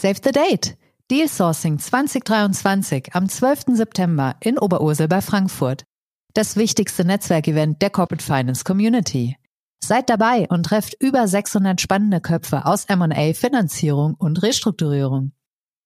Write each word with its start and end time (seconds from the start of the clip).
Save 0.00 0.20
the 0.24 0.32
date! 0.32 0.76
Deal 1.10 1.28
Sourcing 1.28 1.78
2023 1.78 3.10
am 3.12 3.28
12. 3.28 3.76
September 3.76 4.34
in 4.40 4.58
Oberursel 4.58 5.08
bei 5.08 5.20
Frankfurt. 5.20 5.84
Das 6.32 6.56
wichtigste 6.56 7.04
Netzwerkevent 7.04 7.82
der 7.82 7.90
Corporate 7.90 8.24
Finance 8.24 8.64
Community. 8.64 9.36
Seid 9.84 10.08
dabei 10.08 10.46
und 10.48 10.64
trefft 10.64 10.96
über 11.00 11.28
600 11.28 11.82
spannende 11.82 12.22
Köpfe 12.22 12.64
aus 12.64 12.86
M&A, 12.86 13.34
Finanzierung 13.34 14.14
und 14.14 14.42
Restrukturierung. 14.42 15.32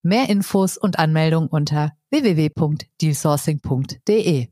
Mehr 0.04 0.28
Infos 0.28 0.76
und 0.76 1.00
Anmeldung 1.00 1.48
unter 1.48 1.90
www.dealsourcing.de. 2.12 4.48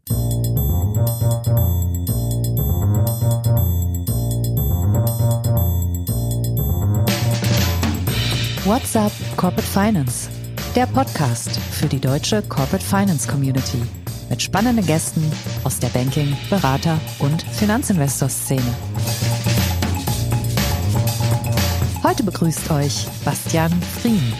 What's 8.73 8.96
up 8.96 9.12
Corporate 9.36 9.68
Finance? 9.68 10.30
Der 10.74 10.87
Podcast 10.87 11.60
für 11.73 11.88
die 11.88 12.01
deutsche 12.01 12.41
Corporate 12.41 12.83
Finance 12.83 13.28
Community 13.28 13.83
mit 14.30 14.41
spannenden 14.41 14.87
Gästen 14.87 15.30
aus 15.62 15.78
der 15.78 15.88
Banking-, 15.88 16.34
Berater- 16.48 16.98
und 17.19 17.42
Finanzinvestor-Szene. 17.42 18.62
Heute 22.02 22.23
begrüßt 22.23 22.70
euch 22.70 23.06
Bastian 23.27 23.70
Frien. 24.00 24.33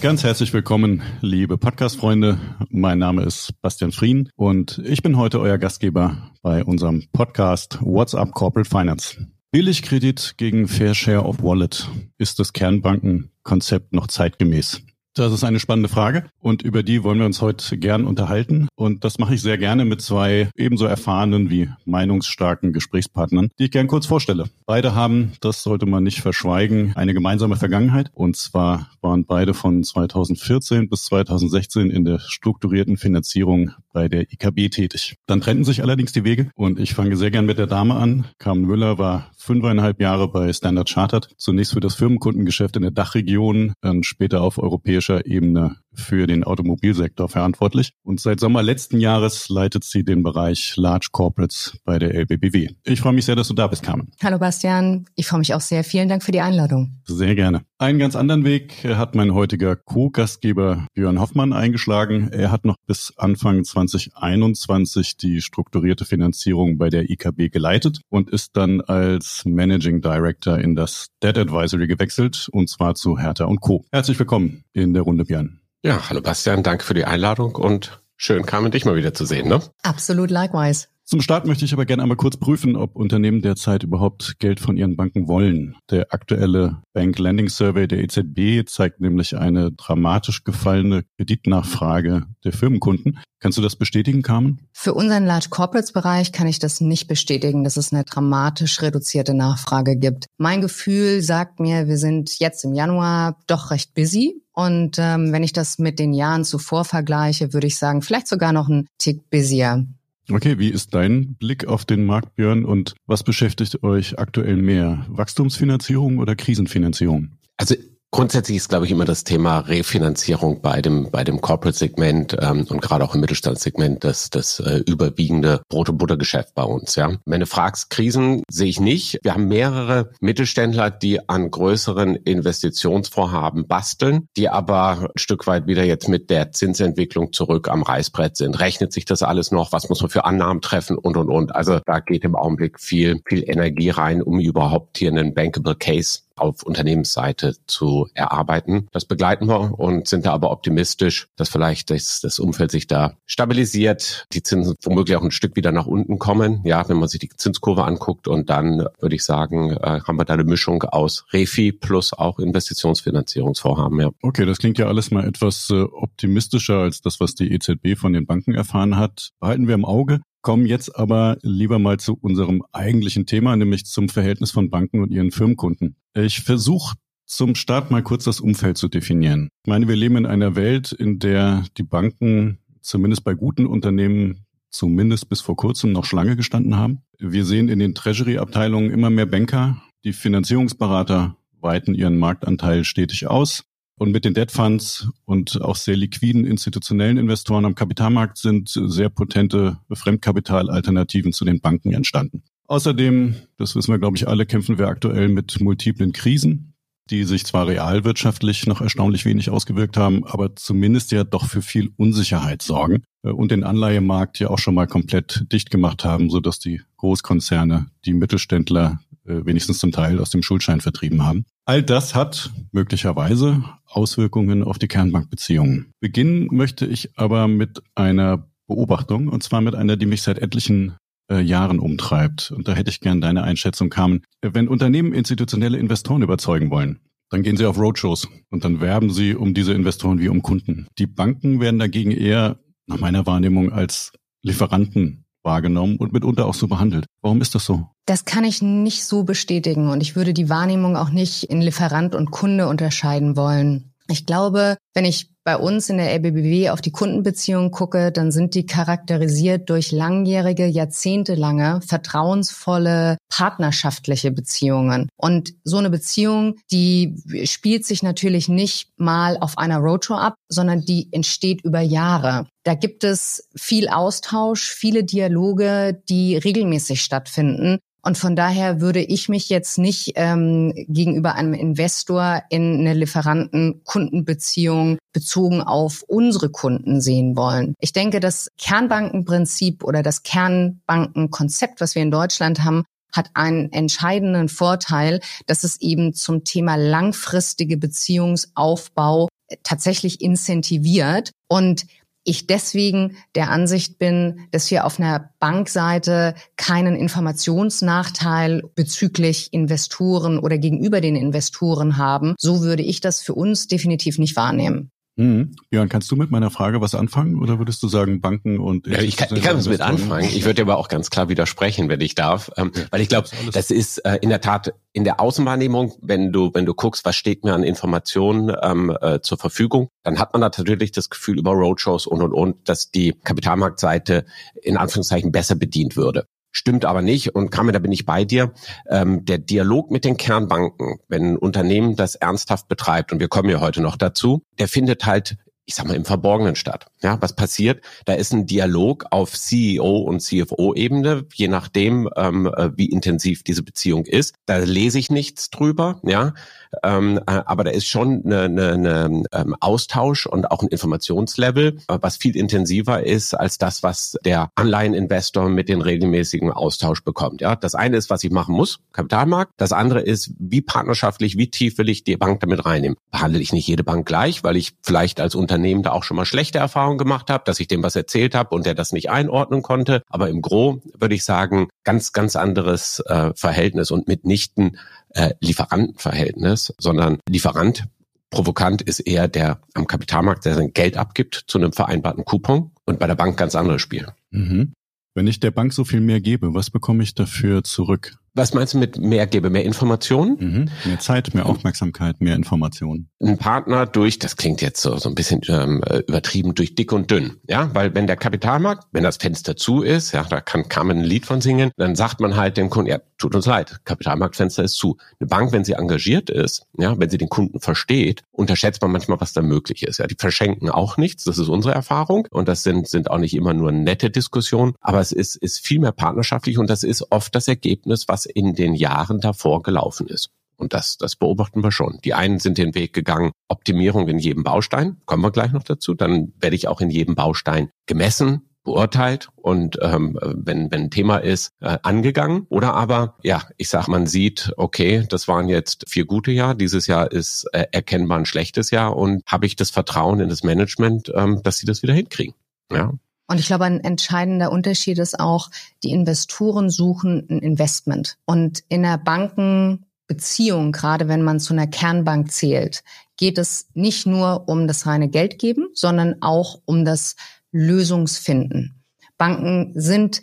Ganz 0.00 0.22
herzlich 0.22 0.52
willkommen, 0.52 1.02
liebe 1.22 1.58
Podcast-Freunde. 1.58 2.38
Mein 2.70 3.00
Name 3.00 3.24
ist 3.24 3.52
Bastian 3.62 3.90
Frien 3.90 4.30
und 4.36 4.80
ich 4.84 5.02
bin 5.02 5.16
heute 5.16 5.40
euer 5.40 5.58
Gastgeber 5.58 6.30
bei 6.40 6.64
unserem 6.64 7.08
Podcast 7.12 7.78
What's 7.80 8.14
Up 8.14 8.30
Corporate 8.30 8.70
Finance. 8.70 9.26
Billigkredit 9.50 10.34
gegen 10.36 10.68
Fair 10.68 10.94
Share 10.94 11.24
of 11.24 11.42
Wallet. 11.42 11.88
Ist 12.16 12.38
das 12.38 12.52
Kernbankenkonzept 12.52 13.92
noch 13.92 14.06
zeitgemäß? 14.06 14.82
Das 15.18 15.32
ist 15.32 15.42
eine 15.42 15.58
spannende 15.58 15.88
Frage 15.88 16.26
und 16.40 16.62
über 16.62 16.84
die 16.84 17.02
wollen 17.02 17.18
wir 17.18 17.26
uns 17.26 17.42
heute 17.42 17.76
gern 17.76 18.04
unterhalten. 18.04 18.68
Und 18.76 19.02
das 19.02 19.18
mache 19.18 19.34
ich 19.34 19.42
sehr 19.42 19.58
gerne 19.58 19.84
mit 19.84 20.00
zwei 20.00 20.48
ebenso 20.56 20.86
erfahrenen 20.86 21.50
wie 21.50 21.68
meinungsstarken 21.86 22.72
Gesprächspartnern, 22.72 23.48
die 23.58 23.64
ich 23.64 23.72
gern 23.72 23.88
kurz 23.88 24.06
vorstelle. 24.06 24.44
Beide 24.64 24.94
haben, 24.94 25.32
das 25.40 25.64
sollte 25.64 25.86
man 25.86 26.04
nicht 26.04 26.20
verschweigen, 26.20 26.92
eine 26.94 27.14
gemeinsame 27.14 27.56
Vergangenheit. 27.56 28.12
Und 28.14 28.36
zwar 28.36 28.90
waren 29.00 29.24
beide 29.24 29.54
von 29.54 29.82
2014 29.82 30.88
bis 30.88 31.06
2016 31.06 31.90
in 31.90 32.04
der 32.04 32.20
strukturierten 32.20 32.96
Finanzierung 32.96 33.72
bei 33.92 34.08
der 34.08 34.32
IKB 34.32 34.70
tätig. 34.70 35.16
Dann 35.26 35.40
trennten 35.40 35.64
sich 35.64 35.82
allerdings 35.82 36.12
die 36.12 36.22
Wege 36.22 36.52
und 36.54 36.78
ich 36.78 36.94
fange 36.94 37.16
sehr 37.16 37.32
gern 37.32 37.46
mit 37.46 37.58
der 37.58 37.66
Dame 37.66 37.96
an. 37.96 38.26
Carmen 38.38 38.66
Müller 38.66 38.98
war 38.98 39.32
fünfeinhalb 39.36 40.00
Jahre 40.00 40.28
bei 40.28 40.52
Standard 40.52 40.88
Chartered, 40.88 41.30
zunächst 41.38 41.72
für 41.72 41.80
das 41.80 41.96
Firmenkundengeschäft 41.96 42.76
in 42.76 42.82
der 42.82 42.90
Dachregion, 42.92 43.72
dann 43.80 44.04
später 44.04 44.42
auf 44.42 44.58
europäischer 44.58 45.07
Ebene 45.16 45.76
für 45.92 46.26
den 46.26 46.44
Automobilsektor 46.44 47.28
verantwortlich 47.28 47.92
und 48.02 48.20
seit 48.20 48.40
Sommer 48.40 48.62
letzten 48.62 49.00
Jahres 49.00 49.48
leitet 49.48 49.84
sie 49.84 50.04
den 50.04 50.22
Bereich 50.22 50.74
Large 50.76 51.08
Corporates 51.12 51.78
bei 51.84 51.98
der 51.98 52.14
LBBW. 52.14 52.68
Ich 52.84 53.00
freue 53.00 53.12
mich 53.12 53.24
sehr, 53.24 53.36
dass 53.36 53.48
du 53.48 53.54
da 53.54 53.66
bist, 53.66 53.82
Carmen. 53.82 54.10
Hallo 54.22 54.38
Bastian, 54.38 55.06
ich 55.16 55.26
freue 55.26 55.40
mich 55.40 55.54
auch 55.54 55.60
sehr. 55.60 55.82
Vielen 55.82 56.08
Dank 56.08 56.22
für 56.22 56.32
die 56.32 56.40
Einladung. 56.40 57.00
Sehr 57.04 57.34
gerne. 57.34 57.62
Einen 57.80 58.00
ganz 58.00 58.16
anderen 58.16 58.44
Weg 58.44 58.82
hat 58.84 59.14
mein 59.14 59.34
heutiger 59.34 59.76
Co-Gastgeber 59.76 60.88
Björn 60.94 61.20
Hoffmann 61.20 61.52
eingeschlagen. 61.52 62.28
Er 62.32 62.50
hat 62.50 62.64
noch 62.64 62.74
bis 62.88 63.12
Anfang 63.16 63.62
2021 63.62 65.16
die 65.16 65.40
strukturierte 65.40 66.04
Finanzierung 66.04 66.76
bei 66.76 66.88
der 66.88 67.08
IKB 67.08 67.52
geleitet 67.52 68.00
und 68.08 68.30
ist 68.30 68.56
dann 68.56 68.80
als 68.80 69.44
Managing 69.44 70.00
Director 70.00 70.58
in 70.58 70.74
das 70.74 71.06
Debt 71.22 71.38
Advisory 71.38 71.86
gewechselt 71.86 72.48
und 72.50 72.68
zwar 72.68 72.96
zu 72.96 73.16
Hertha 73.16 73.44
und 73.44 73.60
Co. 73.60 73.84
Herzlich 73.92 74.18
willkommen 74.18 74.64
in 74.72 74.92
der 74.92 75.04
Runde, 75.04 75.24
Björn. 75.24 75.60
Ja, 75.84 76.10
hallo 76.10 76.20
Bastian, 76.20 76.64
danke 76.64 76.82
für 76.82 76.94
die 76.94 77.04
Einladung 77.04 77.54
und 77.54 78.02
schön, 78.16 78.44
Carmen, 78.44 78.72
dich 78.72 78.86
mal 78.86 78.96
wieder 78.96 79.14
zu 79.14 79.24
sehen, 79.24 79.46
ne? 79.46 79.60
Absolut 79.84 80.32
likewise. 80.32 80.88
Zum 81.08 81.22
Start 81.22 81.46
möchte 81.46 81.64
ich 81.64 81.72
aber 81.72 81.86
gerne 81.86 82.02
einmal 82.02 82.18
kurz 82.18 82.36
prüfen, 82.36 82.76
ob 82.76 82.94
Unternehmen 82.94 83.40
derzeit 83.40 83.82
überhaupt 83.82 84.38
Geld 84.40 84.60
von 84.60 84.76
ihren 84.76 84.94
Banken 84.94 85.26
wollen. 85.26 85.74
Der 85.90 86.12
aktuelle 86.12 86.82
Bank 86.92 87.18
Lending 87.18 87.48
Survey 87.48 87.88
der 87.88 88.00
EZB 88.00 88.68
zeigt 88.68 89.00
nämlich 89.00 89.34
eine 89.34 89.72
dramatisch 89.72 90.44
gefallene 90.44 91.04
Kreditnachfrage 91.16 92.26
der 92.44 92.52
Firmenkunden. 92.52 93.20
Kannst 93.40 93.56
du 93.56 93.62
das 93.62 93.76
bestätigen, 93.76 94.20
Carmen? 94.20 94.68
Für 94.74 94.92
unseren 94.92 95.24
Large 95.24 95.46
Corporates 95.48 95.92
Bereich 95.92 96.30
kann 96.30 96.46
ich 96.46 96.58
das 96.58 96.82
nicht 96.82 97.08
bestätigen, 97.08 97.64
dass 97.64 97.78
es 97.78 97.90
eine 97.90 98.04
dramatisch 98.04 98.82
reduzierte 98.82 99.32
Nachfrage 99.32 99.96
gibt. 99.96 100.26
Mein 100.36 100.60
Gefühl 100.60 101.22
sagt 101.22 101.58
mir, 101.58 101.88
wir 101.88 101.96
sind 101.96 102.38
jetzt 102.38 102.64
im 102.64 102.74
Januar 102.74 103.38
doch 103.46 103.70
recht 103.70 103.94
busy. 103.94 104.42
Und 104.52 104.98
ähm, 104.98 105.32
wenn 105.32 105.44
ich 105.44 105.54
das 105.54 105.78
mit 105.78 105.98
den 105.98 106.12
Jahren 106.12 106.44
zuvor 106.44 106.84
vergleiche, 106.84 107.54
würde 107.54 107.68
ich 107.68 107.78
sagen, 107.78 108.02
vielleicht 108.02 108.28
sogar 108.28 108.52
noch 108.52 108.68
ein 108.68 108.86
Tick 108.98 109.30
busier. 109.30 109.86
Okay, 110.30 110.58
wie 110.58 110.68
ist 110.68 110.94
dein 110.94 111.34
Blick 111.36 111.66
auf 111.66 111.86
den 111.86 112.04
Markt, 112.04 112.34
Björn, 112.34 112.66
und 112.66 112.94
was 113.06 113.22
beschäftigt 113.22 113.82
euch 113.82 114.18
aktuell 114.18 114.56
mehr? 114.56 115.06
Wachstumsfinanzierung 115.08 116.18
oder 116.18 116.36
Krisenfinanzierung? 116.36 117.38
Also 117.56 117.74
Grundsätzlich 118.10 118.56
ist, 118.56 118.70
glaube 118.70 118.86
ich, 118.86 118.90
immer 118.90 119.04
das 119.04 119.22
Thema 119.22 119.58
Refinanzierung 119.58 120.62
bei 120.62 120.80
dem, 120.80 121.10
bei 121.10 121.24
dem 121.24 121.42
Corporate-Segment 121.42 122.38
ähm, 122.40 122.66
und 122.70 122.80
gerade 122.80 123.04
auch 123.04 123.14
im 123.14 123.20
Mittelstandssegment 123.20 124.02
das, 124.02 124.30
das 124.30 124.60
äh, 124.60 124.82
überwiegende 124.86 125.60
Brot- 125.68 125.90
und 125.90 125.98
Buttergeschäft 125.98 126.54
bei 126.54 126.62
uns. 126.62 126.96
Ja. 126.96 127.12
Wenn 127.26 127.40
du 127.40 127.46
fragst, 127.46 127.90
Krisen 127.90 128.42
sehe 128.50 128.68
ich 128.68 128.80
nicht. 128.80 129.18
Wir 129.22 129.34
haben 129.34 129.48
mehrere 129.48 130.10
Mittelständler, 130.20 130.90
die 130.90 131.28
an 131.28 131.50
größeren 131.50 132.16
Investitionsvorhaben 132.16 133.68
basteln, 133.68 134.28
die 134.38 134.48
aber 134.48 135.00
ein 135.00 135.08
Stück 135.16 135.46
weit 135.46 135.66
wieder 135.66 135.84
jetzt 135.84 136.08
mit 136.08 136.30
der 136.30 136.50
Zinsentwicklung 136.52 137.34
zurück 137.34 137.68
am 137.68 137.82
Reißbrett 137.82 138.38
sind. 138.38 138.58
Rechnet 138.58 138.94
sich 138.94 139.04
das 139.04 139.22
alles 139.22 139.52
noch? 139.52 139.72
Was 139.72 139.90
muss 139.90 140.00
man 140.00 140.08
für 140.10 140.24
Annahmen 140.24 140.62
treffen? 140.62 140.96
Und, 140.96 141.18
und, 141.18 141.28
und. 141.28 141.54
Also 141.54 141.80
da 141.84 142.00
geht 142.00 142.24
im 142.24 142.36
Augenblick 142.36 142.80
viel, 142.80 143.20
viel 143.26 143.44
Energie 143.46 143.90
rein, 143.90 144.22
um 144.22 144.40
überhaupt 144.40 144.96
hier 144.96 145.10
einen 145.10 145.34
bankable 145.34 145.76
Case 145.76 146.20
auf 146.40 146.62
Unternehmensseite 146.62 147.56
zu 147.66 148.08
erarbeiten. 148.14 148.88
Das 148.92 149.04
begleiten 149.04 149.48
wir 149.48 149.78
und 149.78 150.08
sind 150.08 150.26
da 150.26 150.32
aber 150.32 150.50
optimistisch, 150.50 151.28
dass 151.36 151.48
vielleicht 151.48 151.90
das, 151.90 152.20
das 152.20 152.38
Umfeld 152.38 152.70
sich 152.70 152.86
da 152.86 153.14
stabilisiert, 153.26 154.26
die 154.32 154.42
Zinsen 154.42 154.74
womöglich 154.82 155.16
auch 155.16 155.22
ein 155.22 155.30
Stück 155.30 155.56
wieder 155.56 155.72
nach 155.72 155.86
unten 155.86 156.18
kommen. 156.18 156.60
Ja, 156.64 156.88
wenn 156.88 156.98
man 156.98 157.08
sich 157.08 157.20
die 157.20 157.28
Zinskurve 157.28 157.84
anguckt 157.84 158.28
und 158.28 158.50
dann 158.50 158.86
würde 159.00 159.14
ich 159.14 159.24
sagen, 159.24 159.72
äh, 159.72 160.00
haben 160.00 160.16
wir 160.16 160.24
da 160.24 160.34
eine 160.34 160.44
Mischung 160.44 160.82
aus 160.82 161.24
Refi 161.32 161.72
plus 161.72 162.12
auch 162.12 162.38
Investitionsfinanzierungsvorhaben. 162.38 164.00
Ja. 164.00 164.10
Okay, 164.22 164.46
das 164.46 164.58
klingt 164.58 164.78
ja 164.78 164.86
alles 164.86 165.10
mal 165.10 165.26
etwas 165.26 165.70
äh, 165.70 165.82
optimistischer 165.82 166.78
als 166.78 167.00
das, 167.00 167.20
was 167.20 167.34
die 167.34 167.52
EZB 167.52 167.96
von 167.96 168.12
den 168.12 168.26
Banken 168.26 168.54
erfahren 168.54 168.96
hat. 168.96 169.30
Behalten 169.40 169.66
wir 169.66 169.74
im 169.74 169.84
Auge 169.84 170.20
kommen 170.48 170.64
jetzt 170.64 170.96
aber 170.96 171.36
lieber 171.42 171.78
mal 171.78 172.00
zu 172.00 172.16
unserem 172.18 172.62
eigentlichen 172.72 173.26
Thema, 173.26 173.54
nämlich 173.54 173.84
zum 173.84 174.08
Verhältnis 174.08 174.50
von 174.50 174.70
Banken 174.70 175.02
und 175.02 175.10
ihren 175.10 175.30
Firmenkunden. 175.30 175.96
Ich 176.14 176.40
versuche 176.40 176.96
zum 177.26 177.54
Start 177.54 177.90
mal 177.90 178.02
kurz 178.02 178.24
das 178.24 178.40
Umfeld 178.40 178.78
zu 178.78 178.88
definieren. 178.88 179.50
Ich 179.62 179.68
meine, 179.68 179.88
wir 179.88 179.94
leben 179.94 180.16
in 180.16 180.24
einer 180.24 180.56
Welt, 180.56 180.90
in 180.92 181.18
der 181.18 181.66
die 181.76 181.82
Banken 181.82 182.60
zumindest 182.80 183.24
bei 183.24 183.34
guten 183.34 183.66
Unternehmen 183.66 184.46
zumindest 184.70 185.28
bis 185.28 185.42
vor 185.42 185.54
kurzem 185.54 185.92
noch 185.92 186.06
Schlange 186.06 186.34
gestanden 186.34 186.76
haben. 186.76 187.02
Wir 187.18 187.44
sehen 187.44 187.68
in 187.68 187.78
den 187.78 187.94
Treasury-Abteilungen 187.94 188.90
immer 188.90 189.10
mehr 189.10 189.26
Banker. 189.26 189.82
Die 190.02 190.14
Finanzierungsberater 190.14 191.36
weiten 191.60 191.92
ihren 191.92 192.16
Marktanteil 192.16 192.84
stetig 192.84 193.26
aus. 193.26 193.64
Und 193.98 194.12
mit 194.12 194.24
den 194.24 194.32
Debt 194.32 194.52
Funds 194.52 195.08
und 195.24 195.60
auch 195.60 195.74
sehr 195.74 195.96
liquiden 195.96 196.46
institutionellen 196.46 197.18
Investoren 197.18 197.64
am 197.64 197.74
Kapitalmarkt 197.74 198.38
sind 198.38 198.68
sehr 198.68 199.08
potente 199.08 199.78
Fremdkapitalalternativen 199.92 201.32
zu 201.32 201.44
den 201.44 201.60
Banken 201.60 201.92
entstanden. 201.92 202.44
Außerdem, 202.68 203.34
das 203.56 203.74
wissen 203.74 203.92
wir, 203.92 203.98
glaube 203.98 204.16
ich, 204.16 204.28
alle, 204.28 204.46
kämpfen 204.46 204.78
wir 204.78 204.86
aktuell 204.86 205.28
mit 205.28 205.60
multiplen 205.60 206.12
Krisen, 206.12 206.74
die 207.10 207.24
sich 207.24 207.44
zwar 207.44 207.66
realwirtschaftlich 207.66 208.66
noch 208.66 208.80
erstaunlich 208.80 209.24
wenig 209.24 209.50
ausgewirkt 209.50 209.96
haben, 209.96 210.24
aber 210.24 210.54
zumindest 210.54 211.10
ja 211.10 211.24
doch 211.24 211.46
für 211.46 211.62
viel 211.62 211.90
Unsicherheit 211.96 212.62
sorgen 212.62 213.02
und 213.22 213.50
den 213.50 213.64
Anleihemarkt 213.64 214.38
ja 214.38 214.50
auch 214.50 214.58
schon 214.58 214.74
mal 214.74 214.86
komplett 214.86 215.44
dicht 215.50 215.70
gemacht 215.70 216.04
haben, 216.04 216.30
sodass 216.30 216.58
die 216.58 216.82
Großkonzerne, 216.98 217.86
die 218.04 218.12
Mittelständler 218.12 219.00
äh, 219.07 219.07
wenigstens 219.28 219.78
zum 219.78 219.92
Teil 219.92 220.18
aus 220.20 220.30
dem 220.30 220.42
Schuldschein 220.42 220.80
vertrieben 220.80 221.24
haben. 221.24 221.44
All 221.64 221.82
das 221.82 222.14
hat 222.14 222.50
möglicherweise 222.72 223.62
Auswirkungen 223.86 224.62
auf 224.62 224.78
die 224.78 224.88
Kernbankbeziehungen. 224.88 225.92
Beginnen 226.00 226.48
möchte 226.50 226.86
ich 226.86 227.18
aber 227.18 227.48
mit 227.48 227.82
einer 227.94 228.48
Beobachtung, 228.66 229.28
und 229.28 229.42
zwar 229.42 229.60
mit 229.60 229.74
einer, 229.74 229.96
die 229.96 230.06
mich 230.06 230.22
seit 230.22 230.38
etlichen 230.38 230.96
äh, 231.30 231.40
Jahren 231.40 231.78
umtreibt. 231.78 232.50
Und 232.50 232.68
da 232.68 232.74
hätte 232.74 232.90
ich 232.90 233.00
gern 233.00 233.20
deine 233.20 233.42
Einschätzung, 233.42 233.90
Carmen. 233.90 234.22
Wenn 234.42 234.68
Unternehmen 234.68 235.12
institutionelle 235.12 235.78
Investoren 235.78 236.22
überzeugen 236.22 236.70
wollen, 236.70 237.00
dann 237.30 237.42
gehen 237.42 237.56
sie 237.56 237.66
auf 237.66 237.78
Roadshows 237.78 238.28
und 238.50 238.64
dann 238.64 238.80
werben 238.80 239.10
sie 239.10 239.34
um 239.34 239.52
diese 239.52 239.74
Investoren 239.74 240.18
wie 240.18 240.28
um 240.28 240.42
Kunden. 240.42 240.86
Die 240.98 241.06
Banken 241.06 241.60
werden 241.60 241.78
dagegen 241.78 242.10
eher, 242.10 242.58
nach 242.86 243.00
meiner 243.00 243.26
Wahrnehmung, 243.26 243.70
als 243.72 244.12
Lieferanten 244.42 245.24
wahrgenommen 245.48 245.96
und 245.96 246.12
mitunter 246.12 246.46
auch 246.46 246.54
so 246.54 246.68
behandelt. 246.68 247.06
Warum 247.22 247.40
ist 247.40 247.54
das 247.54 247.64
so? 247.64 247.88
Das 248.06 248.24
kann 248.26 248.44
ich 248.44 248.60
nicht 248.60 249.04
so 249.04 249.24
bestätigen 249.24 249.88
und 249.88 250.02
ich 250.02 250.14
würde 250.14 250.34
die 250.34 250.48
Wahrnehmung 250.48 250.96
auch 250.96 251.08
nicht 251.08 251.44
in 251.44 251.62
Lieferant 251.62 252.14
und 252.14 252.30
Kunde 252.30 252.68
unterscheiden 252.68 253.34
wollen. 253.34 253.94
Ich 254.10 254.26
glaube, 254.26 254.76
wenn 254.94 255.04
ich 255.04 255.30
bei 255.48 255.56
uns 255.56 255.88
in 255.88 255.96
der 255.96 256.12
LBBW 256.12 256.68
auf 256.68 256.82
die 256.82 256.92
Kundenbeziehungen 256.92 257.70
gucke, 257.70 258.12
dann 258.12 258.30
sind 258.30 258.54
die 258.54 258.66
charakterisiert 258.66 259.70
durch 259.70 259.92
langjährige, 259.92 260.66
jahrzehntelange, 260.66 261.80
vertrauensvolle, 261.80 263.16
partnerschaftliche 263.30 264.30
Beziehungen. 264.30 265.08
Und 265.16 265.54
so 265.64 265.78
eine 265.78 265.88
Beziehung, 265.88 266.56
die 266.70 267.16
spielt 267.44 267.86
sich 267.86 268.02
natürlich 268.02 268.50
nicht 268.50 268.90
mal 268.98 269.38
auf 269.40 269.56
einer 269.56 269.78
Roadshow 269.78 270.16
ab, 270.16 270.34
sondern 270.50 270.82
die 270.82 271.08
entsteht 271.12 271.64
über 271.64 271.80
Jahre. 271.80 272.46
Da 272.64 272.74
gibt 272.74 273.02
es 273.02 273.48
viel 273.56 273.88
Austausch, 273.88 274.68
viele 274.68 275.02
Dialoge, 275.02 276.02
die 276.10 276.36
regelmäßig 276.36 277.00
stattfinden. 277.00 277.78
Und 278.02 278.16
von 278.16 278.36
daher 278.36 278.80
würde 278.80 279.00
ich 279.00 279.28
mich 279.28 279.48
jetzt 279.48 279.78
nicht 279.78 280.12
ähm, 280.14 280.72
gegenüber 280.88 281.34
einem 281.34 281.54
Investor 281.54 282.42
in 282.48 282.80
eine 282.80 282.94
Lieferanten-Kundenbeziehung 282.94 284.98
bezogen 285.12 285.62
auf 285.62 286.04
unsere 286.06 286.50
Kunden 286.50 287.00
sehen 287.00 287.36
wollen. 287.36 287.74
Ich 287.80 287.92
denke, 287.92 288.20
das 288.20 288.48
Kernbankenprinzip 288.56 289.82
oder 289.82 290.02
das 290.02 290.22
Kernbankenkonzept, 290.22 291.80
was 291.80 291.94
wir 291.94 292.02
in 292.02 292.10
Deutschland 292.10 292.64
haben, 292.64 292.84
hat 293.12 293.30
einen 293.34 293.72
entscheidenden 293.72 294.48
Vorteil, 294.48 295.20
dass 295.46 295.64
es 295.64 295.80
eben 295.80 296.14
zum 296.14 296.44
Thema 296.44 296.76
langfristige 296.76 297.76
Beziehungsaufbau 297.76 299.28
tatsächlich 299.62 300.20
incentiviert. 300.20 301.30
Und 301.48 301.86
ich 302.28 302.46
deswegen 302.46 303.16
der 303.34 303.50
Ansicht 303.50 303.98
bin, 303.98 304.46
dass 304.50 304.70
wir 304.70 304.84
auf 304.84 304.98
einer 304.98 305.30
Bankseite 305.40 306.34
keinen 306.56 306.94
Informationsnachteil 306.94 308.62
bezüglich 308.74 309.52
Investoren 309.52 310.38
oder 310.38 310.58
gegenüber 310.58 311.00
den 311.00 311.16
Investoren 311.16 311.96
haben. 311.96 312.34
So 312.38 312.60
würde 312.62 312.82
ich 312.82 313.00
das 313.00 313.22
für 313.22 313.34
uns 313.34 313.66
definitiv 313.66 314.18
nicht 314.18 314.36
wahrnehmen. 314.36 314.90
Mhm. 315.18 315.56
Björn, 315.70 315.88
kannst 315.88 316.08
du 316.12 316.16
mit 316.16 316.30
meiner 316.30 316.48
Frage 316.48 316.80
was 316.80 316.94
anfangen 316.94 317.42
oder 317.42 317.58
würdest 317.58 317.82
du 317.82 317.88
sagen 317.88 318.20
Banken 318.20 318.60
und 318.60 318.86
ja, 318.86 319.00
ich 319.00 319.16
kann, 319.16 319.36
ich 319.36 319.42
kann 319.42 319.56
es 319.56 319.68
mit 319.68 319.80
anfangen. 319.80 320.24
Ich 320.24 320.44
würde 320.44 320.62
aber 320.62 320.78
auch 320.78 320.86
ganz 320.86 321.10
klar 321.10 321.28
widersprechen, 321.28 321.88
wenn 321.88 322.00
ich 322.00 322.14
darf, 322.14 322.52
ähm, 322.56 322.70
ja, 322.72 322.82
weil 322.92 323.00
ich 323.00 323.08
glaube, 323.08 323.28
das, 323.52 323.72
ist 323.72 323.98
äh, 323.98 324.18
in 324.22 324.28
der 324.28 324.40
Tat 324.40 324.74
in 324.92 325.02
der 325.02 325.18
Außenwahrnehmung, 325.18 325.94
wenn 326.00 326.30
du 326.30 326.54
wenn 326.54 326.66
du 326.66 326.72
guckst, 326.72 327.04
was 327.04 327.16
steht 327.16 327.42
mir 327.42 327.52
an 327.52 327.64
Informationen 327.64 328.54
ähm, 328.62 328.96
äh, 329.00 329.20
zur 329.20 329.38
Verfügung, 329.38 329.88
dann 330.04 330.20
hat 330.20 330.34
man 330.34 330.40
natürlich 330.40 330.92
das 330.92 331.10
Gefühl 331.10 331.40
über 331.40 331.50
Roadshows 331.50 332.06
und 332.06 332.22
und 332.22 332.32
und, 332.32 332.68
dass 332.68 332.92
die 332.92 333.12
Kapitalmarktseite 333.24 334.24
in 334.62 334.76
Anführungszeichen 334.76 335.32
besser 335.32 335.56
bedient 335.56 335.96
würde. 335.96 336.28
Stimmt 336.50 336.84
aber 336.84 337.02
nicht. 337.02 337.34
Und 337.34 337.50
Carmen, 337.50 337.72
da 337.72 337.78
bin 337.78 337.92
ich 337.92 338.06
bei 338.06 338.24
dir. 338.24 338.52
Ähm, 338.88 339.24
der 339.24 339.38
Dialog 339.38 339.90
mit 339.90 340.04
den 340.04 340.16
Kernbanken, 340.16 340.98
wenn 341.08 341.32
ein 341.32 341.36
Unternehmen 341.36 341.96
das 341.96 342.14
ernsthaft 342.14 342.68
betreibt, 342.68 343.12
und 343.12 343.20
wir 343.20 343.28
kommen 343.28 343.50
ja 343.50 343.60
heute 343.60 343.80
noch 343.80 343.96
dazu, 343.96 344.42
der 344.58 344.68
findet 344.68 345.06
halt 345.06 345.36
ich 345.68 345.74
sag 345.74 345.86
mal, 345.86 345.96
im 345.96 346.06
Verborgenen 346.06 346.56
statt. 346.56 346.86
Ja, 347.02 347.20
was 347.20 347.36
passiert? 347.36 347.84
Da 348.06 348.14
ist 348.14 348.32
ein 348.32 348.46
Dialog 348.46 349.04
auf 349.10 349.38
CEO 349.38 349.98
und 349.98 350.20
CFO-Ebene, 350.20 351.26
je 351.34 351.48
nachdem, 351.48 352.08
ähm, 352.16 352.46
äh, 352.46 352.70
wie 352.74 352.86
intensiv 352.86 353.42
diese 353.42 353.62
Beziehung 353.62 354.06
ist. 354.06 354.34
Da 354.46 354.56
lese 354.56 354.98
ich 354.98 355.10
nichts 355.10 355.50
drüber, 355.50 356.00
ja. 356.04 356.32
Ähm, 356.82 357.18
äh, 357.26 357.42
aber 357.46 357.64
da 357.64 357.70
ist 357.70 357.86
schon 357.86 358.22
eine, 358.24 358.42
eine, 358.42 358.72
eine 358.72 359.22
ähm, 359.32 359.56
Austausch 359.60 360.26
und 360.26 360.50
auch 360.50 360.62
ein 360.62 360.68
Informationslevel, 360.68 361.78
äh, 361.88 361.98
was 362.00 362.16
viel 362.16 362.36
intensiver 362.36 363.04
ist 363.04 363.34
als 363.34 363.58
das, 363.58 363.82
was 363.82 364.16
der 364.24 364.50
Anleiheninvestor 364.54 365.48
mit 365.48 365.68
den 365.68 365.82
regelmäßigen 365.82 366.52
Austausch 366.52 367.02
bekommt. 367.02 367.40
Ja, 367.40 367.56
das 367.56 367.74
eine 367.74 367.96
ist, 367.96 368.10
was 368.10 368.24
ich 368.24 368.30
machen 368.30 368.54
muss, 368.54 368.80
Kapitalmarkt. 368.92 369.52
Das 369.56 369.72
andere 369.72 370.00
ist, 370.00 370.32
wie 370.38 370.60
partnerschaftlich, 370.60 371.36
wie 371.36 371.50
tief 371.50 371.78
will 371.78 371.88
ich 371.88 372.04
die 372.04 372.16
Bank 372.16 372.40
damit 372.40 372.64
reinnehmen? 372.64 372.96
Behandle 373.10 373.40
ich 373.40 373.52
nicht 373.52 373.66
jede 373.66 373.84
Bank 373.84 374.06
gleich, 374.06 374.44
weil 374.44 374.56
ich 374.56 374.74
vielleicht 374.82 375.20
als 375.20 375.34
Unternehmen 375.34 375.82
da 375.82 375.92
auch 375.92 376.04
schon 376.04 376.16
mal 376.16 376.24
schlechte 376.24 376.58
Erfahrungen 376.58 376.98
gemacht 376.98 377.30
habe, 377.30 377.44
dass 377.44 377.60
ich 377.60 377.68
dem 377.68 377.82
was 377.82 377.96
erzählt 377.96 378.34
habe 378.34 378.54
und 378.54 378.66
der 378.66 378.74
das 378.74 378.92
nicht 378.92 379.10
einordnen 379.10 379.62
konnte. 379.62 380.02
Aber 380.08 380.28
im 380.28 380.42
Gro 380.42 380.82
würde 380.98 381.14
ich 381.14 381.24
sagen, 381.24 381.68
ganz, 381.84 382.12
ganz 382.12 382.36
anderes 382.36 383.00
äh, 383.06 383.32
Verhältnis 383.34 383.90
und 383.90 384.08
mitnichten 384.08 384.78
äh, 385.10 385.34
Lieferantenverhältnis, 385.40 386.74
sondern 386.78 387.18
Lieferant 387.28 387.84
Provokant 388.30 388.82
ist 388.82 389.00
eher 389.00 389.26
der 389.26 389.60
am 389.74 389.86
Kapitalmarkt, 389.86 390.44
der 390.44 390.54
sein 390.54 390.72
Geld 390.72 390.96
abgibt 390.96 391.44
zu 391.46 391.58
einem 391.58 391.72
vereinbarten 391.72 392.24
Coupon 392.24 392.72
und 392.84 392.98
bei 392.98 393.06
der 393.06 393.14
Bank 393.14 393.38
ganz 393.38 393.54
anderes 393.54 393.80
Spiel. 393.80 394.06
Mhm. 394.30 394.74
Wenn 395.14 395.26
ich 395.26 395.40
der 395.40 395.50
Bank 395.50 395.72
so 395.72 395.84
viel 395.84 396.00
mehr 396.00 396.20
gebe, 396.20 396.54
was 396.54 396.70
bekomme 396.70 397.02
ich 397.02 397.14
dafür 397.14 397.64
zurück? 397.64 398.18
Was 398.34 398.54
meinst 398.54 398.74
du 398.74 398.78
mit 398.78 398.98
mehr 398.98 399.26
gebe? 399.26 399.50
Mehr 399.50 399.64
Informationen? 399.64 400.36
Mhm. 400.38 400.70
Mehr 400.84 401.00
Zeit, 401.00 401.34
mehr 401.34 401.46
Aufmerksamkeit, 401.46 402.20
mehr 402.20 402.36
Informationen. 402.36 403.08
Ein 403.20 403.36
Partner 403.36 403.84
durch, 403.86 404.20
das 404.20 404.36
klingt 404.36 404.62
jetzt 404.62 404.80
so, 404.80 404.96
so 404.96 405.08
ein 405.08 405.16
bisschen 405.16 405.40
ähm, 405.48 405.82
übertrieben, 406.06 406.54
durch 406.54 406.76
dick 406.76 406.92
und 406.92 407.10
dünn. 407.10 407.38
Ja, 407.48 407.74
weil 407.74 407.96
wenn 407.96 408.06
der 408.06 408.16
Kapitalmarkt, 408.16 408.86
wenn 408.92 409.02
das 409.02 409.16
Fenster 409.16 409.56
zu 409.56 409.82
ist, 409.82 410.12
ja, 410.12 410.22
da 410.22 410.40
kann 410.40 410.68
Carmen 410.68 410.98
ein 410.98 411.04
Lied 411.04 411.26
von 411.26 411.40
singen, 411.40 411.72
dann 411.76 411.96
sagt 411.96 412.20
man 412.20 412.36
halt 412.36 412.56
dem 412.56 412.70
Kunden, 412.70 412.90
ja, 412.90 413.00
tut 413.18 413.34
uns 413.34 413.46
leid, 413.46 413.84
Kapitalmarktfenster 413.84 414.62
ist 414.62 414.74
zu. 414.74 414.96
Eine 415.20 415.28
Bank, 415.28 415.52
wenn 415.52 415.64
sie 415.64 415.72
engagiert 415.72 416.30
ist, 416.30 416.66
ja, 416.78 416.98
wenn 416.98 417.10
sie 417.10 417.18
den 417.18 417.28
Kunden 417.28 417.60
versteht, 417.60 418.22
unterschätzt 418.30 418.80
man 418.80 418.92
manchmal, 418.92 419.20
was 419.20 419.32
da 419.32 419.42
möglich 419.42 419.82
ist. 419.82 419.98
Ja, 419.98 420.06
die 420.06 420.16
verschenken 420.18 420.70
auch 420.70 420.96
nichts, 420.96 421.24
das 421.24 421.38
ist 421.38 421.48
unsere 421.48 421.74
Erfahrung. 421.74 422.26
Und 422.30 422.48
das 422.48 422.62
sind, 422.62 422.88
sind 422.88 423.10
auch 423.10 423.18
nicht 423.18 423.34
immer 423.34 423.52
nur 423.52 423.72
nette 423.72 424.10
Diskussionen, 424.10 424.74
aber 424.80 425.00
es 425.00 425.12
ist, 425.12 425.36
ist 425.36 425.58
viel 425.58 425.80
mehr 425.80 425.92
partnerschaftlich 425.92 426.58
und 426.58 426.70
das 426.70 426.82
ist 426.82 427.10
oft 427.10 427.34
das 427.34 427.48
Ergebnis, 427.48 428.06
was 428.08 428.24
in 428.24 428.54
den 428.54 428.74
Jahren 428.74 429.20
davor 429.20 429.62
gelaufen 429.62 430.06
ist. 430.06 430.30
Und 430.56 430.72
das, 430.74 430.96
das 430.96 431.14
beobachten 431.14 431.62
wir 431.62 431.70
schon. 431.70 432.00
Die 432.04 432.14
einen 432.14 432.40
sind 432.40 432.58
den 432.58 432.74
Weg 432.74 432.92
gegangen, 432.92 433.30
Optimierung 433.46 434.08
in 434.08 434.18
jedem 434.18 434.42
Baustein, 434.42 434.96
kommen 435.06 435.22
wir 435.22 435.30
gleich 435.30 435.52
noch 435.52 435.62
dazu. 435.62 435.94
Dann 435.94 436.32
werde 436.40 436.56
ich 436.56 436.66
auch 436.66 436.80
in 436.80 436.90
jedem 436.90 437.14
Baustein 437.14 437.70
gemessen, 437.86 438.47
beurteilt 438.68 439.28
und 439.36 439.78
ähm, 439.80 440.18
wenn, 440.22 440.70
wenn 440.70 440.82
ein 440.84 440.90
Thema 440.90 441.18
ist, 441.18 441.52
äh, 441.60 441.78
angegangen. 441.82 442.46
Oder 442.50 442.74
aber, 442.74 443.16
ja, 443.22 443.42
ich 443.56 443.70
sag, 443.70 443.88
man 443.88 444.06
sieht, 444.06 444.52
okay, 444.56 445.06
das 445.08 445.26
waren 445.26 445.48
jetzt 445.48 445.88
vier 445.88 446.04
gute 446.04 446.30
Jahre, 446.30 446.56
dieses 446.56 446.86
Jahr 446.86 447.10
ist 447.10 447.46
äh, 447.52 447.66
erkennbar 447.72 448.18
ein 448.18 448.26
schlechtes 448.26 448.70
Jahr 448.70 448.96
und 448.96 449.22
habe 449.26 449.46
ich 449.46 449.56
das 449.56 449.70
Vertrauen 449.70 450.20
in 450.20 450.28
das 450.28 450.44
Management, 450.44 451.10
ähm, 451.14 451.40
dass 451.42 451.58
sie 451.58 451.66
das 451.66 451.82
wieder 451.82 451.94
hinkriegen. 451.94 452.34
Ja, 452.70 452.92
und 453.30 453.38
ich 453.38 453.46
glaube, 453.46 453.64
ein 453.64 453.84
entscheidender 453.84 454.50
Unterschied 454.50 454.98
ist 454.98 455.20
auch, 455.20 455.50
die 455.82 455.90
Investoren 455.90 456.70
suchen 456.70 457.26
ein 457.28 457.40
Investment. 457.40 458.16
Und 458.24 458.64
in 458.70 458.82
der 458.82 458.96
Bankenbeziehung, 458.96 460.72
gerade 460.72 461.08
wenn 461.08 461.22
man 461.22 461.38
zu 461.38 461.52
einer 461.52 461.66
Kernbank 461.66 462.32
zählt, 462.32 462.82
geht 463.18 463.36
es 463.36 463.68
nicht 463.74 464.06
nur 464.06 464.48
um 464.48 464.66
das 464.66 464.86
reine 464.86 465.08
Geld 465.08 465.38
geben, 465.38 465.68
sondern 465.74 466.16
auch 466.22 466.60
um 466.64 466.86
das 466.86 467.16
Lösungsfinden. 467.52 468.84
Banken 469.16 469.72
sind 469.74 470.22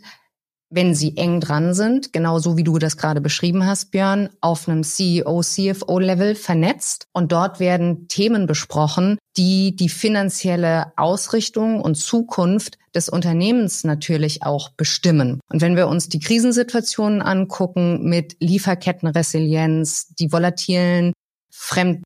wenn 0.75 0.95
sie 0.95 1.15
eng 1.15 1.39
dran 1.39 1.73
sind, 1.73 2.11
genauso 2.11 2.57
wie 2.57 2.63
du 2.63 2.79
das 2.79 2.97
gerade 2.97 3.21
beschrieben 3.21 3.65
hast, 3.65 3.91
Björn, 3.91 4.29
auf 4.41 4.67
einem 4.67 4.83
CEO, 4.83 5.41
CFO-Level 5.41 6.35
vernetzt. 6.35 7.07
Und 7.13 7.31
dort 7.31 7.59
werden 7.59 8.07
Themen 8.07 8.47
besprochen, 8.47 9.17
die 9.37 9.75
die 9.75 9.89
finanzielle 9.89 10.91
Ausrichtung 10.97 11.81
und 11.81 11.95
Zukunft 11.95 12.77
des 12.93 13.09
Unternehmens 13.09 13.83
natürlich 13.83 14.43
auch 14.43 14.69
bestimmen. 14.71 15.39
Und 15.49 15.61
wenn 15.61 15.75
wir 15.75 15.87
uns 15.87 16.09
die 16.09 16.19
Krisensituationen 16.19 17.21
angucken 17.21 18.03
mit 18.03 18.35
Lieferkettenresilienz, 18.39 20.13
die 20.15 20.31
volatilen 20.31 21.13
Fremd 21.51 22.03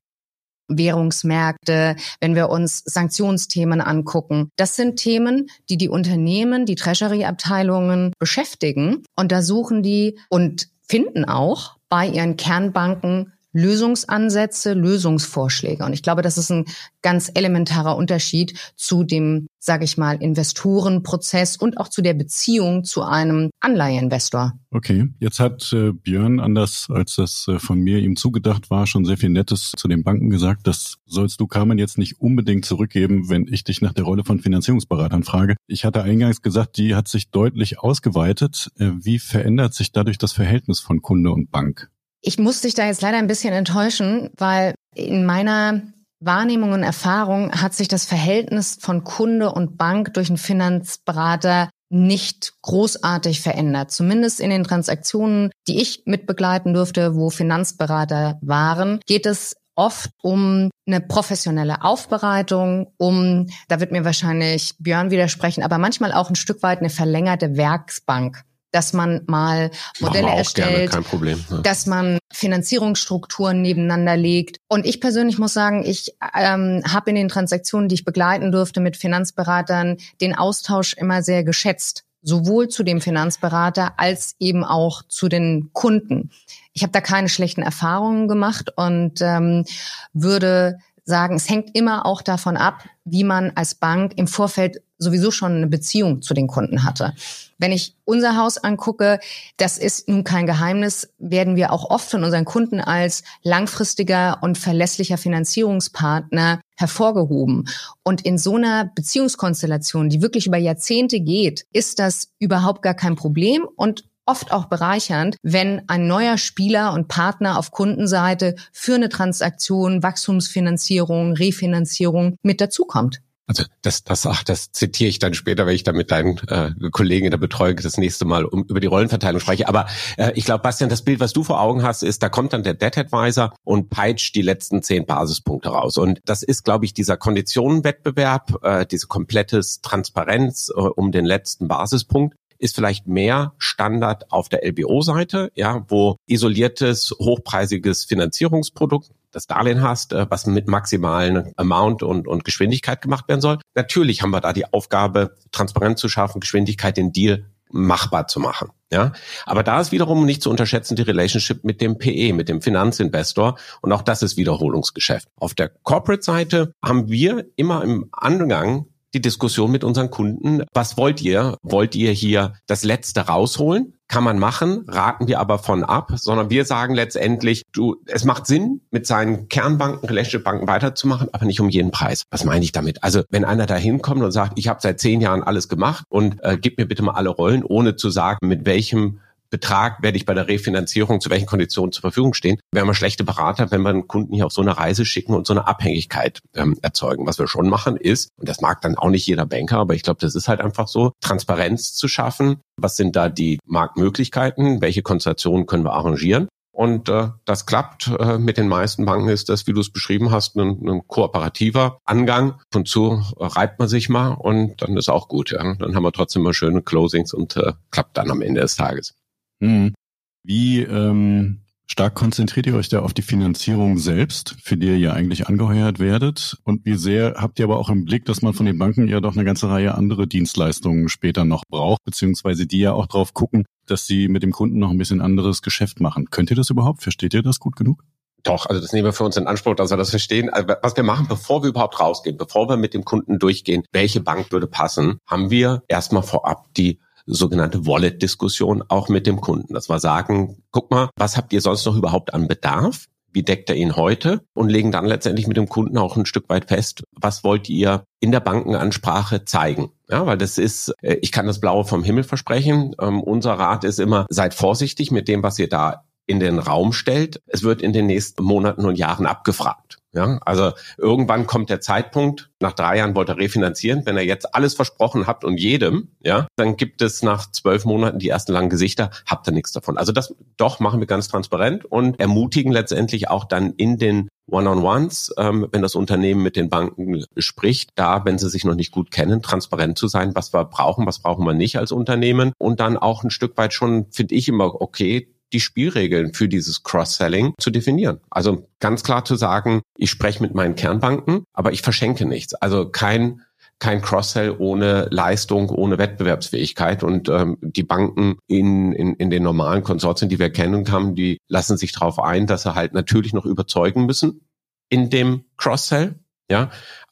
Währungsmärkte, 0.70 1.96
wenn 2.20 2.34
wir 2.34 2.48
uns 2.48 2.82
Sanktionsthemen 2.84 3.80
angucken. 3.80 4.50
Das 4.56 4.76
sind 4.76 4.96
Themen, 4.96 5.48
die 5.68 5.76
die 5.76 5.88
Unternehmen, 5.88 6.66
die 6.66 6.76
Treasury-Abteilungen 6.76 8.12
beschäftigen. 8.18 9.04
Und 9.16 9.32
da 9.32 9.42
suchen 9.42 9.82
die 9.82 10.18
und 10.28 10.68
finden 10.88 11.24
auch 11.24 11.76
bei 11.88 12.06
ihren 12.06 12.36
Kernbanken 12.36 13.32
Lösungsansätze, 13.52 14.74
Lösungsvorschläge. 14.74 15.84
Und 15.84 15.92
ich 15.92 16.02
glaube, 16.02 16.22
das 16.22 16.38
ist 16.38 16.50
ein 16.50 16.66
ganz 17.02 17.30
elementarer 17.34 17.96
Unterschied 17.96 18.54
zu 18.76 19.04
dem, 19.04 19.46
sage 19.58 19.84
ich 19.84 19.96
mal, 19.96 20.22
Investorenprozess 20.22 21.56
und 21.56 21.78
auch 21.78 21.88
zu 21.88 22.02
der 22.02 22.14
Beziehung 22.14 22.84
zu 22.84 23.02
einem 23.02 23.50
Anleiheinvestor. 23.60 24.52
Okay, 24.70 25.08
jetzt 25.18 25.40
hat 25.40 25.72
äh, 25.72 25.92
Björn, 25.92 26.38
anders 26.38 26.86
als 26.90 27.16
das 27.16 27.46
äh, 27.48 27.58
von 27.58 27.80
mir 27.80 27.98
ihm 27.98 28.16
zugedacht 28.16 28.70
war, 28.70 28.86
schon 28.86 29.04
sehr 29.04 29.16
viel 29.16 29.30
Nettes 29.30 29.72
zu 29.76 29.88
den 29.88 30.04
Banken 30.04 30.30
gesagt. 30.30 30.66
Das 30.66 30.98
sollst 31.06 31.40
du 31.40 31.46
Carmen 31.46 31.78
jetzt 31.78 31.98
nicht 31.98 32.20
unbedingt 32.20 32.64
zurückgeben, 32.64 33.28
wenn 33.28 33.48
ich 33.48 33.64
dich 33.64 33.80
nach 33.80 33.92
der 33.92 34.04
Rolle 34.04 34.24
von 34.24 34.38
Finanzierungsberatern 34.38 35.24
frage. 35.24 35.56
Ich 35.66 35.84
hatte 35.84 36.02
eingangs 36.02 36.42
gesagt, 36.42 36.76
die 36.76 36.94
hat 36.94 37.08
sich 37.08 37.30
deutlich 37.30 37.80
ausgeweitet. 37.80 38.70
Äh, 38.76 38.90
wie 39.00 39.18
verändert 39.18 39.74
sich 39.74 39.90
dadurch 39.90 40.18
das 40.18 40.32
Verhältnis 40.32 40.78
von 40.78 41.02
Kunde 41.02 41.32
und 41.32 41.50
Bank? 41.50 41.90
Ich 42.22 42.38
muss 42.38 42.60
dich 42.60 42.74
da 42.74 42.86
jetzt 42.86 43.02
leider 43.02 43.18
ein 43.18 43.26
bisschen 43.26 43.52
enttäuschen, 43.52 44.30
weil 44.36 44.74
in 44.94 45.24
meiner 45.24 45.82
Wahrnehmung 46.20 46.72
und 46.72 46.82
Erfahrung 46.82 47.50
hat 47.52 47.74
sich 47.74 47.88
das 47.88 48.04
Verhältnis 48.04 48.76
von 48.80 49.04
Kunde 49.04 49.52
und 49.52 49.78
Bank 49.78 50.12
durch 50.14 50.28
einen 50.28 50.36
Finanzberater 50.36 51.70
nicht 51.88 52.52
großartig 52.62 53.40
verändert. 53.40 53.90
Zumindest 53.90 54.38
in 54.38 54.50
den 54.50 54.64
Transaktionen, 54.64 55.50
die 55.66 55.80
ich 55.80 56.02
mitbegleiten 56.04 56.74
durfte, 56.74 57.16
wo 57.16 57.30
Finanzberater 57.30 58.38
waren, 58.42 59.00
geht 59.06 59.26
es 59.26 59.56
oft 59.74 60.10
um 60.22 60.70
eine 60.86 61.00
professionelle 61.00 61.82
Aufbereitung, 61.82 62.92
um, 62.98 63.46
da 63.68 63.80
wird 63.80 63.92
mir 63.92 64.04
wahrscheinlich 64.04 64.74
Björn 64.78 65.10
widersprechen, 65.10 65.62
aber 65.62 65.78
manchmal 65.78 66.12
auch 66.12 66.28
ein 66.28 66.36
Stück 66.36 66.62
weit 66.62 66.80
eine 66.80 66.90
verlängerte 66.90 67.56
Werksbank 67.56 68.42
dass 68.72 68.92
man 68.92 69.22
mal 69.26 69.70
Modelle 69.98 70.28
erstellt, 70.28 70.90
gerne, 70.90 71.04
Problem, 71.04 71.44
ja. 71.50 71.58
dass 71.58 71.86
man 71.86 72.18
Finanzierungsstrukturen 72.32 73.60
nebeneinander 73.60 74.16
legt. 74.16 74.58
Und 74.68 74.86
ich 74.86 75.00
persönlich 75.00 75.38
muss 75.38 75.52
sagen, 75.52 75.84
ich 75.84 76.14
ähm, 76.38 76.82
habe 76.86 77.10
in 77.10 77.16
den 77.16 77.28
Transaktionen, 77.28 77.88
die 77.88 77.96
ich 77.96 78.04
begleiten 78.04 78.52
durfte 78.52 78.80
mit 78.80 78.96
Finanzberatern, 78.96 79.96
den 80.20 80.34
Austausch 80.36 80.94
immer 80.94 81.22
sehr 81.22 81.44
geschätzt 81.44 82.04
sowohl 82.22 82.68
zu 82.68 82.82
dem 82.82 83.00
Finanzberater 83.00 83.94
als 83.96 84.36
eben 84.38 84.64
auch 84.64 85.02
zu 85.08 85.28
den 85.28 85.70
Kunden. 85.72 86.30
Ich 86.72 86.82
habe 86.82 86.92
da 86.92 87.00
keine 87.00 87.28
schlechten 87.28 87.62
Erfahrungen 87.62 88.28
gemacht 88.28 88.70
und 88.76 89.20
ähm, 89.22 89.64
würde 90.12 90.78
sagen, 91.04 91.36
es 91.36 91.48
hängt 91.48 91.74
immer 91.74 92.06
auch 92.06 92.22
davon 92.22 92.56
ab, 92.56 92.84
wie 93.04 93.24
man 93.24 93.52
als 93.54 93.74
Bank 93.74 94.12
im 94.16 94.26
Vorfeld 94.26 94.82
sowieso 95.00 95.30
schon 95.30 95.56
eine 95.56 95.66
Beziehung 95.66 96.22
zu 96.22 96.34
den 96.34 96.46
Kunden 96.46 96.84
hatte. 96.84 97.14
Wenn 97.58 97.72
ich 97.72 97.96
unser 98.04 98.36
Haus 98.36 98.58
angucke, 98.58 99.18
das 99.56 99.78
ist 99.78 100.08
nun 100.08 100.24
kein 100.24 100.46
Geheimnis, 100.46 101.08
werden 101.18 101.56
wir 101.56 101.72
auch 101.72 101.90
oft 101.90 102.08
von 102.10 102.22
unseren 102.22 102.44
Kunden 102.44 102.80
als 102.80 103.22
langfristiger 103.42 104.38
und 104.42 104.56
verlässlicher 104.56 105.18
Finanzierungspartner 105.18 106.60
hervorgehoben. 106.76 107.68
Und 108.04 108.24
in 108.24 108.38
so 108.38 108.56
einer 108.56 108.90
Beziehungskonstellation, 108.94 110.08
die 110.08 110.22
wirklich 110.22 110.46
über 110.46 110.58
Jahrzehnte 110.58 111.20
geht, 111.20 111.64
ist 111.72 111.98
das 111.98 112.28
überhaupt 112.38 112.82
gar 112.82 112.94
kein 112.94 113.16
Problem 113.16 113.66
und 113.76 114.04
oft 114.26 114.52
auch 114.52 114.66
bereichernd, 114.66 115.36
wenn 115.42 115.82
ein 115.88 116.06
neuer 116.06 116.38
Spieler 116.38 116.92
und 116.92 117.08
Partner 117.08 117.58
auf 117.58 117.72
Kundenseite 117.72 118.54
für 118.72 118.94
eine 118.94 119.08
Transaktion, 119.08 120.02
Wachstumsfinanzierung, 120.02 121.32
Refinanzierung 121.32 122.36
mit 122.42 122.60
dazukommt. 122.60 123.20
Also 123.50 123.64
das, 123.82 124.04
das, 124.04 124.26
ach, 124.26 124.44
das 124.44 124.70
zitiere 124.70 125.08
ich 125.08 125.18
dann 125.18 125.34
später, 125.34 125.66
wenn 125.66 125.74
ich 125.74 125.82
dann 125.82 125.96
mit 125.96 126.12
deinen 126.12 126.38
äh, 126.46 126.70
Kollegen 126.92 127.24
in 127.24 127.32
der 127.32 127.38
Betreuung 127.38 127.74
das 127.82 127.98
nächste 127.98 128.24
Mal 128.24 128.44
um, 128.44 128.62
über 128.62 128.78
die 128.78 128.86
Rollenverteilung 128.86 129.40
spreche. 129.40 129.66
Aber 129.66 129.88
äh, 130.18 130.30
ich 130.36 130.44
glaube, 130.44 130.62
Bastian, 130.62 130.88
das 130.88 131.02
Bild, 131.02 131.18
was 131.18 131.32
du 131.32 131.42
vor 131.42 131.60
Augen 131.60 131.82
hast, 131.82 132.04
ist, 132.04 132.22
da 132.22 132.28
kommt 132.28 132.52
dann 132.52 132.62
der 132.62 132.74
Debt 132.74 132.96
Advisor 132.96 133.52
und 133.64 133.90
peitscht 133.90 134.36
die 134.36 134.42
letzten 134.42 134.84
zehn 134.84 135.04
Basispunkte 135.04 135.70
raus. 135.70 135.96
Und 135.96 136.20
das 136.26 136.44
ist, 136.44 136.62
glaube 136.62 136.84
ich, 136.84 136.94
dieser 136.94 137.16
Konditionenwettbewerb, 137.16 138.62
äh, 138.62 138.86
diese 138.86 139.08
komplettes 139.08 139.80
Transparenz 139.80 140.70
äh, 140.72 140.78
um 140.78 141.10
den 141.10 141.24
letzten 141.24 141.66
Basispunkt 141.66 142.36
ist 142.60 142.74
vielleicht 142.74 143.06
mehr 143.06 143.54
Standard 143.58 144.30
auf 144.30 144.48
der 144.48 144.64
LBO-Seite, 144.64 145.50
ja, 145.54 145.84
wo 145.88 146.16
isoliertes, 146.26 147.14
hochpreisiges 147.18 148.04
Finanzierungsprodukt 148.04 149.10
das 149.32 149.46
Darlehen 149.46 149.82
hast, 149.82 150.12
äh, 150.12 150.26
was 150.28 150.46
mit 150.46 150.68
maximalen 150.68 151.52
Amount 151.56 152.02
und, 152.02 152.28
und 152.28 152.44
Geschwindigkeit 152.44 153.00
gemacht 153.00 153.28
werden 153.28 153.40
soll. 153.40 153.58
Natürlich 153.74 154.22
haben 154.22 154.30
wir 154.30 154.40
da 154.40 154.52
die 154.52 154.72
Aufgabe, 154.72 155.34
transparent 155.52 155.98
zu 155.98 156.08
schaffen, 156.08 156.40
Geschwindigkeit, 156.40 156.96
den 156.96 157.12
Deal 157.12 157.46
machbar 157.72 158.26
zu 158.26 158.40
machen. 158.40 158.70
Ja, 158.92 159.12
aber 159.46 159.62
da 159.62 159.80
ist 159.80 159.92
wiederum 159.92 160.26
nicht 160.26 160.42
zu 160.42 160.50
unterschätzen 160.50 160.96
die 160.96 161.02
Relationship 161.02 161.62
mit 161.62 161.80
dem 161.80 161.96
PE, 161.98 162.32
mit 162.32 162.48
dem 162.48 162.60
Finanzinvestor 162.60 163.56
und 163.82 163.92
auch 163.92 164.02
das 164.02 164.22
ist 164.22 164.36
Wiederholungsgeschäft. 164.36 165.28
Auf 165.36 165.54
der 165.54 165.68
Corporate-Seite 165.68 166.74
haben 166.84 167.08
wir 167.08 167.46
immer 167.54 167.84
im 167.84 168.08
Angang 168.10 168.86
die 169.14 169.20
Diskussion 169.20 169.70
mit 169.70 169.84
unseren 169.84 170.10
Kunden. 170.10 170.62
Was 170.72 170.96
wollt 170.96 171.22
ihr? 171.22 171.56
Wollt 171.62 171.94
ihr 171.94 172.12
hier 172.12 172.54
das 172.66 172.84
Letzte 172.84 173.22
rausholen? 173.22 173.94
Kann 174.08 174.24
man 174.24 174.40
machen, 174.40 174.86
raten 174.88 175.28
wir 175.28 175.38
aber 175.38 175.60
von 175.60 175.84
ab, 175.84 176.10
sondern 176.16 176.50
wir 176.50 176.64
sagen 176.64 176.96
letztendlich, 176.96 177.62
du, 177.72 178.02
es 178.06 178.24
macht 178.24 178.44
Sinn, 178.44 178.80
mit 178.90 179.06
seinen 179.06 179.48
Kernbanken, 179.48 180.08
Relationship 180.08 180.42
Banken 180.42 180.66
weiterzumachen, 180.66 181.28
aber 181.32 181.46
nicht 181.46 181.60
um 181.60 181.68
jeden 181.68 181.92
Preis. 181.92 182.24
Was 182.28 182.44
meine 182.44 182.64
ich 182.64 182.72
damit? 182.72 183.04
Also 183.04 183.22
wenn 183.30 183.44
einer 183.44 183.66
da 183.66 183.76
hinkommt 183.76 184.22
und 184.22 184.32
sagt, 184.32 184.58
ich 184.58 184.66
habe 184.66 184.80
seit 184.82 184.98
zehn 184.98 185.20
Jahren 185.20 185.44
alles 185.44 185.68
gemacht 185.68 186.04
und 186.08 186.42
äh, 186.42 186.58
gib 186.60 186.76
mir 186.78 186.86
bitte 186.86 187.04
mal 187.04 187.12
alle 187.12 187.30
Rollen, 187.30 187.62
ohne 187.62 187.94
zu 187.94 188.10
sagen, 188.10 188.48
mit 188.48 188.66
welchem 188.66 189.20
Betrag 189.50 190.02
werde 190.02 190.16
ich 190.16 190.24
bei 190.24 190.34
der 190.34 190.48
Refinanzierung 190.48 191.20
zu 191.20 191.30
welchen 191.30 191.46
Konditionen 191.46 191.92
zur 191.92 192.02
Verfügung 192.02 192.34
stehen, 192.34 192.58
wären 192.72 192.86
wir 192.86 192.94
schlechte 192.94 193.24
Berater, 193.24 193.70
wenn 193.70 193.82
wir 193.82 193.90
einen 193.90 194.08
Kunden 194.08 194.34
hier 194.34 194.46
auf 194.46 194.52
so 194.52 194.62
eine 194.62 194.76
Reise 194.76 195.04
schicken 195.04 195.34
und 195.34 195.46
so 195.46 195.52
eine 195.52 195.66
Abhängigkeit 195.66 196.40
ähm, 196.54 196.78
erzeugen. 196.82 197.26
Was 197.26 197.38
wir 197.38 197.48
schon 197.48 197.68
machen 197.68 197.96
ist, 197.96 198.30
und 198.38 198.48
das 198.48 198.60
mag 198.60 198.80
dann 198.80 198.96
auch 198.96 199.10
nicht 199.10 199.26
jeder 199.26 199.46
Banker, 199.46 199.78
aber 199.78 199.94
ich 199.94 200.02
glaube, 200.02 200.20
das 200.20 200.34
ist 200.34 200.48
halt 200.48 200.60
einfach 200.60 200.88
so, 200.88 201.12
Transparenz 201.20 201.94
zu 201.94 202.08
schaffen. 202.08 202.60
Was 202.76 202.96
sind 202.96 203.16
da 203.16 203.28
die 203.28 203.58
Marktmöglichkeiten? 203.66 204.80
Welche 204.80 205.02
Konstellationen 205.02 205.66
können 205.66 205.84
wir 205.84 205.92
arrangieren? 205.92 206.48
Und 206.72 207.08
äh, 207.08 207.28
das 207.44 207.66
klappt. 207.66 208.10
Äh, 208.18 208.38
mit 208.38 208.56
den 208.56 208.68
meisten 208.68 209.04
Banken 209.04 209.28
ist 209.28 209.48
das, 209.48 209.66
wie 209.66 209.72
du 209.72 209.80
es 209.80 209.90
beschrieben 209.90 210.30
hast, 210.30 210.56
ein, 210.56 210.80
ein 210.88 211.06
kooperativer 211.06 211.98
Angang. 212.04 212.60
Und 212.74 212.88
zu 212.88 213.22
reibt 213.36 213.78
man 213.78 213.88
sich 213.88 214.08
mal 214.08 214.28
und 214.28 214.80
dann 214.80 214.96
ist 214.96 215.10
auch 215.10 215.28
gut. 215.28 215.50
Ja? 215.50 215.74
Dann 215.74 215.94
haben 215.94 216.04
wir 216.04 216.12
trotzdem 216.12 216.42
mal 216.42 216.54
schöne 216.54 216.80
Closings 216.80 217.34
und 217.34 217.56
äh, 217.56 217.74
klappt 217.90 218.16
dann 218.16 218.30
am 218.30 218.40
Ende 218.40 218.62
des 218.62 218.76
Tages. 218.76 219.14
Mhm. 219.60 219.94
Wie 220.42 220.80
ähm, 220.80 221.60
stark 221.86 222.14
konzentriert 222.14 222.66
ihr 222.66 222.74
euch 222.74 222.88
da 222.88 223.00
auf 223.00 223.12
die 223.12 223.22
Finanzierung 223.22 223.98
selbst, 223.98 224.56
für 224.62 224.76
die 224.76 224.86
ihr 224.86 224.98
ja 224.98 225.12
eigentlich 225.12 225.48
angeheuert 225.48 225.98
werdet? 225.98 226.58
Und 226.64 226.84
wie 226.84 226.96
sehr 226.96 227.34
habt 227.36 227.58
ihr 227.58 227.66
aber 227.66 227.78
auch 227.78 227.90
im 227.90 228.04
Blick, 228.04 228.24
dass 228.24 228.42
man 228.42 228.54
von 228.54 228.66
den 228.66 228.78
Banken 228.78 229.06
ja 229.08 229.20
doch 229.20 229.34
eine 229.34 229.44
ganze 229.44 229.68
Reihe 229.68 229.94
andere 229.94 230.26
Dienstleistungen 230.26 231.08
später 231.08 231.44
noch 231.44 231.62
braucht, 231.68 232.02
beziehungsweise 232.04 232.66
die 232.66 232.80
ja 232.80 232.92
auch 232.92 233.06
drauf 233.06 233.34
gucken, 233.34 233.66
dass 233.86 234.06
sie 234.06 234.28
mit 234.28 234.42
dem 234.42 234.52
Kunden 234.52 234.78
noch 234.78 234.90
ein 234.90 234.98
bisschen 234.98 235.20
anderes 235.20 235.62
Geschäft 235.62 236.00
machen. 236.00 236.30
Könnt 236.30 236.50
ihr 236.50 236.56
das 236.56 236.70
überhaupt? 236.70 237.02
Versteht 237.02 237.34
ihr 237.34 237.42
das 237.42 237.60
gut 237.60 237.76
genug? 237.76 238.02
Doch, 238.42 238.66
also 238.66 238.80
das 238.80 238.92
nehmen 238.92 239.04
wir 239.04 239.12
für 239.12 239.24
uns 239.24 239.36
in 239.36 239.46
Anspruch, 239.46 239.74
dass 239.74 239.90
wir 239.90 239.96
das 239.96 240.10
verstehen. 240.10 240.48
Also 240.48 240.74
was 240.80 240.96
wir 240.96 241.04
machen, 241.04 241.26
bevor 241.28 241.62
wir 241.62 241.68
überhaupt 241.68 242.00
rausgehen, 242.00 242.36
bevor 242.36 242.68
wir 242.68 242.76
mit 242.76 242.94
dem 242.94 243.04
Kunden 243.04 243.38
durchgehen, 243.38 243.82
welche 243.92 244.20
Bank 244.20 244.50
würde 244.50 244.66
passen, 244.66 245.18
haben 245.26 245.50
wir 245.50 245.82
erstmal 245.88 246.22
vorab 246.22 246.72
die 246.74 247.00
sogenannte 247.26 247.86
Wallet-Diskussion 247.86 248.84
auch 248.88 249.08
mit 249.08 249.26
dem 249.26 249.40
Kunden. 249.40 249.74
Das 249.74 249.88
war 249.88 250.00
sagen, 250.00 250.62
guck 250.70 250.90
mal, 250.90 251.10
was 251.16 251.36
habt 251.36 251.52
ihr 251.52 251.60
sonst 251.60 251.84
noch 251.86 251.96
überhaupt 251.96 252.34
an 252.34 252.48
Bedarf? 252.48 253.06
Wie 253.32 253.42
deckt 253.42 253.70
er 253.70 253.76
ihn 253.76 253.94
heute? 253.94 254.42
Und 254.54 254.70
legen 254.70 254.90
dann 254.90 255.06
letztendlich 255.06 255.46
mit 255.46 255.56
dem 255.56 255.68
Kunden 255.68 255.96
auch 255.98 256.16
ein 256.16 256.26
Stück 256.26 256.48
weit 256.48 256.66
fest, 256.66 257.04
was 257.12 257.44
wollt 257.44 257.68
ihr 257.68 258.02
in 258.18 258.32
der 258.32 258.40
Bankenansprache 258.40 259.44
zeigen? 259.44 259.90
Ja, 260.08 260.26
weil 260.26 260.38
das 260.38 260.58
ist, 260.58 260.92
äh, 261.00 261.16
ich 261.22 261.30
kann 261.30 261.46
das 261.46 261.60
Blaue 261.60 261.84
vom 261.84 262.02
Himmel 262.02 262.24
versprechen. 262.24 262.96
Ähm, 263.00 263.22
unser 263.22 263.54
Rat 263.54 263.84
ist 263.84 264.00
immer, 264.00 264.26
seid 264.30 264.54
vorsichtig 264.54 265.12
mit 265.12 265.28
dem, 265.28 265.42
was 265.42 265.58
ihr 265.58 265.68
da 265.68 266.04
in 266.26 266.40
den 266.40 266.58
Raum 266.58 266.92
stellt. 266.92 267.40
Es 267.46 267.62
wird 267.62 267.82
in 267.82 267.92
den 267.92 268.06
nächsten 268.06 268.42
Monaten 268.42 268.84
und 268.84 268.96
Jahren 268.96 269.26
abgefragt. 269.26 269.99
Ja, 270.12 270.40
also 270.44 270.72
irgendwann 270.98 271.46
kommt 271.46 271.70
der 271.70 271.80
Zeitpunkt, 271.80 272.50
nach 272.58 272.72
drei 272.72 272.98
Jahren 272.98 273.14
wollte 273.14 273.32
er 273.32 273.38
refinanzieren. 273.38 274.04
Wenn 274.04 274.16
er 274.16 274.24
jetzt 274.24 274.54
alles 274.54 274.74
versprochen 274.74 275.28
habt 275.28 275.44
und 275.44 275.58
jedem, 275.58 276.08
ja, 276.20 276.48
dann 276.56 276.76
gibt 276.76 277.00
es 277.00 277.22
nach 277.22 277.50
zwölf 277.52 277.84
Monaten 277.84 278.18
die 278.18 278.28
ersten 278.28 278.52
langen 278.52 278.70
Gesichter, 278.70 279.10
habt 279.26 279.46
ihr 279.46 279.52
nichts 279.52 279.70
davon. 279.70 279.96
Also 279.96 280.10
das 280.10 280.34
doch 280.56 280.80
machen 280.80 280.98
wir 280.98 281.06
ganz 281.06 281.28
transparent 281.28 281.84
und 281.84 282.18
ermutigen 282.18 282.72
letztendlich 282.72 283.28
auch 283.28 283.44
dann 283.44 283.72
in 283.74 283.98
den 283.98 284.28
One-on-Ones, 284.50 285.34
ähm, 285.38 285.68
wenn 285.70 285.82
das 285.82 285.94
Unternehmen 285.94 286.42
mit 286.42 286.56
den 286.56 286.68
Banken 286.68 287.24
spricht, 287.36 287.90
da, 287.94 288.24
wenn 288.24 288.38
sie 288.38 288.50
sich 288.50 288.64
noch 288.64 288.74
nicht 288.74 288.90
gut 288.90 289.12
kennen, 289.12 289.42
transparent 289.42 289.96
zu 289.96 290.08
sein, 290.08 290.34
was 290.34 290.52
wir 290.52 290.64
brauchen, 290.64 291.06
was 291.06 291.20
brauchen 291.20 291.46
wir 291.46 291.54
nicht 291.54 291.78
als 291.78 291.92
Unternehmen 291.92 292.52
und 292.58 292.80
dann 292.80 292.96
auch 292.96 293.22
ein 293.22 293.30
Stück 293.30 293.56
weit 293.56 293.72
schon, 293.72 294.06
finde 294.10 294.34
ich 294.34 294.48
immer 294.48 294.80
okay, 294.80 295.32
die 295.52 295.60
Spielregeln 295.60 296.34
für 296.34 296.48
dieses 296.48 296.82
Cross-Selling 296.82 297.54
zu 297.58 297.70
definieren. 297.70 298.20
Also 298.30 298.68
ganz 298.78 299.02
klar 299.02 299.24
zu 299.24 299.36
sagen, 299.36 299.82
ich 299.96 300.10
spreche 300.10 300.42
mit 300.42 300.54
meinen 300.54 300.74
Kernbanken, 300.74 301.44
aber 301.52 301.72
ich 301.72 301.82
verschenke 301.82 302.26
nichts. 302.26 302.54
Also 302.54 302.88
kein 302.88 303.42
kein 303.80 304.02
Cross-Sell 304.02 304.54
ohne 304.58 305.08
Leistung, 305.10 305.70
ohne 305.70 305.98
Wettbewerbsfähigkeit. 305.98 307.02
Und 307.02 307.28
ähm, 307.28 307.56
die 307.62 307.82
Banken 307.82 308.36
in, 308.46 308.92
in, 308.92 309.14
in 309.14 309.30
den 309.30 309.42
normalen 309.42 309.82
Konsortien, 309.82 310.28
die 310.28 310.38
wir 310.38 310.50
kennen 310.50 310.90
haben, 310.92 311.14
die 311.14 311.38
lassen 311.48 311.78
sich 311.78 311.92
darauf 311.92 312.18
ein, 312.18 312.46
dass 312.46 312.62
sie 312.64 312.74
halt 312.74 312.92
natürlich 312.92 313.32
noch 313.32 313.46
überzeugen 313.46 314.04
müssen 314.06 314.42
in 314.90 315.08
dem 315.08 315.44
Cross-Sell. 315.56 316.14
Ja, 316.50 316.70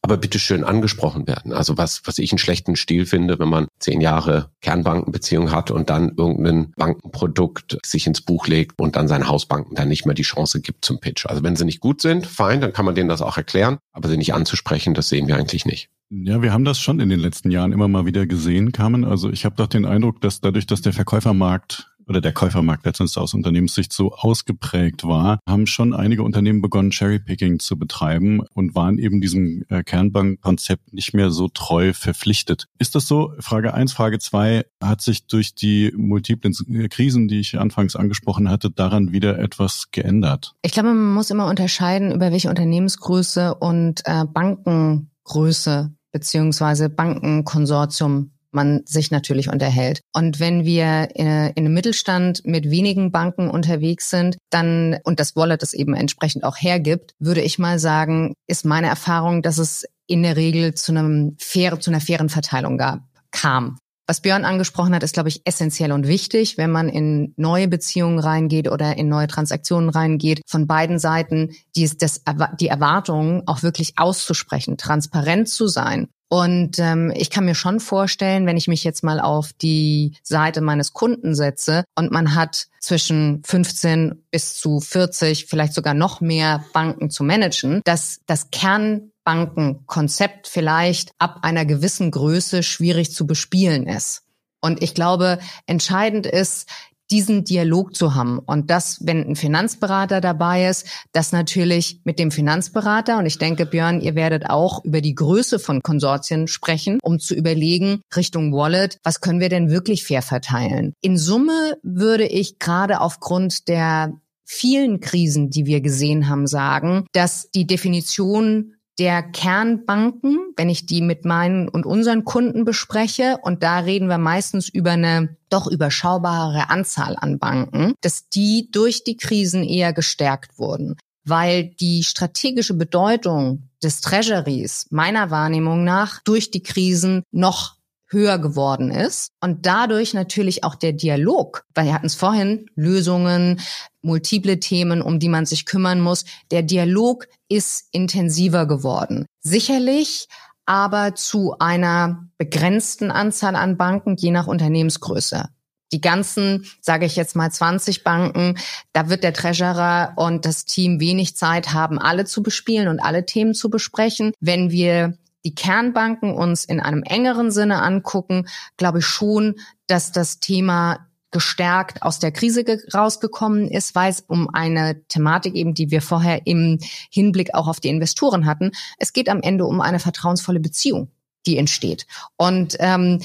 aber 0.08 0.16
bitte 0.16 0.38
schön 0.38 0.64
angesprochen 0.64 1.26
werden. 1.26 1.52
Also 1.52 1.76
was, 1.76 2.00
was 2.06 2.18
ich 2.18 2.32
einen 2.32 2.38
schlechten 2.38 2.76
Stil 2.76 3.04
finde, 3.04 3.38
wenn 3.38 3.50
man 3.50 3.66
zehn 3.78 4.00
Jahre 4.00 4.50
Kernbankenbeziehung 4.62 5.52
hat 5.52 5.70
und 5.70 5.90
dann 5.90 6.12
irgendein 6.16 6.72
Bankenprodukt 6.76 7.76
sich 7.84 8.06
ins 8.06 8.22
Buch 8.22 8.46
legt 8.46 8.80
und 8.80 8.96
dann 8.96 9.06
seinen 9.06 9.28
Hausbanken 9.28 9.74
dann 9.74 9.88
nicht 9.88 10.06
mehr 10.06 10.14
die 10.14 10.22
Chance 10.22 10.62
gibt 10.62 10.82
zum 10.86 10.98
Pitch. 10.98 11.26
Also 11.26 11.42
wenn 11.42 11.56
sie 11.56 11.66
nicht 11.66 11.80
gut 11.80 12.00
sind, 12.00 12.26
fein, 12.26 12.62
dann 12.62 12.72
kann 12.72 12.86
man 12.86 12.94
denen 12.94 13.10
das 13.10 13.20
auch 13.20 13.36
erklären, 13.36 13.76
aber 13.92 14.08
sie 14.08 14.16
nicht 14.16 14.32
anzusprechen, 14.32 14.94
das 14.94 15.10
sehen 15.10 15.28
wir 15.28 15.36
eigentlich 15.36 15.66
nicht. 15.66 15.90
Ja, 16.10 16.40
wir 16.40 16.54
haben 16.54 16.64
das 16.64 16.80
schon 16.80 17.00
in 17.00 17.10
den 17.10 17.20
letzten 17.20 17.50
Jahren 17.50 17.72
immer 17.72 17.86
mal 17.86 18.06
wieder 18.06 18.26
gesehen, 18.26 18.72
Carmen. 18.72 19.04
Also 19.04 19.30
ich 19.30 19.44
habe 19.44 19.56
doch 19.56 19.66
den 19.66 19.84
Eindruck, 19.84 20.22
dass 20.22 20.40
dadurch, 20.40 20.66
dass 20.66 20.80
der 20.80 20.94
Verkäufermarkt 20.94 21.87
oder 22.08 22.20
der 22.20 22.32
Käufermarkt 22.32 22.84
letztens 22.86 23.16
aus 23.16 23.34
Unternehmenssicht 23.34 23.92
so 23.92 24.12
ausgeprägt 24.12 25.04
war, 25.04 25.38
haben 25.48 25.66
schon 25.66 25.94
einige 25.94 26.22
Unternehmen 26.22 26.60
begonnen, 26.60 26.90
Cherrypicking 26.92 27.58
zu 27.58 27.78
betreiben 27.78 28.40
und 28.54 28.74
waren 28.74 28.98
eben 28.98 29.20
diesem 29.20 29.64
äh, 29.68 29.82
Kernbankkonzept 29.82 30.92
nicht 30.92 31.14
mehr 31.14 31.30
so 31.30 31.48
treu 31.48 31.92
verpflichtet. 31.92 32.66
Ist 32.78 32.94
das 32.94 33.06
so? 33.06 33.32
Frage 33.40 33.74
eins, 33.74 33.92
Frage 33.92 34.18
zwei 34.18 34.64
hat 34.82 35.00
sich 35.00 35.26
durch 35.26 35.54
die 35.54 35.92
multiplen 35.96 36.54
Krisen, 36.88 37.28
die 37.28 37.40
ich 37.40 37.58
anfangs 37.58 37.96
angesprochen 37.96 38.48
hatte, 38.48 38.70
daran 38.70 39.12
wieder 39.12 39.38
etwas 39.38 39.90
geändert? 39.90 40.54
Ich 40.62 40.72
glaube, 40.72 40.88
man 40.88 41.14
muss 41.14 41.30
immer 41.30 41.48
unterscheiden, 41.48 42.12
über 42.12 42.32
welche 42.32 42.48
Unternehmensgröße 42.48 43.54
und 43.54 44.02
äh, 44.04 44.24
Bankengröße 44.24 45.92
beziehungsweise 46.12 46.88
Bankenkonsortium 46.88 48.32
man 48.50 48.82
sich 48.86 49.10
natürlich 49.10 49.48
unterhält. 49.48 50.00
Und 50.12 50.40
wenn 50.40 50.64
wir 50.64 51.08
in, 51.14 51.26
in 51.26 51.66
einem 51.66 51.74
Mittelstand 51.74 52.42
mit 52.44 52.70
wenigen 52.70 53.12
Banken 53.12 53.50
unterwegs 53.50 54.10
sind, 54.10 54.36
dann, 54.50 54.98
und 55.04 55.20
das 55.20 55.36
Wallet 55.36 55.62
es 55.62 55.72
eben 55.72 55.94
entsprechend 55.94 56.44
auch 56.44 56.56
hergibt, 56.56 57.12
würde 57.18 57.42
ich 57.42 57.58
mal 57.58 57.78
sagen, 57.78 58.34
ist 58.46 58.64
meine 58.64 58.88
Erfahrung, 58.88 59.42
dass 59.42 59.58
es 59.58 59.84
in 60.06 60.22
der 60.22 60.36
Regel 60.36 60.74
zu 60.74 60.92
einem 60.92 61.36
fair, 61.38 61.78
zu 61.80 61.90
einer 61.90 62.00
fairen 62.00 62.28
Verteilung 62.28 62.78
gab, 62.78 63.00
kam. 63.30 63.78
Was 64.10 64.22
Björn 64.22 64.46
angesprochen 64.46 64.94
hat, 64.94 65.02
ist, 65.02 65.12
glaube 65.12 65.28
ich, 65.28 65.42
essentiell 65.44 65.92
und 65.92 66.08
wichtig, 66.08 66.56
wenn 66.56 66.70
man 66.70 66.88
in 66.88 67.34
neue 67.36 67.68
Beziehungen 67.68 68.18
reingeht 68.18 68.70
oder 68.70 68.96
in 68.96 69.10
neue 69.10 69.26
Transaktionen 69.26 69.90
reingeht, 69.90 70.40
von 70.46 70.66
beiden 70.66 70.98
Seiten 70.98 71.50
die, 71.76 71.90
das, 71.98 72.22
die 72.58 72.68
Erwartungen 72.68 73.42
auch 73.46 73.62
wirklich 73.62 73.98
auszusprechen, 73.98 74.78
transparent 74.78 75.50
zu 75.50 75.66
sein 75.66 76.08
und 76.28 76.78
ähm, 76.78 77.10
ich 77.14 77.30
kann 77.30 77.46
mir 77.46 77.54
schon 77.54 77.80
vorstellen, 77.80 78.46
wenn 78.46 78.58
ich 78.58 78.68
mich 78.68 78.84
jetzt 78.84 79.02
mal 79.02 79.18
auf 79.18 79.54
die 79.54 80.12
Seite 80.22 80.60
meines 80.60 80.92
Kunden 80.92 81.34
setze 81.34 81.84
und 81.94 82.12
man 82.12 82.34
hat 82.34 82.66
zwischen 82.80 83.42
15 83.44 84.24
bis 84.30 84.56
zu 84.58 84.80
40, 84.80 85.46
vielleicht 85.46 85.72
sogar 85.72 85.94
noch 85.94 86.20
mehr 86.20 86.64
Banken 86.74 87.08
zu 87.10 87.24
managen, 87.24 87.80
dass 87.84 88.20
das 88.26 88.50
Kernbankenkonzept 88.50 90.48
vielleicht 90.48 91.12
ab 91.18 91.38
einer 91.42 91.64
gewissen 91.64 92.10
Größe 92.10 92.62
schwierig 92.62 93.12
zu 93.12 93.26
bespielen 93.26 93.86
ist. 93.86 94.24
Und 94.60 94.82
ich 94.82 94.94
glaube, 94.94 95.38
entscheidend 95.66 96.26
ist, 96.26 96.68
diesen 97.10 97.44
Dialog 97.44 97.94
zu 97.94 98.14
haben. 98.14 98.38
Und 98.38 98.70
das, 98.70 98.98
wenn 99.02 99.30
ein 99.30 99.36
Finanzberater 99.36 100.20
dabei 100.20 100.68
ist, 100.68 100.86
das 101.12 101.32
natürlich 101.32 102.00
mit 102.04 102.18
dem 102.18 102.30
Finanzberater. 102.30 103.18
Und 103.18 103.26
ich 103.26 103.38
denke, 103.38 103.66
Björn, 103.66 104.00
ihr 104.00 104.14
werdet 104.14 104.50
auch 104.50 104.84
über 104.84 105.00
die 105.00 105.14
Größe 105.14 105.58
von 105.58 105.82
Konsortien 105.82 106.48
sprechen, 106.48 106.98
um 107.02 107.18
zu 107.18 107.34
überlegen, 107.34 108.00
Richtung 108.14 108.52
Wallet, 108.52 108.98
was 109.02 109.20
können 109.20 109.40
wir 109.40 109.48
denn 109.48 109.70
wirklich 109.70 110.04
fair 110.04 110.22
verteilen? 110.22 110.92
In 111.00 111.16
Summe 111.16 111.78
würde 111.82 112.26
ich 112.26 112.58
gerade 112.58 113.00
aufgrund 113.00 113.68
der 113.68 114.12
vielen 114.44 115.00
Krisen, 115.00 115.50
die 115.50 115.66
wir 115.66 115.82
gesehen 115.82 116.28
haben, 116.28 116.46
sagen, 116.46 117.06
dass 117.12 117.50
die 117.50 117.66
Definition 117.66 118.74
der 118.98 119.22
Kernbanken, 119.22 120.38
wenn 120.56 120.68
ich 120.68 120.86
die 120.86 121.00
mit 121.00 121.24
meinen 121.24 121.68
und 121.68 121.86
unseren 121.86 122.24
Kunden 122.24 122.64
bespreche, 122.64 123.38
und 123.42 123.62
da 123.62 123.78
reden 123.78 124.08
wir 124.08 124.18
meistens 124.18 124.68
über 124.68 124.92
eine 124.92 125.36
doch 125.48 125.66
überschaubare 125.66 126.70
Anzahl 126.70 127.16
an 127.16 127.38
Banken, 127.38 127.94
dass 128.00 128.28
die 128.28 128.70
durch 128.70 129.04
die 129.04 129.16
Krisen 129.16 129.62
eher 129.62 129.92
gestärkt 129.92 130.58
wurden, 130.58 130.96
weil 131.24 131.70
die 131.80 132.02
strategische 132.02 132.74
Bedeutung 132.74 133.70
des 133.82 134.00
Treasuries 134.00 134.86
meiner 134.90 135.30
Wahrnehmung 135.30 135.84
nach 135.84 136.20
durch 136.24 136.50
die 136.50 136.62
Krisen 136.62 137.22
noch 137.30 137.77
höher 138.08 138.38
geworden 138.38 138.90
ist 138.90 139.30
und 139.40 139.66
dadurch 139.66 140.14
natürlich 140.14 140.64
auch 140.64 140.74
der 140.74 140.92
Dialog, 140.92 141.64
weil 141.74 141.86
wir 141.86 141.94
hatten 141.94 142.06
es 142.06 142.14
vorhin, 142.14 142.66
Lösungen, 142.74 143.60
multiple 144.02 144.60
Themen, 144.60 145.02
um 145.02 145.18
die 145.18 145.28
man 145.28 145.46
sich 145.46 145.66
kümmern 145.66 146.00
muss. 146.00 146.24
Der 146.50 146.62
Dialog 146.62 147.28
ist 147.48 147.88
intensiver 147.92 148.66
geworden. 148.66 149.26
Sicherlich 149.40 150.28
aber 150.66 151.14
zu 151.14 151.56
einer 151.58 152.28
begrenzten 152.36 153.10
Anzahl 153.10 153.56
an 153.56 153.78
Banken, 153.78 154.16
je 154.16 154.30
nach 154.30 154.46
Unternehmensgröße. 154.46 155.48
Die 155.92 156.00
ganzen, 156.02 156.66
sage 156.82 157.06
ich 157.06 157.16
jetzt 157.16 157.34
mal 157.34 157.50
20 157.50 158.04
Banken, 158.04 158.58
da 158.92 159.08
wird 159.08 159.24
der 159.24 159.32
Treasurer 159.32 160.12
und 160.16 160.44
das 160.44 160.66
Team 160.66 161.00
wenig 161.00 161.36
Zeit 161.36 161.72
haben, 161.72 161.98
alle 161.98 162.26
zu 162.26 162.42
bespielen 162.42 162.88
und 162.88 163.00
alle 163.00 163.24
Themen 163.24 163.54
zu 163.54 163.70
besprechen. 163.70 164.32
Wenn 164.40 164.70
wir 164.70 165.16
die 165.44 165.54
Kernbanken 165.54 166.34
uns 166.34 166.64
in 166.64 166.80
einem 166.80 167.02
engeren 167.02 167.50
Sinne 167.50 167.82
angucken, 167.82 168.46
glaube 168.76 168.98
ich 168.98 169.06
schon, 169.06 169.56
dass 169.86 170.12
das 170.12 170.40
Thema 170.40 171.08
gestärkt 171.30 172.02
aus 172.02 172.18
der 172.18 172.32
Krise 172.32 172.64
rausgekommen 172.94 173.68
ist, 173.68 173.94
weil 173.94 174.10
es 174.10 174.20
um 174.20 174.48
eine 174.52 175.02
Thematik 175.08 175.54
eben, 175.54 175.74
die 175.74 175.90
wir 175.90 176.00
vorher 176.00 176.46
im 176.46 176.78
Hinblick 177.10 177.54
auch 177.54 177.68
auf 177.68 177.80
die 177.80 177.88
Investoren 177.88 178.46
hatten. 178.46 178.72
Es 178.98 179.12
geht 179.12 179.28
am 179.28 179.42
Ende 179.42 179.66
um 179.66 179.80
eine 179.80 179.98
vertrauensvolle 179.98 180.60
Beziehung, 180.60 181.10
die 181.46 181.58
entsteht. 181.58 182.06
Und 182.36 182.76
ähm, 182.78 183.20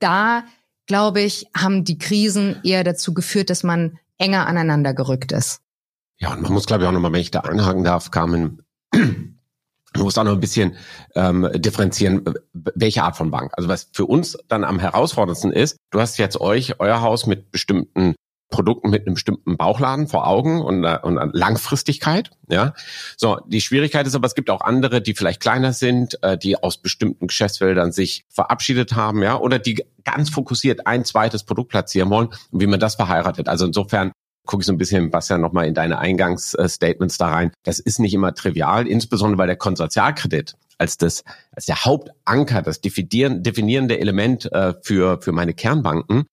da, 0.00 0.44
glaube 0.86 1.20
ich, 1.20 1.46
haben 1.56 1.84
die 1.84 1.98
Krisen 1.98 2.60
eher 2.64 2.82
dazu 2.82 3.14
geführt, 3.14 3.48
dass 3.48 3.62
man 3.62 3.98
enger 4.18 4.46
aneinander 4.46 4.92
gerückt 4.92 5.30
ist. 5.30 5.60
Ja, 6.18 6.32
und 6.32 6.42
man 6.42 6.52
muss, 6.52 6.66
glaube 6.66 6.82
ich, 6.82 6.88
auch 6.88 6.92
nochmal, 6.92 7.12
wenn 7.12 7.20
ich 7.20 7.30
da 7.30 7.40
einhaken 7.40 7.84
darf, 7.84 8.10
Carmen, 8.10 8.62
Du 9.96 10.04
musst 10.04 10.18
auch 10.18 10.24
noch 10.24 10.32
ein 10.32 10.40
bisschen 10.40 10.76
ähm, 11.14 11.48
differenzieren, 11.54 12.24
welche 12.52 13.02
Art 13.02 13.16
von 13.16 13.30
Bank. 13.30 13.52
Also 13.56 13.68
was 13.68 13.88
für 13.92 14.06
uns 14.06 14.38
dann 14.48 14.64
am 14.64 14.78
herausforderndsten 14.78 15.52
ist, 15.52 15.76
du 15.90 16.00
hast 16.00 16.18
jetzt 16.18 16.40
euch, 16.40 16.78
euer 16.80 17.00
Haus 17.00 17.26
mit 17.26 17.50
bestimmten 17.50 18.14
Produkten 18.48 18.90
mit 18.90 19.06
einem 19.06 19.14
bestimmten 19.14 19.56
Bauchladen 19.56 20.06
vor 20.06 20.26
Augen 20.26 20.62
und, 20.62 20.84
äh, 20.84 20.98
und 21.02 21.18
Langfristigkeit. 21.32 22.30
Ja, 22.48 22.74
so 23.16 23.40
die 23.46 23.60
Schwierigkeit 23.60 24.06
ist 24.06 24.14
aber, 24.14 24.26
es 24.26 24.36
gibt 24.36 24.50
auch 24.50 24.60
andere, 24.60 25.02
die 25.02 25.14
vielleicht 25.14 25.40
kleiner 25.40 25.72
sind, 25.72 26.22
äh, 26.22 26.38
die 26.38 26.56
aus 26.62 26.78
bestimmten 26.78 27.26
Geschäftsfeldern 27.26 27.90
sich 27.90 28.24
verabschiedet 28.28 28.94
haben, 28.94 29.22
ja, 29.22 29.36
oder 29.36 29.58
die 29.58 29.84
ganz 30.04 30.30
fokussiert 30.30 30.86
ein 30.86 31.04
zweites 31.04 31.42
Produkt 31.42 31.70
platzieren 31.70 32.08
wollen 32.10 32.28
und 32.50 32.60
wie 32.60 32.68
man 32.68 32.78
das 32.78 32.94
verheiratet. 32.94 33.48
Also 33.48 33.66
insofern 33.66 34.12
gucke 34.46 34.62
ich 34.62 34.66
so 34.66 34.72
ein 34.72 34.78
bisschen, 34.78 35.10
Bastian, 35.10 35.40
nochmal 35.40 35.66
in 35.66 35.74
deine 35.74 35.98
Eingangsstatements 35.98 37.18
da 37.18 37.28
rein. 37.28 37.52
Das 37.64 37.78
ist 37.78 37.98
nicht 37.98 38.14
immer 38.14 38.34
trivial, 38.34 38.86
insbesondere 38.86 39.38
weil 39.38 39.46
der 39.48 39.56
Konsortialkredit 39.56 40.54
als 40.78 40.98
das, 40.98 41.24
als 41.52 41.66
der 41.66 41.84
Hauptanker, 41.84 42.62
das 42.62 42.80
definierende 42.80 43.98
Element 43.98 44.50
äh, 44.52 44.74
für, 44.82 45.20
für 45.22 45.32
meine 45.32 45.54
Kernbanken 45.54 46.26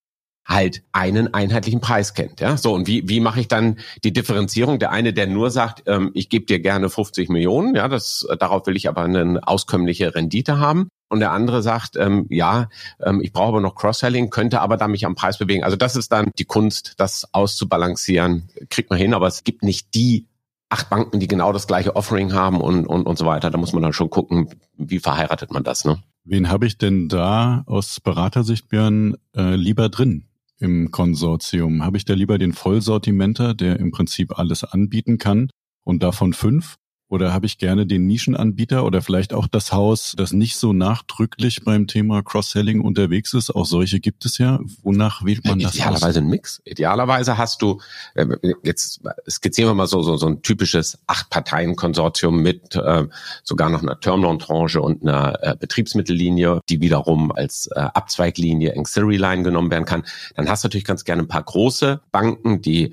halt 0.46 0.84
einen 0.92 1.34
einheitlichen 1.34 1.80
Preis 1.80 2.14
kennt. 2.14 2.42
Ja, 2.42 2.58
so 2.58 2.74
und 2.74 2.88
wie 2.88 3.08
wie 3.08 3.20
mache 3.20 3.40
ich 3.40 3.48
dann 3.48 3.80
die 4.04 4.14
Differenzierung? 4.14 4.80
Der 4.80 4.92
eine, 4.92 5.14
der 5.14 5.28
nur 5.28 5.52
sagt, 5.52 5.84
ähm, 5.88 6.12
ich 6.14 6.30
gebe 6.30 6.46
dir 6.46 6.60
gerne 6.60 6.90
50 6.90 7.30
Millionen, 7.30 7.76
ja, 7.76 7.88
das 7.88 8.28
darauf 8.40 8.68
will 8.68 8.76
ich 8.76 8.90
aber 8.90 9.04
eine 9.04 9.40
auskömmliche 9.44 10.14
Rendite 10.14 10.60
haben 10.60 10.90
und 11.10 11.20
der 11.20 11.32
andere 11.32 11.62
sagt, 11.62 11.96
ähm, 11.96 12.26
ja, 12.30 12.70
ähm, 13.02 13.22
ich 13.22 13.32
brauche 13.32 13.50
aber 13.50 13.62
noch 13.62 13.76
Cross-Selling, 13.76 14.30
könnte 14.32 14.62
aber 14.62 14.78
da 14.78 14.88
mich 14.88 15.06
am 15.06 15.16
Preis 15.16 15.38
bewegen. 15.38 15.64
Also 15.64 15.78
das 15.78 15.96
ist 15.96 16.12
dann 16.12 16.32
die 16.38 16.46
Kunst, 16.46 16.96
das 16.98 17.28
auszubalancieren, 17.34 18.50
kriegt 18.70 18.90
man 18.90 19.00
hin, 19.00 19.14
aber 19.14 19.28
es 19.28 19.44
gibt 19.44 19.64
nicht 19.64 19.94
die 19.94 20.26
acht 20.70 20.90
Banken, 20.90 21.20
die 21.20 21.28
genau 21.28 21.54
das 21.54 21.68
gleiche 21.68 21.96
Offering 21.96 22.34
haben 22.34 22.60
und, 22.60 22.88
und, 22.88 23.06
und 23.06 23.18
so 23.18 23.28
weiter. 23.28 23.52
Da 23.52 23.60
muss 23.60 23.74
man 23.74 23.84
dann 23.84 23.94
schon 23.94 24.10
gucken, 24.10 24.50
wie 24.76 24.98
verheiratet 24.98 25.52
man 25.52 25.64
das. 25.64 25.86
Ne? 25.86 26.02
Wen 26.24 26.50
habe 26.50 26.66
ich 26.66 26.80
denn 26.80 27.10
da 27.10 27.62
aus 27.68 28.00
Beratersicht, 28.00 28.70
Björn, 28.70 29.16
äh, 29.36 29.56
lieber 29.56 29.90
drin 29.90 30.26
im 30.64 30.92
Konsortium? 30.92 31.84
Habe 31.84 31.98
ich 31.98 32.06
da 32.06 32.14
lieber 32.14 32.38
den 32.38 32.54
Vollsortimenter, 32.54 33.54
der 33.54 33.80
im 33.80 33.92
Prinzip 33.92 34.40
alles 34.40 34.64
anbieten 34.64 35.18
kann 35.18 35.50
und 35.84 36.02
davon 36.02 36.34
fünf? 36.34 36.78
Oder 37.14 37.32
habe 37.32 37.46
ich 37.46 37.60
gerne 37.60 37.86
den 37.86 38.08
Nischenanbieter 38.08 38.84
oder 38.84 39.04
vielleicht 39.04 39.36
auch 39.36 39.46
das 39.46 39.72
Haus, 39.72 40.16
das 40.18 40.34
nicht 40.34 40.56
so 40.56 40.74
nachdrücklich 40.74 41.64
beim 41.64 41.86
Thema 41.86 42.24
Cross-Selling 42.24 42.82
unterwegs 42.82 43.36
ist? 43.36 43.52
Auch 43.52 43.68
solche 43.68 44.00
gibt 44.00 44.26
es 44.26 44.40
ja. 44.40 44.60
Wonach 44.82 45.24
wählt 45.24 45.46
man 45.46 45.60
das 45.60 45.76
Idealerweise 45.76 46.08
aus? 46.08 46.18
ein 46.18 46.26
Mix. 46.26 46.62
Idealerweise 46.66 47.38
hast 47.38 47.62
du, 47.62 47.80
äh, 48.16 48.26
jetzt 48.64 49.02
skizzieren 49.30 49.70
wir 49.70 49.76
mal 49.76 49.86
so, 49.86 50.02
so, 50.02 50.18
so 50.18 50.26
ein 50.26 50.42
typisches 50.42 50.98
Acht-Parteien-Konsortium 51.06 52.42
mit 52.42 52.76
äh, 52.78 53.06
sogar 53.44 53.70
noch 53.70 53.84
einer 53.84 54.00
Termloan-Tranche 54.00 54.82
und 54.82 55.04
einer 55.04 55.38
äh, 55.44 55.56
Betriebsmittellinie, 55.56 56.62
die 56.68 56.82
wiederum 56.82 57.32
als 57.32 57.68
äh, 57.76 57.80
Abzweiglinie 57.80 58.76
Ancillary 58.76 59.18
Line 59.18 59.44
genommen 59.44 59.70
werden 59.70 59.86
kann. 59.86 60.04
Dann 60.36 60.50
hast 60.50 60.64
du 60.64 60.66
natürlich 60.66 60.86
ganz 60.86 61.04
gerne 61.04 61.22
ein 61.22 61.28
paar 61.28 61.44
große 61.44 62.02
Banken, 62.12 62.64
die 62.64 62.92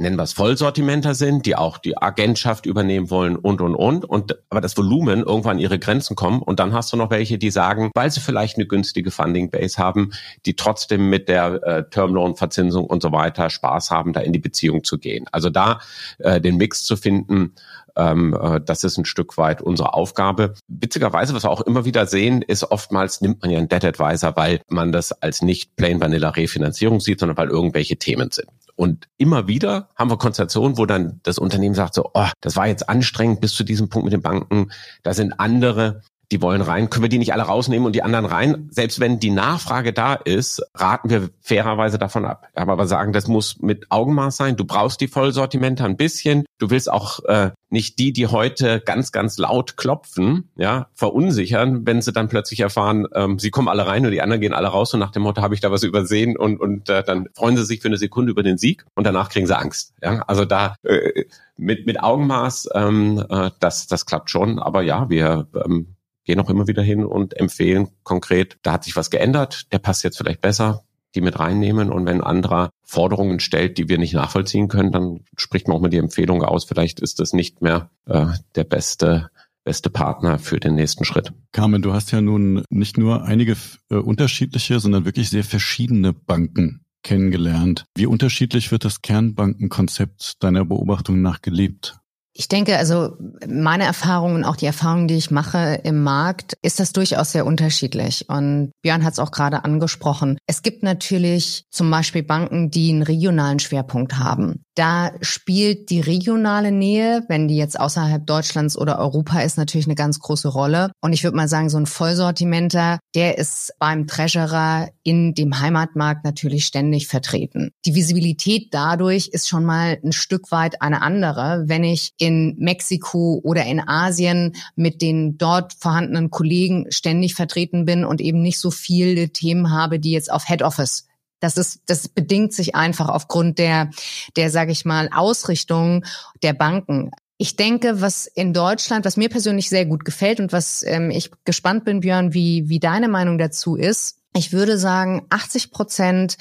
nennen 0.00 0.16
wir 0.16 0.22
es 0.22 0.32
Vollsortimenter 0.32 1.14
sind, 1.14 1.46
die 1.46 1.56
auch 1.56 1.78
die 1.78 1.96
Agentschaft 1.96 2.66
übernehmen 2.66 3.10
wollen 3.10 3.36
und 3.36 3.60
und 3.60 3.74
und 3.74 4.04
und 4.04 4.38
aber 4.48 4.60
das 4.60 4.76
Volumen 4.76 5.22
irgendwann 5.22 5.58
ihre 5.58 5.78
Grenzen 5.78 6.16
kommen 6.16 6.40
und 6.42 6.58
dann 6.58 6.72
hast 6.72 6.92
du 6.92 6.96
noch 6.96 7.10
welche, 7.10 7.38
die 7.38 7.50
sagen, 7.50 7.90
weil 7.94 8.10
sie 8.10 8.20
vielleicht 8.20 8.56
eine 8.56 8.66
günstige 8.66 9.10
Funding 9.10 9.50
Base 9.50 9.78
haben, 9.78 10.12
die 10.46 10.56
trotzdem 10.56 11.10
mit 11.10 11.28
der 11.28 11.62
äh, 11.62 11.88
Termloan 11.88 12.36
Verzinsung 12.36 12.86
und 12.86 13.02
so 13.02 13.12
weiter 13.12 13.50
Spaß 13.50 13.90
haben, 13.90 14.12
da 14.12 14.20
in 14.20 14.32
die 14.32 14.38
Beziehung 14.38 14.84
zu 14.84 14.98
gehen. 14.98 15.26
Also 15.32 15.50
da 15.50 15.80
äh, 16.18 16.40
den 16.40 16.56
Mix 16.56 16.84
zu 16.84 16.96
finden, 16.96 17.54
ähm, 17.96 18.36
äh, 18.40 18.60
das 18.60 18.84
ist 18.84 18.96
ein 18.96 19.04
Stück 19.04 19.36
weit 19.36 19.60
unsere 19.60 19.94
Aufgabe. 19.94 20.54
Witzigerweise, 20.68 21.34
was 21.34 21.44
wir 21.44 21.50
auch 21.50 21.60
immer 21.60 21.84
wieder 21.84 22.06
sehen, 22.06 22.42
ist 22.42 22.64
oftmals 22.64 23.20
nimmt 23.20 23.42
man 23.42 23.50
ja 23.50 23.58
einen 23.58 23.68
Debt 23.68 23.84
Advisor, 23.84 24.36
weil 24.36 24.60
man 24.68 24.92
das 24.92 25.12
als 25.12 25.42
nicht 25.42 25.76
plain 25.76 26.00
vanilla 26.00 26.30
Refinanzierung 26.30 27.00
sieht, 27.00 27.20
sondern 27.20 27.36
weil 27.36 27.48
irgendwelche 27.48 27.96
Themen 27.96 28.30
sind. 28.30 28.48
Und 28.80 29.08
immer 29.18 29.46
wieder 29.46 29.90
haben 29.94 30.08
wir 30.08 30.16
Konstellationen, 30.16 30.78
wo 30.78 30.86
dann 30.86 31.20
das 31.22 31.36
Unternehmen 31.36 31.74
sagt 31.74 31.92
so, 31.92 32.12
oh, 32.14 32.28
das 32.40 32.56
war 32.56 32.66
jetzt 32.66 32.88
anstrengend 32.88 33.42
bis 33.42 33.52
zu 33.52 33.62
diesem 33.62 33.90
Punkt 33.90 34.04
mit 34.04 34.14
den 34.14 34.22
Banken. 34.22 34.72
Da 35.02 35.12
sind 35.12 35.38
andere, 35.38 36.00
die 36.32 36.40
wollen 36.40 36.62
rein, 36.62 36.90
können 36.90 37.02
wir 37.02 37.08
die 37.08 37.18
nicht 37.18 37.32
alle 37.32 37.42
rausnehmen 37.42 37.86
und 37.86 37.94
die 37.94 38.02
anderen 38.02 38.26
rein? 38.26 38.68
Selbst 38.70 39.00
wenn 39.00 39.18
die 39.18 39.30
Nachfrage 39.30 39.92
da 39.92 40.14
ist, 40.14 40.62
raten 40.74 41.10
wir 41.10 41.30
fairerweise 41.40 41.98
davon 41.98 42.24
ab. 42.24 42.46
Aber 42.54 42.78
wir 42.78 42.86
sagen, 42.86 43.12
das 43.12 43.26
muss 43.26 43.60
mit 43.60 43.90
Augenmaß 43.90 44.36
sein. 44.36 44.56
Du 44.56 44.64
brauchst 44.64 45.00
die 45.00 45.08
Vollsortimente 45.08 45.84
ein 45.84 45.96
bisschen. 45.96 46.44
Du 46.58 46.70
willst 46.70 46.90
auch 46.90 47.24
äh, 47.24 47.50
nicht 47.68 47.98
die, 47.98 48.12
die 48.12 48.26
heute 48.26 48.80
ganz, 48.80 49.12
ganz 49.12 49.38
laut 49.38 49.76
klopfen, 49.76 50.50
ja, 50.56 50.88
verunsichern, 50.94 51.86
wenn 51.86 52.02
sie 52.02 52.12
dann 52.12 52.28
plötzlich 52.28 52.60
erfahren, 52.60 53.06
ähm, 53.14 53.38
sie 53.38 53.50
kommen 53.50 53.68
alle 53.68 53.86
rein 53.86 54.04
und 54.04 54.12
die 54.12 54.22
anderen 54.22 54.40
gehen 54.40 54.52
alle 54.52 54.68
raus 54.68 54.92
und 54.92 55.00
nach 55.00 55.12
dem 55.12 55.22
Motto, 55.22 55.42
habe 55.42 55.54
ich 55.54 55.60
da 55.60 55.70
was 55.70 55.82
übersehen 55.82 56.36
und, 56.36 56.60
und 56.60 56.88
äh, 56.88 57.02
dann 57.02 57.28
freuen 57.34 57.56
sie 57.56 57.64
sich 57.64 57.80
für 57.80 57.88
eine 57.88 57.96
Sekunde 57.96 58.32
über 58.32 58.42
den 58.42 58.58
Sieg 58.58 58.84
und 58.94 59.04
danach 59.04 59.30
kriegen 59.30 59.46
sie 59.46 59.56
Angst. 59.56 59.94
Ja, 60.02 60.22
also 60.26 60.44
da 60.44 60.74
äh, 60.82 61.24
mit, 61.56 61.86
mit 61.86 62.02
Augenmaß, 62.02 62.70
ähm, 62.74 63.24
äh, 63.28 63.50
das, 63.60 63.86
das 63.86 64.06
klappt 64.06 64.30
schon. 64.30 64.58
Aber 64.58 64.82
ja, 64.82 65.08
wir 65.08 65.46
ähm, 65.64 65.94
gehen 66.24 66.40
auch 66.40 66.50
immer 66.50 66.66
wieder 66.66 66.82
hin 66.82 67.04
und 67.04 67.36
empfehlen 67.36 67.88
konkret, 68.02 68.58
da 68.62 68.72
hat 68.72 68.84
sich 68.84 68.96
was 68.96 69.10
geändert, 69.10 69.72
der 69.72 69.78
passt 69.78 70.04
jetzt 70.04 70.18
vielleicht 70.18 70.40
besser, 70.40 70.84
die 71.14 71.20
mit 71.20 71.38
reinnehmen. 71.38 71.90
Und 71.90 72.06
wenn 72.06 72.20
anderer 72.20 72.70
Forderungen 72.84 73.40
stellt, 73.40 73.78
die 73.78 73.88
wir 73.88 73.98
nicht 73.98 74.14
nachvollziehen 74.14 74.68
können, 74.68 74.92
dann 74.92 75.20
spricht 75.36 75.66
man 75.66 75.76
auch 75.76 75.80
mal 75.80 75.88
die 75.88 75.98
Empfehlung 75.98 76.42
aus, 76.42 76.64
vielleicht 76.64 77.00
ist 77.00 77.20
das 77.20 77.32
nicht 77.32 77.62
mehr 77.62 77.90
äh, 78.06 78.26
der 78.54 78.64
beste 78.64 79.30
beste 79.62 79.90
Partner 79.90 80.38
für 80.38 80.58
den 80.58 80.74
nächsten 80.74 81.04
Schritt. 81.04 81.32
Carmen, 81.52 81.82
du 81.82 81.92
hast 81.92 82.12
ja 82.12 82.20
nun 82.20 82.64
nicht 82.70 82.96
nur 82.96 83.24
einige 83.24 83.56
äh, 83.90 83.96
unterschiedliche, 83.96 84.80
sondern 84.80 85.04
wirklich 85.04 85.28
sehr 85.28 85.44
verschiedene 85.44 86.12
Banken 86.12 86.80
kennengelernt. 87.02 87.84
Wie 87.94 88.06
unterschiedlich 88.06 88.70
wird 88.72 88.84
das 88.84 89.02
Kernbankenkonzept 89.02 90.42
deiner 90.42 90.64
Beobachtung 90.64 91.22
nach 91.22 91.42
gelebt? 91.42 91.98
Ich 92.40 92.48
denke, 92.48 92.78
also 92.78 93.18
meine 93.46 93.84
Erfahrungen, 93.84 94.46
auch 94.46 94.56
die 94.56 94.64
Erfahrungen, 94.64 95.08
die 95.08 95.16
ich 95.16 95.30
mache 95.30 95.78
im 95.84 96.02
Markt, 96.02 96.54
ist 96.62 96.80
das 96.80 96.94
durchaus 96.94 97.32
sehr 97.32 97.44
unterschiedlich. 97.44 98.30
Und 98.30 98.72
Björn 98.80 99.04
hat 99.04 99.12
es 99.12 99.18
auch 99.18 99.30
gerade 99.30 99.62
angesprochen. 99.62 100.38
Es 100.46 100.62
gibt 100.62 100.82
natürlich 100.82 101.66
zum 101.68 101.90
Beispiel 101.90 102.22
Banken, 102.22 102.70
die 102.70 102.88
einen 102.88 103.02
regionalen 103.02 103.58
Schwerpunkt 103.58 104.16
haben. 104.16 104.64
Da 104.74 105.12
spielt 105.20 105.90
die 105.90 106.00
regionale 106.00 106.72
Nähe, 106.72 107.24
wenn 107.28 107.46
die 107.46 107.56
jetzt 107.56 107.78
außerhalb 107.78 108.26
Deutschlands 108.26 108.78
oder 108.78 108.98
Europa 108.98 109.40
ist, 109.40 109.58
natürlich 109.58 109.86
eine 109.86 109.94
ganz 109.94 110.18
große 110.18 110.48
Rolle. 110.48 110.92
Und 111.02 111.12
ich 111.12 111.22
würde 111.22 111.36
mal 111.36 111.48
sagen, 111.48 111.68
so 111.68 111.76
ein 111.76 111.84
Vollsortimenter, 111.84 113.00
der 113.14 113.36
ist 113.36 113.74
beim 113.78 114.06
Treasurer 114.06 114.88
in 115.02 115.34
dem 115.34 115.60
Heimatmarkt 115.60 116.24
natürlich 116.24 116.64
ständig 116.64 117.08
vertreten. 117.08 117.72
Die 117.84 117.94
Visibilität 117.94 118.68
dadurch 118.70 119.28
ist 119.28 119.46
schon 119.46 119.66
mal 119.66 119.98
ein 120.02 120.12
Stück 120.12 120.50
weit 120.50 120.80
eine 120.80 121.02
andere, 121.02 121.64
wenn 121.66 121.84
ich 121.84 122.12
in 122.16 122.29
Mexiko 122.58 123.40
oder 123.42 123.64
in 123.64 123.80
Asien 123.80 124.56
mit 124.76 125.02
den 125.02 125.38
dort 125.38 125.74
vorhandenen 125.74 126.30
Kollegen 126.30 126.86
ständig 126.90 127.34
vertreten 127.34 127.84
bin 127.84 128.04
und 128.04 128.20
eben 128.20 128.42
nicht 128.42 128.58
so 128.58 128.70
viele 128.70 129.30
Themen 129.30 129.70
habe, 129.70 129.98
die 129.98 130.12
jetzt 130.12 130.32
auf 130.32 130.46
Head 130.46 130.62
Office 130.62 131.06
das 131.40 131.56
ist, 131.56 131.80
das 131.86 132.08
bedingt 132.08 132.52
sich 132.52 132.74
einfach 132.74 133.08
aufgrund 133.08 133.58
der, 133.58 133.90
der, 134.36 134.50
sage 134.50 134.72
ich 134.72 134.84
mal, 134.84 135.08
Ausrichtung 135.12 136.04
der 136.42 136.52
Banken. 136.52 137.10
Ich 137.38 137.56
denke, 137.56 138.02
was 138.02 138.26
in 138.26 138.52
Deutschland, 138.52 139.06
was 139.06 139.16
mir 139.16 139.30
persönlich 139.30 139.70
sehr 139.70 139.86
gut 139.86 140.04
gefällt 140.04 140.38
und 140.38 140.52
was 140.52 140.82
ähm, 140.82 141.10
ich 141.10 141.30
gespannt 141.44 141.86
bin, 141.86 142.00
Björn, 142.00 142.34
wie, 142.34 142.68
wie 142.68 142.78
deine 142.78 143.08
Meinung 143.08 143.38
dazu 143.38 143.76
ist. 143.76 144.18
Ich 144.34 144.52
würde 144.52 144.78
sagen, 144.78 145.26
80 145.30 145.70
Prozent 145.70 146.36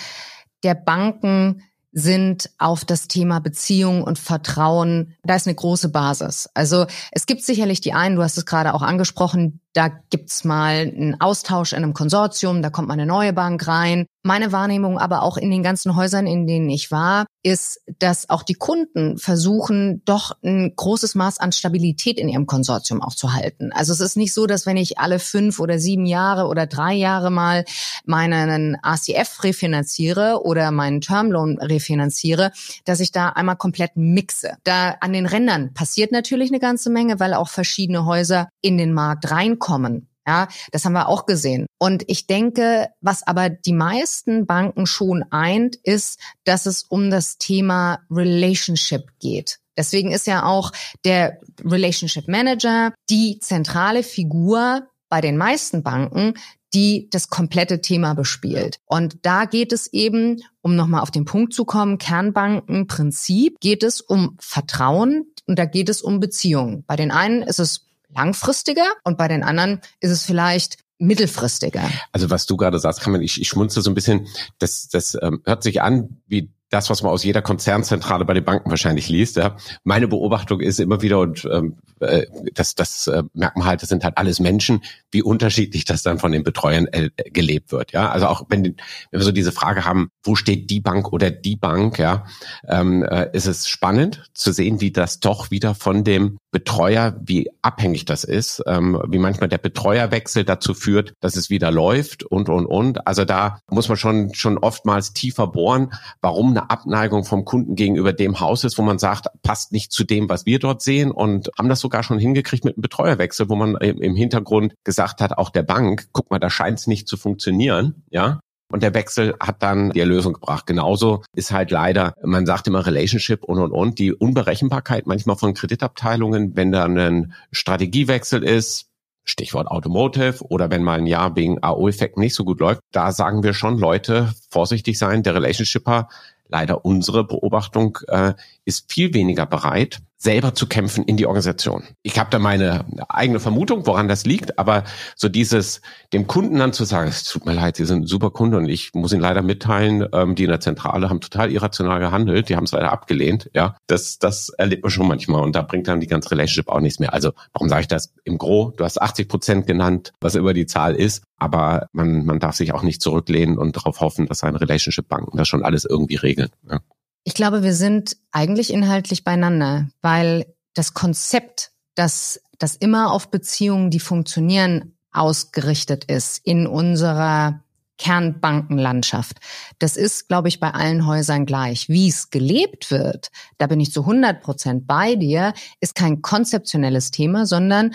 der 0.64 0.76
Banken 0.76 1.64
sind 2.00 2.50
auf 2.58 2.86
das 2.86 3.08
Thema 3.08 3.40
Beziehung 3.40 4.04
und 4.04 4.18
Vertrauen, 4.18 5.16
da 5.24 5.36
ist 5.36 5.48
eine 5.48 5.56
große 5.56 5.90
Basis. 5.90 6.50
Also 6.54 6.86
es 7.12 7.26
gibt 7.26 7.44
sicherlich 7.44 7.82
die 7.82 7.94
einen, 7.94 8.16
du 8.16 8.24
hast 8.24 8.38
es 8.38 8.46
gerade 8.46 8.74
auch 8.74 8.82
angesprochen, 8.82 9.62
da 9.74 9.90
gibt's 10.10 10.44
mal 10.44 10.92
einen 10.96 11.22
Austausch 11.22 11.74
in 11.74 11.84
einem 11.84 11.94
Konsortium, 11.94 12.62
da 12.62 12.70
kommt 12.70 12.88
mal 12.88 12.96
eine 12.96 13.06
neue 13.06 13.34
Bank 13.34 13.68
rein. 13.68 14.06
Meine 14.24 14.52
Wahrnehmung 14.52 14.98
aber 14.98 15.22
auch 15.24 15.38
in 15.38 15.50
den 15.50 15.64
ganzen 15.64 15.96
Häusern, 15.96 16.28
in 16.28 16.46
denen 16.46 16.70
ich 16.70 16.92
war, 16.92 17.26
ist, 17.42 17.80
dass 18.00 18.30
auch 18.30 18.44
die 18.44 18.56
Kunden 18.56 19.18
versuchen, 19.18 20.02
doch 20.04 20.34
ein 20.44 20.74
großes 20.76 21.16
Maß 21.16 21.40
an 21.40 21.54
Stabilität 21.54 22.20
in 22.20 22.28
ihrem 22.28 22.46
Konsortium 22.46 23.02
auch 23.02 23.16
zu 23.16 23.32
halten. 23.32 23.72
Also 23.72 23.94
es 23.94 24.02
ist 24.02 24.18
nicht 24.18 24.34
so, 24.34 24.46
dass 24.46 24.66
wenn 24.66 24.76
ich 24.76 24.98
alle 24.98 25.20
fünf 25.20 25.60
oder 25.60 25.80
sieben 25.80 26.06
Jahre 26.06 26.48
oder 26.48 26.66
drei 26.66 26.94
Jahre 26.94 27.32
mal 27.32 27.64
meinen 28.06 28.76
ACF 28.82 29.44
refinanziere 29.44 30.42
oder 30.44 30.72
meinen 30.72 31.00
Termloan 31.00 31.58
refinanziere, 31.60 32.52
dass 32.84 33.00
ich 33.00 33.12
da 33.12 33.30
einmal 33.30 33.56
komplett 33.56 33.92
mixe. 33.96 34.58
Da 34.64 34.96
an 35.00 35.14
den 35.14 35.28
Rändern 35.28 35.74
passiert 35.74 36.12
natürlich 36.12 36.50
eine 36.50 36.60
ganze 36.60 36.90
Menge, 36.90 37.20
weil 37.22 37.34
auch 37.34 37.50
verschiedene 37.50 38.06
Häuser 38.06 38.50
in 38.62 38.78
den 38.78 38.94
Markt 38.94 39.32
rein 39.32 39.59
reinkommen. 39.60 40.08
Ja, 40.28 40.48
das 40.72 40.86
haben 40.86 40.94
wir 40.94 41.08
auch 41.08 41.26
gesehen. 41.26 41.66
Und 41.80 42.04
ich 42.08 42.28
denke, 42.28 42.90
was 43.02 43.26
aber 43.26 43.50
die 43.50 43.74
meisten 43.74 44.46
Banken 44.46 44.86
schon 44.86 45.24
eint, 45.32 45.76
ist, 45.76 46.20
dass 46.44 46.68
es 46.68 46.84
um 46.84 47.10
das 47.10 47.40
Thema 47.40 48.02
Relationship 48.12 49.08
geht. 49.20 49.58
Deswegen 49.76 50.12
ist 50.12 50.28
ja 50.28 50.44
auch 50.44 50.72
der 51.04 51.40
Relationship 51.64 52.28
Manager 52.28 52.94
die 53.10 53.40
zentrale 53.40 54.04
Figur 54.04 54.88
bei 55.10 55.22
den 55.22 55.36
meisten 55.36 55.82
Banken, 55.82 56.36
die 56.76 57.08
das 57.10 57.30
komplette 57.30 57.82
Thema 57.82 58.14
bespielt. 58.14 58.80
Und 58.86 59.26
da 59.26 59.46
geht 59.46 59.74
es 59.74 59.92
eben, 59.92 60.44
um 60.62 60.76
nochmal 60.76 61.02
auf 61.02 61.10
den 61.10 61.26
Punkt 61.26 61.54
zu 61.54 61.66
kommen, 61.66 61.98
Kernbankenprinzip, 61.98 63.56
geht 63.60 63.82
es 63.82 64.02
um 64.02 64.38
Vertrauen 64.40 65.26
und 65.48 65.58
da 65.58 65.66
geht 65.66 65.90
es 65.90 66.04
um 66.04 66.20
Beziehungen. 66.20 66.84
Bei 66.86 66.96
den 66.96 67.10
einen 67.10 67.42
ist 67.42 67.60
es 67.60 67.89
langfristiger 68.10 68.86
und 69.04 69.18
bei 69.18 69.28
den 69.28 69.44
anderen 69.44 69.82
ist 70.00 70.12
es 70.12 70.24
vielleicht 70.24 70.78
mittelfristiger. 71.00 71.90
Also 72.12 72.30
was 72.30 72.46
du 72.46 72.58
gerade 72.58 72.80
sagst, 72.80 73.02
kann 73.02 73.14
man, 73.14 73.22
ich, 73.22 73.40
ich 73.40 73.48
schmunze 73.48 73.82
so 73.82 73.90
ein 73.90 73.96
bisschen, 73.96 74.28
das, 74.60 74.90
das 74.90 75.18
ähm, 75.22 75.42
hört 75.46 75.64
sich 75.64 75.82
an 75.82 76.22
wie 76.28 76.52
das, 76.70 76.90
was 76.90 77.04
man 77.04 77.12
aus 77.12 77.24
jeder 77.24 77.42
Konzernzentrale 77.42 78.26
bei 78.26 78.34
den 78.34 78.46
Banken 78.46 78.70
wahrscheinlich 78.70 79.10
liest. 79.10 79.38
Ja. 79.38 79.58
Meine 79.84 80.08
Beobachtung 80.08 80.62
ist 80.62 80.80
immer 80.80 81.02
wieder, 81.02 81.20
und 81.20 81.48
ähm, 81.52 81.78
äh, 82.00 82.26
das, 82.54 82.76
das 82.76 83.08
äh, 83.08 83.24
merkt 83.34 83.58
man 83.58 83.66
halt, 83.66 83.82
das 83.82 83.90
sind 83.90 84.04
halt 84.04 84.18
alles 84.18 84.40
Menschen, 84.40 84.84
wie 85.12 85.24
unterschiedlich 85.24 85.86
das 85.86 86.04
dann 86.04 86.20
von 86.20 86.32
den 86.32 86.44
Betreuern 86.44 86.88
äh, 86.88 87.10
gelebt 87.32 87.72
wird. 87.72 87.92
Ja, 87.92 88.10
also 88.10 88.28
auch 88.28 88.44
wenn, 88.50 88.64
wenn 88.64 88.76
wir 89.12 89.22
so 89.22 89.32
diese 89.32 89.52
Frage 89.52 89.86
haben, 89.86 90.10
wo 90.24 90.36
steht 90.36 90.70
die 90.70 90.80
Bank 90.80 91.12
oder 91.12 91.32
die 91.32 91.56
Bank, 91.56 91.98
ja, 91.98 92.26
ähm, 92.68 93.04
äh, 93.04 93.30
ist 93.34 93.48
es 93.48 93.68
spannend 93.68 94.30
zu 94.34 94.52
sehen, 94.52 94.82
wie 94.82 94.92
das 94.92 95.20
doch 95.20 95.52
wieder 95.52 95.74
von 95.76 96.04
dem 96.04 96.38
Betreuer, 96.52 97.16
wie 97.24 97.50
abhängig 97.62 98.06
das 98.06 98.24
ist, 98.24 98.64
ähm, 98.66 99.02
wie 99.08 99.20
manchmal 99.20 99.50
der 99.50 99.58
Betreuerwechsel 99.60 100.44
dazu 100.44 100.74
führt, 100.74 101.14
dass 101.20 101.36
es 101.36 101.50
wieder 101.50 101.72
läuft 101.72 102.24
und 102.24 102.50
und 102.50 102.66
und. 102.66 103.08
Also 103.08 103.26
da 103.26 103.60
muss 103.70 103.88
man 103.88 103.98
schon 103.98 104.34
schon 104.34 104.58
oftmals 104.58 105.14
tiefer 105.14 105.48
bohren, 105.48 105.94
warum 106.22 106.54
eine 106.60 106.70
Abneigung 106.70 107.24
vom 107.24 107.46
Kunden 107.46 107.76
gegenüber 107.76 108.14
dem 108.14 108.40
Haus 108.40 108.64
ist, 108.64 108.78
wo 108.78 108.82
man 108.82 109.00
sagt, 109.00 109.28
passt 109.42 109.72
nicht 109.72 109.92
zu 109.92 110.04
dem, 110.04 110.30
was 110.30 110.46
wir 110.46 110.60
dort 110.60 110.82
sehen 110.82 111.12
und 111.12 111.50
haben 111.58 111.70
das 111.70 111.80
sogar 111.80 112.04
schon 112.04 112.20
hingekriegt 112.20 112.66
mit 112.66 112.76
einem 112.76 112.82
Betreuerwechsel, 112.82 113.50
wo 113.50 113.56
man 113.56 113.76
im 113.76 114.16
Hintergrund 114.16 114.74
gesagt 114.84 115.22
hat, 115.22 115.38
auch 115.38 115.50
der 115.50 115.64
Bank, 115.64 116.10
guck 116.12 116.30
mal, 116.30 116.40
da 116.40 116.50
scheint 116.50 116.80
es 116.80 116.88
nicht 116.88 117.08
zu 117.08 117.18
funktionieren, 117.18 118.04
ja. 118.10 118.40
Und 118.72 118.84
der 118.84 118.94
Wechsel 118.94 119.36
hat 119.40 119.64
dann 119.64 119.90
die 119.92 120.00
Erlösung 120.00 120.34
gebracht. 120.34 120.68
Genauso 120.68 121.24
ist 121.34 121.52
halt 121.52 121.72
leider, 121.72 122.14
man 122.22 122.46
sagt 122.46 122.68
immer 122.68 122.86
Relationship 122.86 123.44
und 123.44 123.60
und 123.60 123.72
und, 123.72 123.98
die 123.98 124.14
Unberechenbarkeit 124.14 125.08
manchmal 125.08 125.38
von 125.38 125.56
Kreditabteilungen, 125.56 126.56
wenn 126.56 126.72
da 126.72 126.86
ein 126.86 127.34
Strategiewechsel 127.52 128.44
ist, 128.44 128.90
Stichwort 129.30 129.68
Automotive 129.68 130.44
oder 130.50 130.70
wenn 130.72 130.84
mal 130.84 130.98
ein 130.98 131.06
Jahr 131.06 131.36
wegen 131.36 131.64
AO-Effekt 131.64 132.18
nicht 132.18 132.36
so 132.36 132.44
gut 132.44 132.60
läuft, 132.60 132.82
da 132.92 133.12
sagen 133.12 133.44
wir 133.44 133.54
schon, 133.54 133.78
Leute, 133.78 134.34
vorsichtig 134.50 134.98
sein, 134.98 135.24
der 135.24 135.36
Relationshipper 135.36 136.10
leider 136.50 136.84
unsere 136.84 137.24
Beobachtung 137.24 138.00
äh, 138.08 138.34
ist 138.70 138.92
viel 138.92 139.14
weniger 139.14 139.46
bereit, 139.46 140.00
selber 140.20 140.54
zu 140.54 140.68
kämpfen 140.68 141.06
in 141.06 141.16
die 141.16 141.26
Organisation. 141.26 141.84
Ich 142.04 142.20
habe 142.20 142.30
da 142.30 142.40
meine 142.40 142.86
eigene 143.08 143.40
Vermutung, 143.40 143.88
woran 143.88 144.10
das 144.10 144.26
liegt, 144.26 144.60
aber 144.60 144.84
so 145.16 145.30
dieses 145.30 145.82
dem 146.12 146.28
Kunden 146.28 146.60
dann 146.60 146.74
zu 146.74 146.84
sagen, 146.84 147.08
es 147.08 147.24
tut 147.24 147.46
mir 147.46 147.54
leid, 147.54 147.78
Sie 147.78 147.86
sind 147.86 148.04
ein 148.04 148.06
super 148.06 148.30
Kunde 148.30 148.58
und 148.58 148.68
ich 148.68 148.94
muss 148.94 149.14
Ihnen 149.14 149.22
leider 149.22 149.42
mitteilen, 149.42 150.06
ähm, 150.12 150.36
die 150.36 150.44
in 150.44 150.50
der 150.50 150.60
Zentrale 150.60 151.10
haben 151.10 151.22
total 151.22 151.52
irrational 151.52 152.02
gehandelt, 152.02 152.50
die 152.50 152.58
haben 152.58 152.66
es 152.66 152.74
leider 152.74 152.92
abgelehnt, 152.92 153.50
ja, 153.54 153.78
das 153.88 154.20
das 154.20 154.50
erlebt 154.50 154.84
man 154.84 154.92
schon 154.92 155.08
manchmal 155.08 155.42
und 155.42 155.56
da 155.56 155.62
bringt 155.62 155.88
dann 155.88 156.02
die 156.02 156.08
ganze 156.08 156.32
Relationship 156.32 156.68
auch 156.68 156.82
nichts 156.82 157.00
mehr. 157.00 157.14
Also 157.14 157.32
warum 157.54 157.70
sage 157.70 157.82
ich 157.82 157.88
das 157.88 158.14
im 158.26 158.38
Gro? 158.38 158.74
Du 158.76 158.84
hast 158.84 159.02
80 159.02 159.30
Prozent 159.30 159.68
genannt, 159.68 160.12
was 160.20 160.36
über 160.36 160.54
die 160.54 160.66
Zahl 160.66 160.96
ist, 160.96 161.24
aber 161.38 161.88
man 161.94 162.26
man 162.26 162.40
darf 162.40 162.58
sich 162.58 162.74
auch 162.74 162.84
nicht 162.84 163.02
zurücklehnen 163.02 163.58
und 163.58 163.78
darauf 163.78 164.02
hoffen, 164.02 164.28
dass 164.28 164.40
seine 164.40 164.60
Relationship 164.60 165.08
Banken 165.08 165.38
das 165.38 165.48
schon 165.48 165.64
alles 165.64 165.86
irgendwie 165.86 166.18
regeln. 166.18 166.50
Ja. 166.70 166.80
Ich 167.24 167.34
glaube, 167.34 167.64
wir 167.64 167.74
sind 167.74 168.18
eigentlich 168.32 168.72
inhaltlich 168.72 169.24
beieinander, 169.24 169.90
weil 170.02 170.54
das 170.74 170.94
Konzept, 170.94 171.72
dass 171.96 172.42
das 172.58 172.76
immer 172.76 173.12
auf 173.12 173.30
Beziehungen, 173.30 173.90
die 173.90 174.00
funktionieren, 174.00 174.96
ausgerichtet 175.12 176.06
ist 176.06 176.40
in 176.46 176.68
unserer 176.68 177.64
Kernbankenlandschaft. 177.98 179.38
Das 179.78 179.98
ist, 179.98 180.28
glaube 180.28 180.48
ich, 180.48 180.60
bei 180.60 180.72
allen 180.72 181.06
Häusern 181.06 181.46
gleich. 181.46 181.90
Wie 181.90 182.08
es 182.08 182.30
gelebt 182.30 182.92
wird, 182.92 183.30
da 183.58 183.68
bin 183.68 183.80
ich 183.80 183.92
zu 183.92 184.02
100 184.02 184.42
Prozent 184.42 184.88
bei 184.88 185.16
dir, 185.16 185.54
ist 185.82 185.96
kein 185.96 186.22
konzeptionelles 186.22 187.12
Thema, 187.12 187.46
sondern 187.46 187.92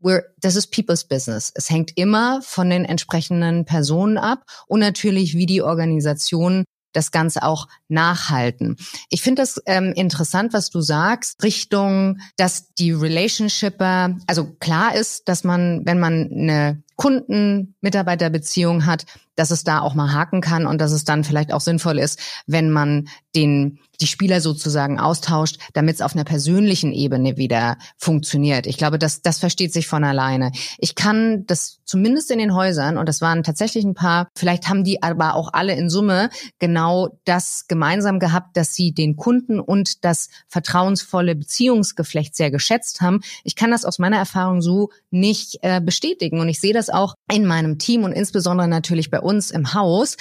we're, 0.00 0.22
das 0.40 0.54
ist 0.54 0.68
People's 0.68 1.04
Business. 1.04 1.52
Es 1.54 1.70
hängt 1.70 1.96
immer 1.96 2.40
von 2.42 2.70
den 2.70 2.84
entsprechenden 2.84 3.64
Personen 3.64 4.16
ab 4.16 4.44
und 4.68 4.80
natürlich, 4.80 5.34
wie 5.34 5.46
die 5.46 5.62
Organisation 5.62 6.64
das 6.92 7.10
Ganze 7.10 7.42
auch 7.42 7.68
nachhalten. 7.88 8.76
Ich 9.10 9.22
finde 9.22 9.42
das 9.42 9.60
ähm, 9.66 9.92
interessant, 9.94 10.52
was 10.52 10.70
du 10.70 10.80
sagst, 10.80 11.42
Richtung, 11.42 12.18
dass 12.36 12.74
die 12.74 12.92
Relationshipper, 12.92 14.16
also 14.26 14.46
klar 14.60 14.94
ist, 14.94 15.28
dass 15.28 15.44
man, 15.44 15.82
wenn 15.84 15.98
man 15.98 16.30
eine 16.30 16.82
Kunden-Mitarbeiter-Beziehung 16.98 18.84
hat, 18.84 19.06
dass 19.36 19.52
es 19.52 19.62
da 19.62 19.80
auch 19.80 19.94
mal 19.94 20.12
haken 20.12 20.40
kann 20.40 20.66
und 20.66 20.80
dass 20.80 20.90
es 20.90 21.04
dann 21.04 21.22
vielleicht 21.22 21.52
auch 21.52 21.60
sinnvoll 21.60 21.98
ist, 21.98 22.18
wenn 22.46 22.70
man 22.70 23.08
den 23.34 23.78
die 24.00 24.06
Spieler 24.06 24.40
sozusagen 24.40 25.00
austauscht, 25.00 25.58
damit 25.72 25.96
es 25.96 26.02
auf 26.02 26.14
einer 26.14 26.24
persönlichen 26.24 26.92
Ebene 26.92 27.36
wieder 27.36 27.76
funktioniert. 27.96 28.66
Ich 28.66 28.76
glaube, 28.76 28.98
das, 28.98 29.22
das 29.22 29.40
versteht 29.40 29.72
sich 29.72 29.88
von 29.88 30.04
alleine. 30.04 30.52
Ich 30.78 30.94
kann 30.94 31.44
das 31.46 31.80
zumindest 31.84 32.30
in 32.30 32.38
den 32.38 32.54
Häusern, 32.54 32.96
und 32.96 33.08
das 33.08 33.20
waren 33.20 33.42
tatsächlich 33.42 33.84
ein 33.84 33.94
paar, 33.94 34.28
vielleicht 34.36 34.68
haben 34.68 34.84
die 34.84 35.02
aber 35.02 35.34
auch 35.34 35.52
alle 35.52 35.74
in 35.74 35.90
Summe 35.90 36.30
genau 36.58 37.18
das 37.24 37.64
gemeinsam 37.66 38.20
gehabt, 38.20 38.56
dass 38.56 38.74
sie 38.74 38.92
den 38.92 39.16
Kunden 39.16 39.58
und 39.58 40.04
das 40.04 40.28
vertrauensvolle 40.46 41.34
Beziehungsgeflecht 41.34 42.36
sehr 42.36 42.50
geschätzt 42.50 43.00
haben. 43.00 43.20
Ich 43.42 43.56
kann 43.56 43.70
das 43.70 43.84
aus 43.84 43.98
meiner 43.98 44.18
Erfahrung 44.18 44.62
so 44.62 44.90
nicht 45.10 45.58
äh, 45.62 45.80
bestätigen. 45.80 46.40
Und 46.40 46.48
ich 46.48 46.60
sehe 46.60 46.74
das 46.74 46.87
auch 46.92 47.14
in 47.32 47.46
meinem 47.46 47.78
Team 47.78 48.04
und 48.04 48.12
insbesondere 48.12 48.68
natürlich 48.68 49.10
bei 49.10 49.20
uns 49.20 49.50
im 49.50 49.74
Haus. 49.74 50.16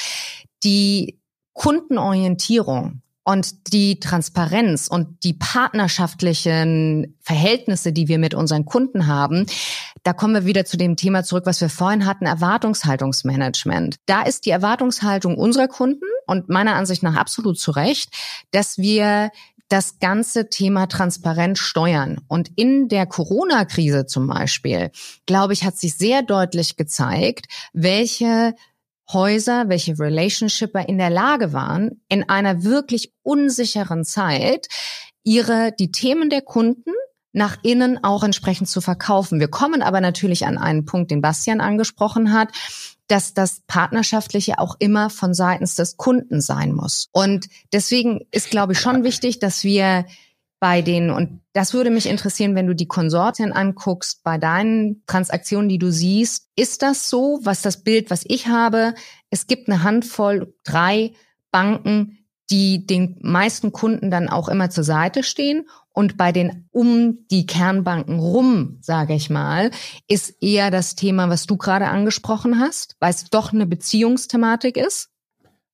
Die 0.64 1.20
Kundenorientierung 1.54 3.02
und 3.24 3.74
die 3.74 4.00
Transparenz 4.00 4.88
und 4.88 5.24
die 5.24 5.34
partnerschaftlichen 5.34 7.18
Verhältnisse, 7.22 7.92
die 7.92 8.08
wir 8.08 8.20
mit 8.20 8.34
unseren 8.34 8.64
Kunden 8.64 9.08
haben, 9.08 9.46
da 10.04 10.14
kommen 10.14 10.34
wir 10.34 10.46
wieder 10.46 10.64
zu 10.64 10.78
dem 10.78 10.96
Thema 10.96 11.26
zurück, 11.26 11.46
was 11.46 11.60
wir 11.60 11.70
vorhin 11.70 12.06
hatten, 12.06 12.26
Erwartungshaltungsmanagement. 12.26 13.98
Da 14.06 14.22
ist 14.22 14.46
die 14.46 14.52
Erwartungshaltung 14.52 15.38
unserer 15.38 15.68
Kunden 15.68 16.06
und 16.26 16.48
meiner 16.48 16.76
Ansicht 16.76 17.04
nach 17.04 17.18
absolut 17.18 17.60
zu 17.60 17.72
Recht, 17.72 18.10
dass 18.52 18.78
wir 18.78 19.32
das 19.70 20.00
ganze 20.00 20.50
Thema 20.50 20.88
transparent 20.88 21.58
steuern. 21.58 22.22
Und 22.28 22.52
in 22.56 22.88
der 22.88 23.06
Corona-Krise 23.06 24.06
zum 24.06 24.28
Beispiel, 24.28 24.92
glaube 25.26 25.54
ich, 25.54 25.64
hat 25.64 25.78
sich 25.78 25.98
sehr 25.98 26.22
deutlich 26.22 26.78
gezeigt, 26.78 27.48
welche 27.74 28.54
Häuser, 29.12 29.70
welche 29.70 29.98
Relationshipper 29.98 30.88
in 30.88 30.98
der 30.98 31.10
Lage 31.10 31.54
waren, 31.54 32.02
in 32.10 32.28
einer 32.28 32.64
wirklich 32.64 33.14
unsicheren 33.24 34.04
Zeit 34.04 34.68
ihre, 35.24 35.72
die 35.78 35.92
Themen 35.92 36.30
der 36.30 36.42
Kunden 36.42 36.92
nach 37.38 37.58
innen 37.62 38.04
auch 38.04 38.24
entsprechend 38.24 38.68
zu 38.68 38.82
verkaufen. 38.82 39.40
Wir 39.40 39.48
kommen 39.48 39.82
aber 39.82 40.02
natürlich 40.02 40.46
an 40.46 40.58
einen 40.58 40.86
Punkt, 40.86 41.12
den 41.12 41.22
Bastian 41.22 41.62
angesprochen 41.62 42.34
hat, 42.34 42.50
dass 43.08 43.34
das 43.34 43.62
Partnerschaftliche 43.68 44.60
auch 44.60 44.76
immer 44.80 45.10
von 45.10 45.34
seitens 45.34 45.76
des 45.76 45.96
Kunden 45.98 46.42
sein 46.42 46.74
muss. 46.74 47.08
Und 47.12 47.48
deswegen 47.72 48.26
ist, 48.32 48.50
glaube 48.50 48.74
ich, 48.74 48.80
schon 48.80 49.04
wichtig, 49.04 49.40
dass 49.40 49.64
wir 49.64 50.06
bei 50.60 50.82
den, 50.82 51.12
und 51.12 51.42
das 51.54 51.76
würde 51.76 51.92
mich 51.92 52.08
interessieren, 52.08 52.56
wenn 52.56 52.66
du 52.66 52.74
die 52.74 52.88
Konsortien 52.88 53.54
anguckst, 53.54 54.24
bei 54.24 54.40
deinen 54.40 55.04
Transaktionen, 55.06 55.70
die 55.70 55.78
du 55.78 55.92
siehst, 55.92 56.50
ist 56.56 56.82
das 56.82 57.08
so, 57.08 57.40
was 57.44 57.62
das 57.62 57.84
Bild, 57.84 58.10
was 58.10 58.24
ich 58.26 58.48
habe? 58.48 58.96
Es 59.30 59.46
gibt 59.46 59.70
eine 59.70 59.84
Handvoll, 59.84 60.56
drei 60.64 61.14
Banken, 61.52 62.18
die 62.50 62.86
den 62.86 63.18
meisten 63.22 63.72
Kunden 63.72 64.10
dann 64.10 64.30
auch 64.30 64.48
immer 64.50 64.70
zur 64.70 64.84
Seite 64.84 65.22
stehen. 65.22 65.68
Und 65.98 66.16
bei 66.16 66.32
den 66.32 66.70
um 66.70 67.26
die 67.32 67.48
Kernbanken 67.48 68.20
rum, 68.20 68.78
sage 68.82 69.16
ich 69.16 69.32
mal, 69.32 69.72
ist 70.08 70.44
eher 70.44 70.70
das 70.70 70.94
Thema, 70.94 71.28
was 71.30 71.48
du 71.48 71.58
gerade 71.58 71.88
angesprochen 71.88 72.60
hast, 72.60 72.96
weil 73.00 73.10
es 73.10 73.32
doch 73.32 73.52
eine 73.52 73.66
Beziehungsthematik 73.66 74.78
ist. 74.78 75.10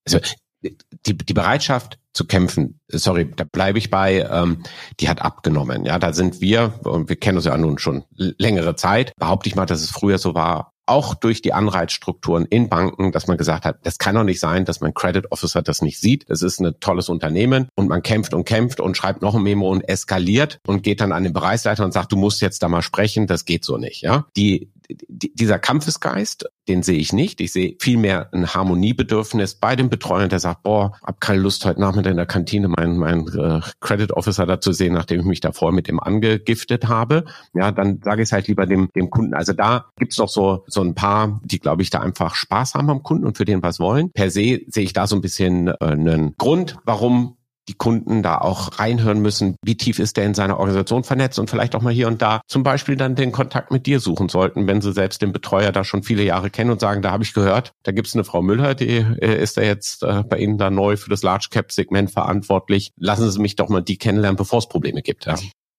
Also 0.07 0.19
die, 0.61 1.17
die 1.17 1.33
Bereitschaft 1.33 1.99
zu 2.13 2.25
kämpfen, 2.25 2.79
sorry, 2.87 3.33
da 3.35 3.43
bleibe 3.43 3.79
ich 3.79 3.89
bei, 3.89 4.21
ähm, 4.31 4.63
die 5.01 5.09
hat 5.09 5.21
abgenommen. 5.21 5.83
Ja, 5.83 5.99
da 5.99 6.13
sind 6.13 6.39
wir, 6.39 6.79
und 6.85 7.09
wir 7.09 7.17
kennen 7.17 7.35
uns 7.35 7.45
ja 7.45 7.57
nun 7.57 7.77
schon 7.77 8.05
längere 8.15 8.77
Zeit, 8.77 9.11
behaupte 9.17 9.49
ich 9.49 9.57
mal, 9.57 9.65
dass 9.65 9.81
es 9.81 9.89
früher 9.89 10.19
so 10.19 10.35
war, 10.35 10.72
auch 10.85 11.15
durch 11.15 11.41
die 11.41 11.53
Anreizstrukturen 11.53 12.45
in 12.45 12.69
Banken, 12.69 13.11
dass 13.11 13.27
man 13.27 13.37
gesagt 13.37 13.65
hat, 13.65 13.77
das 13.83 13.97
kann 13.97 14.15
doch 14.15 14.23
nicht 14.23 14.39
sein, 14.39 14.65
dass 14.65 14.81
mein 14.81 14.93
Credit 14.93 15.31
Officer 15.31 15.61
das 15.61 15.81
nicht 15.81 15.99
sieht. 15.99 16.29
Das 16.29 16.41
ist 16.41 16.59
ein 16.59 16.73
tolles 16.79 17.09
Unternehmen 17.09 17.69
und 17.75 17.87
man 17.87 18.03
kämpft 18.03 18.33
und 18.33 18.45
kämpft 18.45 18.79
und 18.79 18.97
schreibt 18.97 19.21
noch 19.21 19.35
ein 19.35 19.43
Memo 19.43 19.69
und 19.69 19.81
eskaliert 19.81 20.59
und 20.67 20.83
geht 20.83 21.01
dann 21.01 21.11
an 21.11 21.23
den 21.23 21.33
Bereichsleiter 21.33 21.85
und 21.85 21.93
sagt, 21.93 22.11
du 22.11 22.17
musst 22.17 22.41
jetzt 22.41 22.63
da 22.63 22.69
mal 22.69 22.81
sprechen, 22.81 23.27
das 23.27 23.45
geht 23.45 23.63
so 23.63 23.77
nicht. 23.77 24.01
Ja, 24.01 24.25
die 24.35 24.69
dieser 25.07 25.59
Kampfesgeist, 25.59 26.49
den 26.67 26.83
sehe 26.83 26.97
ich 26.97 27.13
nicht. 27.13 27.41
Ich 27.41 27.51
sehe 27.51 27.75
vielmehr 27.79 28.29
ein 28.33 28.53
Harmoniebedürfnis 28.53 29.55
bei 29.55 29.75
dem 29.75 29.89
Betreuer, 29.89 30.27
der 30.27 30.39
sagt, 30.39 30.63
boah, 30.63 30.93
hab 31.03 31.19
keine 31.19 31.41
Lust 31.41 31.65
heute 31.65 31.81
Nachmittag 31.81 32.11
in 32.11 32.17
der 32.17 32.25
Kantine 32.25 32.67
meinen 32.67 32.97
meinen 32.97 33.27
äh, 33.37 33.61
Credit 33.81 34.11
Officer 34.11 34.45
da 34.45 34.61
zu 34.61 34.71
sehen, 34.71 34.93
nachdem 34.93 35.19
ich 35.19 35.25
mich 35.25 35.41
da 35.41 35.51
vorher 35.51 35.75
mit 35.75 35.87
dem 35.87 35.99
angegiftet 35.99 36.87
habe. 36.87 37.25
Ja, 37.53 37.71
dann 37.71 38.01
sage 38.03 38.21
ich 38.21 38.27
es 38.27 38.31
halt 38.31 38.47
lieber 38.47 38.65
dem 38.65 38.89
dem 38.95 39.09
Kunden. 39.09 39.33
Also 39.33 39.53
da 39.53 39.85
gibt's 39.97 40.17
noch 40.17 40.29
so 40.29 40.63
so 40.67 40.81
ein 40.81 40.95
paar, 40.95 41.41
die 41.43 41.59
glaube 41.59 41.81
ich 41.81 41.89
da 41.89 41.99
einfach 41.99 42.35
Spaß 42.35 42.75
haben 42.75 42.89
am 42.89 43.03
Kunden 43.03 43.25
und 43.25 43.37
für 43.37 43.45
den 43.45 43.61
was 43.61 43.79
wollen. 43.79 44.11
Per 44.13 44.29
se 44.29 44.61
sehe 44.67 44.83
ich 44.83 44.93
da 44.93 45.07
so 45.07 45.15
ein 45.15 45.21
bisschen 45.21 45.67
äh, 45.67 45.75
einen 45.79 46.35
Grund, 46.37 46.77
warum 46.85 47.37
die 47.67 47.73
Kunden 47.73 48.23
da 48.23 48.37
auch 48.37 48.79
reinhören 48.79 49.21
müssen, 49.21 49.55
wie 49.63 49.77
tief 49.77 49.99
ist 49.99 50.17
der 50.17 50.25
in 50.25 50.33
seiner 50.33 50.59
Organisation 50.59 51.03
vernetzt 51.03 51.39
und 51.39 51.49
vielleicht 51.49 51.75
auch 51.75 51.81
mal 51.81 51.93
hier 51.93 52.07
und 52.07 52.21
da 52.21 52.41
zum 52.47 52.63
Beispiel 52.63 52.95
dann 52.95 53.15
den 53.15 53.31
Kontakt 53.31 53.71
mit 53.71 53.85
dir 53.85 53.99
suchen 53.99 54.29
sollten, 54.29 54.67
wenn 54.67 54.81
sie 54.81 54.93
selbst 54.93 55.21
den 55.21 55.31
Betreuer 55.31 55.71
da 55.71 55.83
schon 55.83 56.03
viele 56.03 56.23
Jahre 56.23 56.49
kennen 56.49 56.71
und 56.71 56.79
sagen, 56.79 57.01
da 57.01 57.11
habe 57.11 57.23
ich 57.23 57.33
gehört, 57.33 57.73
da 57.83 57.91
gibt 57.91 58.07
es 58.07 58.15
eine 58.15 58.23
Frau 58.23 58.41
Müller, 58.41 58.75
die 58.75 58.97
äh, 58.97 59.41
ist 59.41 59.57
da 59.57 59.61
jetzt 59.61 60.03
äh, 60.03 60.23
bei 60.23 60.37
Ihnen 60.37 60.57
da 60.57 60.69
neu 60.69 60.97
für 60.97 61.09
das 61.09 61.23
Large 61.23 61.47
Cap 61.51 61.71
Segment 61.71 62.11
verantwortlich. 62.11 62.91
Lassen 62.97 63.29
Sie 63.31 63.39
mich 63.39 63.55
doch 63.55 63.69
mal 63.69 63.81
die 63.81 63.97
kennenlernen, 63.97 64.37
bevor 64.37 64.59
es 64.59 64.67
Probleme 64.67 65.01
gibt. 65.01 65.25
Ja. 65.25 65.35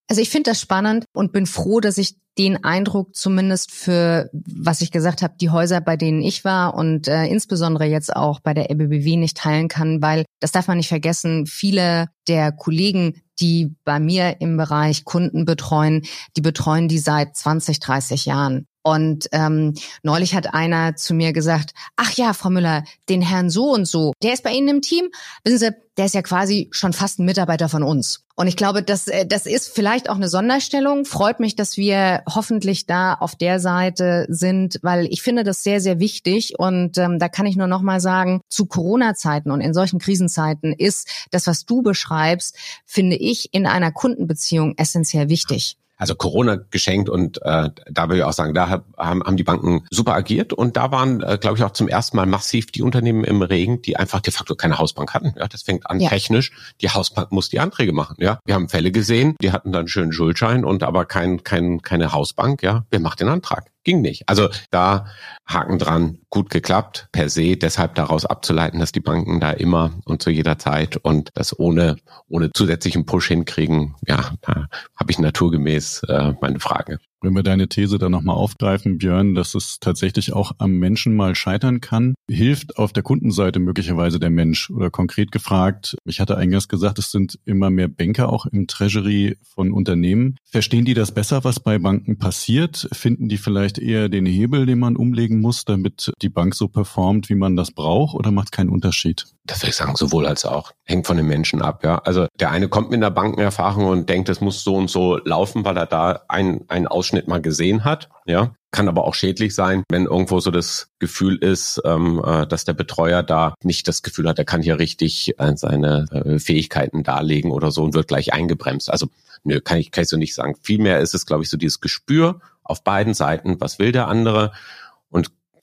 Also 0.09 0.21
ich 0.21 0.31
finde 0.31 0.51
das 0.51 0.61
spannend 0.61 1.07
und 1.14 1.33
bin 1.33 1.47
froh, 1.47 1.81
dass 1.81 1.99
ich 1.99 2.17
den 2.37 2.64
Eindruck 2.64 3.14
zumindest 3.14 3.71
für, 3.71 4.29
was 4.33 4.81
ich 4.81 4.90
gesagt 4.90 5.23
habe, 5.23 5.35
die 5.40 5.51
Häuser, 5.51 5.81
bei 5.81 5.97
denen 5.97 6.21
ich 6.21 6.45
war 6.45 6.75
und 6.75 7.07
äh, 7.07 7.27
insbesondere 7.27 7.85
jetzt 7.85 8.14
auch 8.14 8.40
bei 8.40 8.55
der 8.55 8.71
RBBW 8.71 9.17
nicht 9.17 9.37
teilen 9.37 9.69
kann, 9.69 10.03
weil 10.03 10.25
das 10.40 10.53
darf 10.53 10.67
man 10.67 10.79
nicht 10.79 10.88
vergessen, 10.88 11.47
viele 11.47 12.09
der 12.27 12.51
Kollegen, 12.51 13.23
die 13.40 13.77
bei 13.85 14.01
mir 14.01 14.40
im 14.40 14.57
Bereich 14.57 15.05
Kunden 15.05 15.45
betreuen, 15.45 16.03
die 16.37 16.40
betreuen 16.40 16.88
die 16.88 16.99
seit 16.99 17.37
20, 17.37 17.79
30 17.79 18.27
Jahren. 18.27 18.67
Und 18.85 19.29
ähm, 19.33 19.73
neulich 20.03 20.35
hat 20.35 20.53
einer 20.53 20.94
zu 20.94 21.14
mir 21.14 21.33
gesagt, 21.33 21.73
ach 21.97 22.12
ja, 22.12 22.35
Frau 22.35 22.51
Müller, 22.51 22.85
den 23.09 23.23
Herrn 23.23 23.49
so 23.49 23.73
und 23.73 23.87
so, 23.87 24.12
der 24.23 24.35
ist 24.35 24.42
bei 24.42 24.53
Ihnen 24.53 24.68
im 24.68 24.83
Team. 24.83 25.09
Wissen 25.42 25.59
Sie, 25.59 25.70
der 25.97 26.05
ist 26.05 26.14
ja 26.14 26.20
quasi 26.20 26.68
schon 26.70 26.92
fast 26.92 27.18
ein 27.18 27.25
Mitarbeiter 27.25 27.70
von 27.70 27.83
uns. 27.83 28.25
Und 28.37 28.47
ich 28.47 28.57
glaube, 28.57 28.83
das, 28.83 29.09
äh, 29.09 29.27
das 29.27 29.47
ist 29.47 29.68
vielleicht 29.68 30.11
auch 30.11 30.16
eine 30.16 30.29
Sonderstellung. 30.29 31.07
Freut 31.07 31.40
mich, 31.40 31.57
dass 31.57 31.79
wir 31.79 32.23
hoffentlich 32.29 32.85
da 32.85 33.14
auf 33.14 33.37
der 33.37 33.59
Seite 33.59 34.27
sind, 34.29 34.81
weil 34.83 35.07
ich 35.07 35.23
finde 35.23 35.44
das 35.44 35.62
sehr, 35.62 35.81
sehr 35.81 35.99
wichtig. 35.99 36.59
Und 36.59 36.99
ähm, 36.99 37.18
da 37.18 37.29
kann 37.29 37.47
ich 37.47 37.57
nur 37.57 37.68
noch 37.68 37.81
mal 37.81 38.01
sagen, 38.01 38.40
zu 38.51 38.66
Corona-Zeiten 38.66 39.51
und 39.51 39.62
in 39.62 39.73
solchen 39.73 39.99
Krisenzeiten 39.99 40.75
ist 40.75 41.09
das, 41.31 41.47
was 41.47 41.64
du 41.64 41.81
beschreibst, 41.83 42.57
finde 42.85 43.16
ich 43.16 43.55
in 43.55 43.66
einer 43.66 43.92
Kundenbeziehung 43.92 44.75
essentiell 44.77 45.31
wichtig. 45.31 45.79
Also 45.96 46.14
Corona 46.14 46.57
geschenkt 46.70 47.09
und 47.09 47.40
äh, 47.42 47.70
da 47.90 48.09
will 48.09 48.18
ich 48.18 48.24
auch 48.24 48.33
sagen, 48.33 48.54
da 48.54 48.68
haben, 48.68 49.22
haben 49.22 49.37
die 49.37 49.44
Banken 49.44 49.85
super 49.90 50.14
agiert 50.14 50.52
und 50.52 50.76
da 50.76 50.90
waren, 50.90 51.22
äh, 51.22 51.38
glaube 51.40 51.57
ich, 51.57 51.64
auch 51.64 51.72
zum 51.72 51.88
ersten 51.88 52.16
Mal 52.16 52.26
massiv 52.26 52.72
die 52.72 52.83
Unternehmen 52.83 53.24
im 53.24 53.42
Regen, 53.42 53.83
die 53.83 53.96
einfach 53.96 54.20
de 54.20 54.33
facto 54.33 54.54
keine 54.54 54.78
Hausbank 54.78 55.14
hatten. 55.14 55.35
Ja, 55.38 55.46
das 55.46 55.62
fängt 55.62 55.88
an 55.88 56.00
ja. 56.00 56.09
technisch. 56.09 56.52
Die 56.80 56.90
Hausbank 56.90 57.33
muss 57.33 57.48
die 57.48 57.61
Anträge 57.61 57.92
machen. 57.92 58.16
Ja, 58.18 58.40
wir 58.44 58.54
haben 58.54 58.68
Fälle 58.68 58.90
gesehen, 58.90 59.37
die 59.40 59.52
hatten 59.52 59.72
dann 59.72 59.80
einen 59.80 59.88
schönen 59.88 60.12
Schuldschein 60.12 60.64
und 60.64 60.83
aber 60.83 61.04
kein, 61.04 61.44
kein, 61.44 61.83
keine 61.83 62.12
Hausbank. 62.12 62.62
Ja, 62.62 62.85
wer 62.90 63.00
macht 63.00 63.20
den 63.20 63.28
Antrag? 63.28 63.70
ging 63.85 64.00
nicht. 64.00 64.28
Also 64.28 64.48
da 64.70 65.07
Haken 65.46 65.78
dran, 65.78 66.18
gut 66.30 66.50
geklappt 66.50 67.09
per 67.12 67.28
se, 67.28 67.57
deshalb 67.57 67.94
daraus 67.94 68.24
abzuleiten, 68.24 68.80
dass 68.80 68.92
die 68.92 69.00
Banken 69.00 69.40
da 69.40 69.50
immer 69.50 69.92
und 70.04 70.22
zu 70.22 70.30
jeder 70.30 70.59
Zeit 70.59 70.96
und 70.96 71.30
das 71.35 71.59
ohne, 71.59 71.96
ohne 72.28 72.50
zusätzlichen 72.52 73.07
Push 73.07 73.28
hinkriegen, 73.28 73.94
ja, 74.07 74.33
da 74.40 74.66
habe 74.96 75.11
ich 75.11 75.18
naturgemäß 75.18 76.02
äh, 76.09 76.33
meine 76.40 76.61
Frage. 76.61 76.98
Wenn 77.24 77.35
wir 77.35 77.42
deine 77.42 77.68
These 77.68 77.96
dann 77.96 78.12
nochmal 78.12 78.37
aufgreifen, 78.37 78.98
Björn, 78.98 79.35
dass 79.35 79.54
es 79.54 79.78
tatsächlich 79.80 80.35
auch 80.35 80.52
am 80.59 80.72
Menschen 80.72 81.16
mal 81.16 81.35
scheitern 81.35 81.80
kann, 81.80 82.14
hilft 82.28 82.76
auf 82.76 82.92
der 82.92 83.02
Kundenseite 83.02 83.61
möglicherweise 83.61 84.20
der 84.20 84.28
Mensch? 84.28 84.68
Oder 84.68 84.90
konkret 84.90 85.33
gefragt, 85.33 85.96
ich 86.04 86.20
hatte 86.20 86.37
eingangs 86.37 86.68
gesagt, 86.68 86.98
es 86.98 87.11
sind 87.11 87.38
immer 87.46 87.70
mehr 87.70 87.88
Banker 87.88 88.30
auch 88.30 88.44
im 88.44 88.66
Treasury 88.66 89.38
von 89.42 89.72
Unternehmen. 89.72 90.37
Verstehen 90.44 90.85
die 90.85 90.92
das 90.92 91.12
besser, 91.12 91.44
was 91.44 91.61
bei 91.61 91.78
Banken 91.78 92.18
passiert? 92.18 92.90
Finden 92.92 93.30
die 93.30 93.38
vielleicht 93.38 93.78
eher 93.78 94.11
den 94.11 94.26
Hebel, 94.26 94.66
den 94.66 94.78
man 94.78 94.94
umlegen 94.94 95.34
muss, 95.40 95.64
damit 95.64 96.12
die 96.23 96.29
Bank 96.29 96.55
so 96.55 96.68
performt, 96.68 97.29
wie 97.29 97.35
man 97.35 97.57
das 97.57 97.70
braucht? 97.70 98.14
Oder 98.14 98.31
macht 98.31 98.53
keinen 98.53 98.70
Unterschied? 98.70 99.27
Das 99.47 99.61
würde 99.61 99.70
ich 99.70 99.77
sagen, 99.77 99.97
sowohl 99.97 100.27
als 100.27 100.44
auch. 100.44 100.73
Hängt 100.85 101.07
von 101.07 101.16
den 101.16 101.27
Menschen 101.27 101.61
ab, 101.61 101.85
ja. 101.85 101.99
Also 101.99 102.27
der 102.40 102.51
eine 102.51 102.68
kommt 102.68 102.90
mit 102.90 102.99
einer 102.99 103.11
Bankenerfahrung 103.11 103.87
und 103.87 104.09
denkt, 104.09 104.29
es 104.29 104.40
muss 104.40 104.64
so 104.64 104.75
und 104.77 104.88
so 104.88 105.18
laufen, 105.18 105.64
weil 105.64 105.77
er 105.77 105.87
da 105.87 106.23
einen, 106.29 106.64
einen 106.68 106.87
Ausschnitt 106.87 107.29
mal 107.29 107.42
gesehen 107.42 107.85
hat, 107.85 108.09
ja. 108.27 108.55
Kann 108.70 108.88
aber 108.88 109.05
auch 109.05 109.14
schädlich 109.14 109.55
sein, 109.55 109.85
wenn 109.88 110.07
irgendwo 110.07 110.40
so 110.40 110.51
das 110.51 110.88
Gefühl 110.99 111.37
ist, 111.37 111.81
ähm, 111.85 112.20
äh, 112.25 112.47
dass 112.47 112.64
der 112.64 112.73
Betreuer 112.73 113.23
da 113.23 113.55
nicht 113.62 113.87
das 113.87 114.03
Gefühl 114.03 114.29
hat, 114.29 114.38
er 114.38 114.44
kann 114.44 114.62
hier 114.62 114.79
richtig 114.79 115.38
äh, 115.38 115.57
seine 115.57 116.07
äh, 116.11 116.38
Fähigkeiten 116.40 117.05
darlegen 117.05 117.53
oder 117.53 117.70
so 117.70 117.85
und 117.85 117.94
wird 117.94 118.09
gleich 118.09 118.33
eingebremst. 118.33 118.90
Also 118.90 119.07
nö, 119.44 119.61
kann 119.61 119.79
ich, 119.79 119.92
kann 119.92 120.03
ich 120.03 120.09
so 120.09 120.16
nicht 120.16 120.35
sagen. 120.35 120.57
Vielmehr 120.61 120.99
ist 121.01 121.14
es, 121.14 121.27
glaube 121.27 121.44
ich, 121.44 121.51
so 121.51 121.57
dieses 121.57 121.81
Gespür 121.81 122.40
auf 122.64 122.83
beiden 122.83 123.14
Seiten, 123.14 123.61
was 123.61 123.79
will 123.79 123.92
der 123.92 124.09
andere 124.09 124.53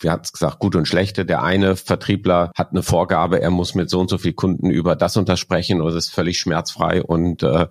wir 0.01 0.11
hatten 0.11 0.23
es 0.25 0.33
gesagt, 0.33 0.59
gute 0.59 0.77
und 0.77 0.87
schlechte. 0.87 1.25
Der 1.25 1.43
eine 1.43 1.75
Vertriebler 1.75 2.51
hat 2.55 2.71
eine 2.71 2.83
Vorgabe, 2.83 3.41
er 3.41 3.51
muss 3.51 3.75
mit 3.75 3.89
so 3.89 3.99
und 3.99 4.09
so 4.09 4.17
viel 4.17 4.33
Kunden 4.33 4.69
über 4.69 4.95
das 4.95 5.17
und 5.17 5.29
das 5.29 5.39
sprechen 5.39 5.81
oder 5.81 5.95
ist 5.95 6.13
völlig 6.13 6.39
schmerzfrei 6.39 7.03
und 7.03 7.43
äh, 7.43 7.67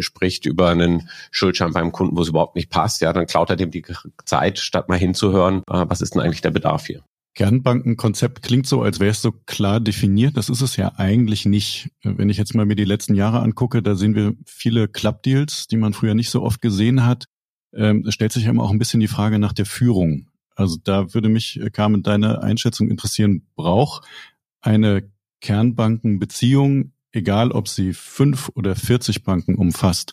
spricht 0.00 0.46
über 0.46 0.68
einen 0.70 1.08
Schuldschein 1.30 1.72
beim 1.72 1.92
Kunden, 1.92 2.16
wo 2.16 2.22
es 2.22 2.28
überhaupt 2.28 2.56
nicht 2.56 2.70
passt. 2.70 3.00
Ja, 3.00 3.12
dann 3.12 3.26
klaut 3.26 3.50
er 3.50 3.56
dem 3.56 3.70
die 3.70 3.84
Zeit, 4.24 4.58
statt 4.58 4.88
mal 4.88 4.98
hinzuhören, 4.98 5.62
äh, 5.70 5.84
was 5.88 6.00
ist 6.00 6.14
denn 6.14 6.22
eigentlich 6.22 6.42
der 6.42 6.50
Bedarf 6.50 6.86
hier. 6.86 7.02
Kernbankenkonzept 7.34 8.42
klingt 8.42 8.66
so, 8.66 8.82
als 8.82 8.98
wäre 8.98 9.12
es 9.12 9.22
so 9.22 9.30
klar 9.30 9.78
definiert. 9.78 10.36
Das 10.36 10.48
ist 10.48 10.60
es 10.60 10.76
ja 10.76 10.94
eigentlich 10.96 11.46
nicht. 11.46 11.90
Wenn 12.02 12.30
ich 12.30 12.36
jetzt 12.36 12.52
mal 12.52 12.66
mir 12.66 12.74
die 12.74 12.84
letzten 12.84 13.14
Jahre 13.14 13.40
angucke, 13.40 13.80
da 13.80 13.94
sehen 13.94 14.16
wir 14.16 14.32
viele 14.44 14.88
Clubdeals, 14.88 15.68
die 15.68 15.76
man 15.76 15.92
früher 15.92 16.14
nicht 16.14 16.30
so 16.30 16.42
oft 16.42 16.60
gesehen 16.60 17.06
hat. 17.06 17.26
Ähm, 17.72 18.04
es 18.08 18.14
stellt 18.14 18.32
sich 18.32 18.46
immer 18.46 18.64
auch 18.64 18.72
ein 18.72 18.80
bisschen 18.80 18.98
die 18.98 19.06
Frage 19.06 19.38
nach 19.38 19.52
der 19.52 19.66
Führung. 19.66 20.26
Also 20.58 20.76
da 20.82 21.14
würde 21.14 21.28
mich, 21.28 21.60
äh, 21.60 21.70
Carmen, 21.70 22.02
deine 22.02 22.42
Einschätzung 22.42 22.90
interessieren. 22.90 23.46
Braucht 23.54 24.04
eine 24.60 25.08
Kernbankenbeziehung, 25.40 26.92
egal 27.12 27.52
ob 27.52 27.68
sie 27.68 27.92
fünf 27.92 28.50
oder 28.54 28.74
40 28.74 29.22
Banken 29.22 29.54
umfasst, 29.54 30.12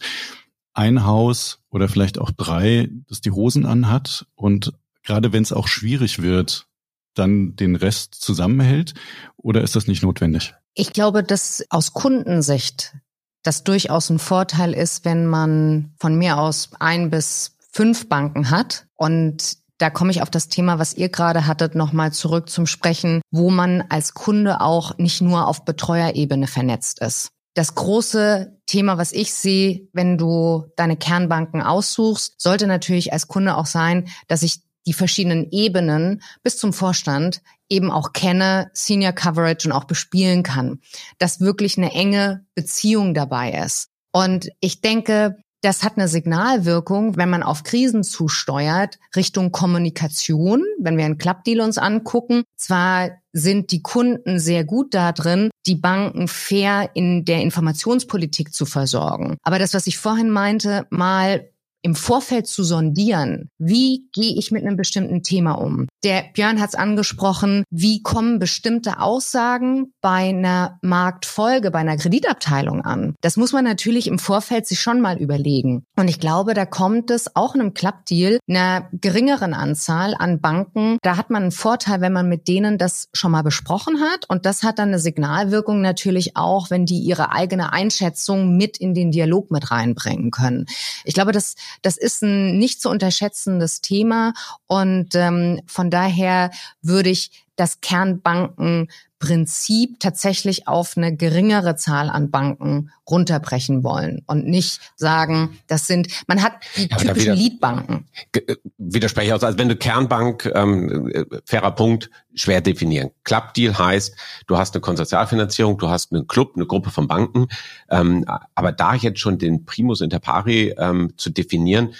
ein 0.74 1.04
Haus 1.04 1.62
oder 1.70 1.90
vielleicht 1.90 2.20
auch 2.20 2.30
drei, 2.30 2.90
das 3.08 3.22
die 3.22 3.32
Hosen 3.32 3.66
anhat 3.66 4.28
und 4.36 4.74
gerade 5.02 5.34
wenn 5.34 5.42
es 5.42 5.52
auch 5.52 5.68
schwierig 5.68 6.22
wird, 6.22 6.68
dann 7.16 7.56
den 7.56 7.76
Rest 7.76 8.14
zusammenhält? 8.14 8.94
Oder 9.38 9.62
ist 9.62 9.76
das 9.76 9.88
nicht 9.88 10.04
notwendig? 10.04 10.54
Ich 10.76 10.94
glaube, 10.94 11.24
dass 11.24 11.66
aus 11.70 11.94
Kundensicht 11.94 12.94
das 13.42 13.64
durchaus 13.64 14.10
ein 14.10 14.20
Vorteil 14.20 14.74
ist, 14.74 15.06
wenn 15.06 15.26
man 15.26 15.94
von 15.98 16.18
mir 16.18 16.38
aus 16.38 16.70
ein 16.80 17.10
bis 17.10 17.56
fünf 17.72 18.10
Banken 18.10 18.50
hat 18.50 18.86
und 18.96 19.65
da 19.78 19.90
komme 19.90 20.12
ich 20.12 20.22
auf 20.22 20.30
das 20.30 20.48
Thema, 20.48 20.80
was 20.80 20.94
ihr 20.94 21.10
gerade 21.10 21.48
hattet, 21.48 21.76
nochmal 21.76 22.12
zurück 22.14 22.50
zum 22.50 22.66
Sprechen, 22.66 23.22
wo 23.32 23.50
man 23.50 23.84
als 23.90 24.14
Kunde 24.14 24.62
auch 24.62 24.98
nicht 24.98 25.22
nur 25.22 25.48
auf 25.48 25.66
Betreuerebene 25.66 26.48
vernetzt 26.48 27.02
ist. 27.02 27.30
Das 27.56 27.76
große 27.76 28.58
Thema, 28.66 28.98
was 28.98 29.14
ich 29.14 29.34
sehe, 29.34 29.88
wenn 29.94 30.18
du 30.18 30.66
deine 30.76 30.98
Kernbanken 30.98 31.62
aussuchst, 31.62 32.36
sollte 32.38 32.68
natürlich 32.68 33.14
als 33.14 33.28
Kunde 33.28 33.56
auch 33.56 33.66
sein, 33.66 34.10
dass 34.28 34.44
ich 34.44 34.60
die 34.86 34.94
verschiedenen 34.94 35.50
Ebenen 35.52 36.22
bis 36.44 36.58
zum 36.58 36.74
Vorstand 36.74 37.42
eben 37.70 37.92
auch 37.92 38.14
kenne, 38.14 38.70
Senior 38.74 39.14
Coverage 39.14 39.68
und 39.68 39.72
auch 39.72 39.86
bespielen 39.86 40.44
kann, 40.44 40.80
dass 41.18 41.40
wirklich 41.40 41.78
eine 41.78 41.92
enge 41.92 42.46
Beziehung 42.56 43.14
dabei 43.14 43.52
ist. 43.52 43.90
Und 44.12 44.50
ich 44.60 44.82
denke, 44.82 45.38
das 45.66 45.84
hat 45.84 45.98
eine 45.98 46.08
Signalwirkung, 46.08 47.18
wenn 47.18 47.30
man 47.30 47.42
auf 47.42 47.64
Krisen 47.64 48.04
zusteuert, 48.04 49.00
Richtung 49.16 49.52
Kommunikation. 49.52 50.64
Wenn 50.80 50.96
wir 50.96 51.06
einen 51.06 51.18
Clubdeal 51.18 51.62
uns 51.62 51.80
angucken, 51.80 52.44
zwar 52.56 53.10
sind 53.34 53.72
die 53.72 53.82
Kunden 53.82 54.40
sehr 54.40 54.64
gut 54.64 54.94
da 54.94 55.12
drin, 55.12 55.50
die 55.66 55.76
Banken 55.76 56.28
fair 56.28 56.92
in 56.94 57.26
der 57.26 57.42
Informationspolitik 57.42 58.54
zu 58.54 58.68
versorgen. 58.68 59.38
Aber 59.42 59.58
das, 59.58 59.74
was 59.74 59.88
ich 59.88 59.98
vorhin 59.98 60.30
meinte, 60.30 60.86
mal 60.92 61.50
im 61.82 61.96
Vorfeld 61.96 62.48
zu 62.48 62.64
sondieren, 62.64 63.50
wie 63.58 64.08
gehe 64.12 64.38
ich 64.38 64.52
mit 64.52 64.64
einem 64.64 64.76
bestimmten 64.76 65.24
Thema 65.24 65.54
um. 65.54 65.88
Der 66.06 66.26
Björn 66.36 66.62
hat 66.62 66.70
es 66.70 66.76
angesprochen, 66.76 67.64
wie 67.72 68.04
kommen 68.04 68.38
bestimmte 68.38 69.00
Aussagen 69.00 69.92
bei 70.02 70.30
einer 70.30 70.78
Marktfolge, 70.84 71.72
bei 71.72 71.80
einer 71.80 71.98
Kreditabteilung 71.98 72.82
an. 72.82 73.16
Das 73.22 73.38
muss 73.38 73.54
man 73.54 73.64
natürlich 73.64 74.06
im 74.06 74.20
Vorfeld 74.20 74.68
sich 74.68 74.80
schon 74.80 75.02
mal 75.02 75.18
überlegen. 75.18 75.84
Und 75.96 76.08
ich 76.08 76.20
glaube, 76.20 76.54
da 76.54 76.68
kommt 76.68 77.10
es 77.10 77.36
auch 77.36 77.56
in 77.56 77.62
einem 77.62 77.74
Clubdeal 77.74 78.38
einer 78.48 78.88
geringeren 78.92 79.56
Anzahl 79.56 80.14
an 80.14 80.42
Banken. 80.42 81.00
Da 81.02 81.18
hat 81.18 81.32
man 81.32 81.42
einen 81.42 81.52
Vorteil, 81.52 82.02
wenn 82.02 82.14
man 82.14 82.30
mit 82.30 82.48
denen 82.48 82.78
das 82.78 83.08
schon 83.14 83.32
mal 83.32 83.42
besprochen 83.42 84.00
hat. 84.00 84.30
Und 84.30 84.46
das 84.46 84.62
hat 84.62 84.78
dann 84.78 84.90
eine 84.90 85.00
Signalwirkung 85.00 85.82
natürlich 85.82 86.38
auch, 86.38 86.70
wenn 86.70 86.86
die 86.86 87.00
ihre 87.00 87.32
eigene 87.32 87.74
Einschätzung 87.74 88.56
mit 88.58 88.78
in 88.78 88.94
den 88.94 89.10
Dialog 89.10 89.50
mit 89.50 89.72
reinbringen 89.72 90.30
können. 90.30 90.68
Ich 91.04 91.16
glaube, 91.16 91.32
das 91.32 91.56
das 91.82 91.98
ist 91.98 92.22
ein 92.22 92.60
nicht 92.60 92.80
zu 92.80 92.92
unterschätzendes 92.92 93.82
Thema 93.82 94.34
und 94.68 95.16
ähm, 95.16 95.62
von 95.66 95.90
daher 95.96 96.52
würde 96.82 97.10
ich 97.10 97.32
das 97.56 97.80
Kernbankenprinzip 97.80 100.02
tatsächlich 100.02 100.68
auf 100.68 100.98
eine 100.98 101.16
geringere 101.16 101.78
Zahl 101.78 102.10
an 102.10 102.30
Banken 102.30 102.92
runterbrechen 103.10 103.82
wollen 103.84 104.24
und 104.28 104.46
nicht 104.46 104.82
sagen, 104.98 105.58
das 105.68 105.88
sind, 105.88 106.10
man 106.28 106.44
hat 106.44 106.58
die 106.76 106.90
ja, 106.90 106.98
typischen 106.98 107.36
Leadbanken. 107.36 108.10
Äh, 108.34 108.58
widerspreche 108.78 109.28
ich 109.28 109.34
auch, 109.34 109.42
also 109.42 109.58
wenn 109.58 109.70
du 109.70 109.78
Kernbank, 109.78 110.52
ähm, 110.54 111.10
äh, 111.14 111.24
fairer 111.46 111.72
Punkt, 111.72 112.10
schwer 112.34 112.60
definieren. 112.60 113.12
Clubdeal 113.24 113.78
heißt, 113.78 114.18
du 114.48 114.58
hast 114.58 114.76
eine 114.76 114.82
Konsortialfinanzierung, 114.82 115.78
du 115.78 115.88
hast 115.88 116.12
einen 116.12 116.28
Club, 116.28 116.56
eine 116.58 116.66
Gruppe 116.66 116.92
von 116.92 117.08
Banken, 117.08 117.48
ähm, 117.90 118.26
aber 118.54 118.74
da 118.74 118.96
jetzt 118.96 119.22
schon 119.22 119.38
den 119.38 119.64
Primus 119.64 120.02
inter 120.02 120.20
pari 120.20 120.76
ähm, 120.78 121.14
zu 121.16 121.30
definieren, 121.30 121.94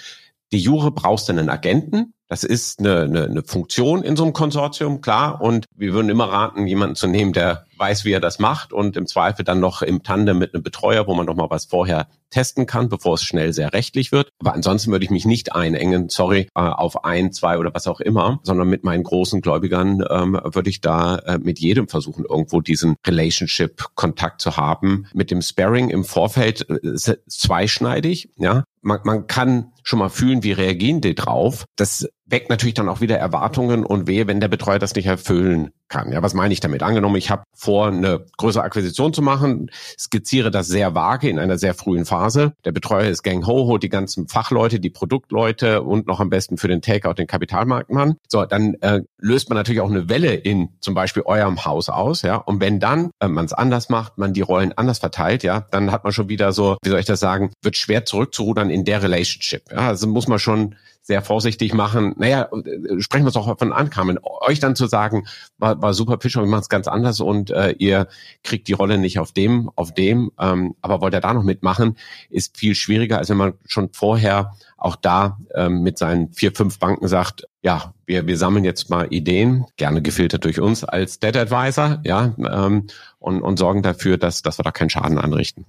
die 0.52 0.58
Jure 0.58 0.90
brauchst 0.90 1.28
du 1.28 1.32
einen 1.32 1.48
Agenten, 1.48 2.12
das 2.28 2.44
ist 2.44 2.80
eine, 2.80 3.02
eine, 3.02 3.24
eine 3.24 3.42
Funktion 3.44 4.02
in 4.02 4.16
so 4.16 4.24
einem 4.24 4.32
Konsortium, 4.32 5.00
klar. 5.00 5.40
Und 5.40 5.66
wir 5.76 5.92
würden 5.92 6.08
immer 6.08 6.28
raten, 6.28 6.66
jemanden 6.66 6.96
zu 6.96 7.06
nehmen, 7.06 7.32
der 7.32 7.66
weiß, 7.78 8.04
wie 8.04 8.12
er 8.12 8.20
das 8.20 8.38
macht 8.38 8.72
und 8.72 8.96
im 8.96 9.06
Zweifel 9.06 9.44
dann 9.44 9.60
noch 9.60 9.82
im 9.82 10.02
Tandem 10.02 10.38
mit 10.38 10.54
einem 10.54 10.62
Betreuer, 10.62 11.06
wo 11.06 11.14
man 11.14 11.26
noch 11.26 11.36
mal 11.36 11.50
was 11.50 11.66
vorher 11.66 12.08
testen 12.30 12.66
kann, 12.66 12.88
bevor 12.88 13.14
es 13.14 13.22
schnell 13.22 13.52
sehr 13.52 13.72
rechtlich 13.72 14.12
wird. 14.12 14.30
Aber 14.40 14.54
ansonsten 14.54 14.90
würde 14.90 15.04
ich 15.04 15.10
mich 15.10 15.24
nicht 15.24 15.54
einengen, 15.54 16.08
sorry, 16.08 16.48
äh, 16.54 16.60
auf 16.60 17.04
ein, 17.04 17.32
zwei 17.32 17.58
oder 17.58 17.72
was 17.74 17.86
auch 17.86 18.00
immer, 18.00 18.40
sondern 18.42 18.68
mit 18.68 18.82
meinen 18.82 19.04
großen 19.04 19.40
Gläubigern 19.40 20.02
ähm, 20.10 20.40
würde 20.42 20.70
ich 20.70 20.80
da 20.80 21.16
äh, 21.18 21.38
mit 21.38 21.58
jedem 21.58 21.88
versuchen, 21.88 22.24
irgendwo 22.28 22.60
diesen 22.60 22.96
Relationship-Kontakt 23.06 24.40
zu 24.40 24.56
haben. 24.56 25.06
Mit 25.14 25.30
dem 25.30 25.42
Sparring 25.42 25.90
im 25.90 26.04
Vorfeld 26.04 26.68
äh, 26.68 27.16
zweischneidig, 27.28 28.30
ja. 28.36 28.64
Man, 28.82 29.00
man 29.04 29.26
kann 29.26 29.72
schon 29.86 30.00
mal 30.00 30.08
fühlen, 30.08 30.42
wie 30.42 30.52
reagieren 30.52 31.00
die 31.00 31.14
drauf. 31.14 31.64
Das 31.76 32.08
weckt 32.26 32.50
natürlich 32.50 32.74
dann 32.74 32.88
auch 32.88 33.00
wieder 33.00 33.16
Erwartungen 33.16 33.84
und 33.84 34.08
wehe, 34.08 34.26
wenn 34.26 34.40
der 34.40 34.48
Betreuer 34.48 34.78
das 34.78 34.94
nicht 34.94 35.06
erfüllen 35.06 35.70
kann. 35.88 36.10
Ja, 36.10 36.22
was 36.22 36.34
meine 36.34 36.52
ich 36.52 36.58
damit? 36.58 36.82
Angenommen, 36.82 37.14
ich 37.14 37.30
habe 37.30 37.44
vor, 37.54 37.86
eine 37.86 38.26
größere 38.36 38.64
Akquisition 38.64 39.12
zu 39.12 39.22
machen, 39.22 39.70
skizziere 39.96 40.50
das 40.50 40.66
sehr 40.66 40.96
vage 40.96 41.28
in 41.28 41.38
einer 41.38 41.58
sehr 41.58 41.74
frühen 41.74 42.04
Phase. 42.04 42.54
Der 42.64 42.72
Betreuer 42.72 43.08
ist 43.08 43.22
Gang 43.22 43.46
Ho, 43.46 43.66
holt 43.66 43.84
die 43.84 43.88
ganzen 43.88 44.26
Fachleute, 44.26 44.80
die 44.80 44.90
Produktleute 44.90 45.82
und 45.82 46.08
noch 46.08 46.18
am 46.18 46.28
besten 46.28 46.56
für 46.56 46.66
den 46.66 46.82
Takeout 46.82 47.14
den 47.14 47.28
Kapitalmarktmann. 47.28 48.16
So, 48.28 48.44
dann 48.44 48.74
äh, 48.80 49.02
löst 49.18 49.48
man 49.48 49.56
natürlich 49.56 49.80
auch 49.80 49.90
eine 49.90 50.08
Welle 50.08 50.34
in 50.34 50.70
zum 50.80 50.94
Beispiel 50.94 51.22
eurem 51.24 51.64
Haus 51.64 51.88
aus, 51.88 52.22
ja. 52.22 52.36
Und 52.36 52.60
wenn 52.60 52.80
dann 52.80 53.10
äh, 53.20 53.28
man 53.28 53.44
es 53.44 53.52
anders 53.52 53.88
macht, 53.88 54.18
man 54.18 54.32
die 54.32 54.40
Rollen 54.40 54.72
anders 54.72 54.98
verteilt, 54.98 55.44
ja, 55.44 55.60
dann 55.70 55.92
hat 55.92 56.02
man 56.02 56.12
schon 56.12 56.28
wieder 56.28 56.52
so, 56.52 56.76
wie 56.82 56.90
soll 56.90 56.98
ich 56.98 57.06
das 57.06 57.20
sagen, 57.20 57.52
wird 57.62 57.76
schwer 57.76 58.04
zurückzurudern 58.04 58.70
in 58.70 58.84
der 58.84 59.04
Relationship. 59.04 59.62
Ja, 59.76 59.88
also 59.88 60.06
muss 60.06 60.26
man 60.26 60.38
schon 60.38 60.74
sehr 61.02 61.20
vorsichtig 61.20 61.74
machen. 61.74 62.14
Naja, 62.16 62.48
äh, 62.50 63.00
sprechen 63.00 63.24
wir 63.24 63.28
es 63.28 63.36
auch 63.36 63.58
von 63.58 63.74
Ankamen. 63.74 64.18
Euch 64.22 64.58
dann 64.58 64.74
zu 64.74 64.86
sagen, 64.86 65.26
war, 65.58 65.82
war 65.82 65.92
super 65.92 66.16
Pitch, 66.16 66.36
wir 66.36 66.46
machen 66.46 66.62
es 66.62 66.70
ganz 66.70 66.88
anders 66.88 67.20
und 67.20 67.50
äh, 67.50 67.72
ihr 67.72 68.08
kriegt 68.42 68.68
die 68.68 68.72
Rolle 68.72 68.96
nicht 68.96 69.18
auf 69.18 69.32
dem, 69.32 69.70
auf 69.76 69.92
dem, 69.92 70.32
ähm, 70.40 70.74
aber 70.80 71.02
wollt 71.02 71.12
ihr 71.12 71.20
da 71.20 71.34
noch 71.34 71.42
mitmachen, 71.42 71.98
ist 72.30 72.56
viel 72.56 72.74
schwieriger, 72.74 73.18
als 73.18 73.28
wenn 73.28 73.36
man 73.36 73.52
schon 73.66 73.90
vorher 73.92 74.54
auch 74.78 74.96
da 74.96 75.38
ähm, 75.54 75.82
mit 75.82 75.98
seinen 75.98 76.32
vier, 76.32 76.52
fünf 76.52 76.78
Banken 76.78 77.06
sagt, 77.06 77.46
ja, 77.60 77.92
wir, 78.06 78.26
wir 78.26 78.38
sammeln 78.38 78.64
jetzt 78.64 78.88
mal 78.88 79.08
Ideen, 79.10 79.66
gerne 79.76 80.00
gefiltert 80.00 80.44
durch 80.44 80.58
uns 80.58 80.84
als 80.84 81.20
Debt 81.20 81.36
Advisor, 81.36 82.00
ja, 82.02 82.34
ähm, 82.38 82.86
und, 83.18 83.42
und 83.42 83.58
sorgen 83.58 83.82
dafür, 83.82 84.16
dass, 84.16 84.40
dass 84.40 84.58
wir 84.58 84.62
da 84.62 84.72
keinen 84.72 84.90
Schaden 84.90 85.18
anrichten. 85.18 85.66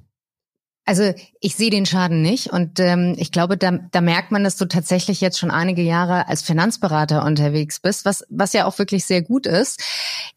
Also 0.88 1.14
ich 1.42 1.58
sehe 1.58 1.70
den 1.70 1.86
Schaden 1.86 2.22
nicht 2.22 2.48
und 2.48 2.80
ähm, 2.80 3.14
ich 3.18 3.34
glaube, 3.34 3.58
da, 3.58 3.72
da 3.92 4.00
merkt 4.00 4.32
man, 4.32 4.46
dass 4.46 4.56
du 4.56 4.64
tatsächlich 4.64 5.20
jetzt 5.20 5.38
schon 5.38 5.52
einige 5.52 5.82
Jahre 5.82 6.30
als 6.30 6.42
Finanzberater 6.42 7.26
unterwegs 7.26 7.82
bist, 7.82 8.06
was, 8.06 8.24
was 8.30 8.54
ja 8.54 8.64
auch 8.64 8.80
wirklich 8.80 9.06
sehr 9.06 9.22
gut 9.22 9.48
ist. 9.48 9.84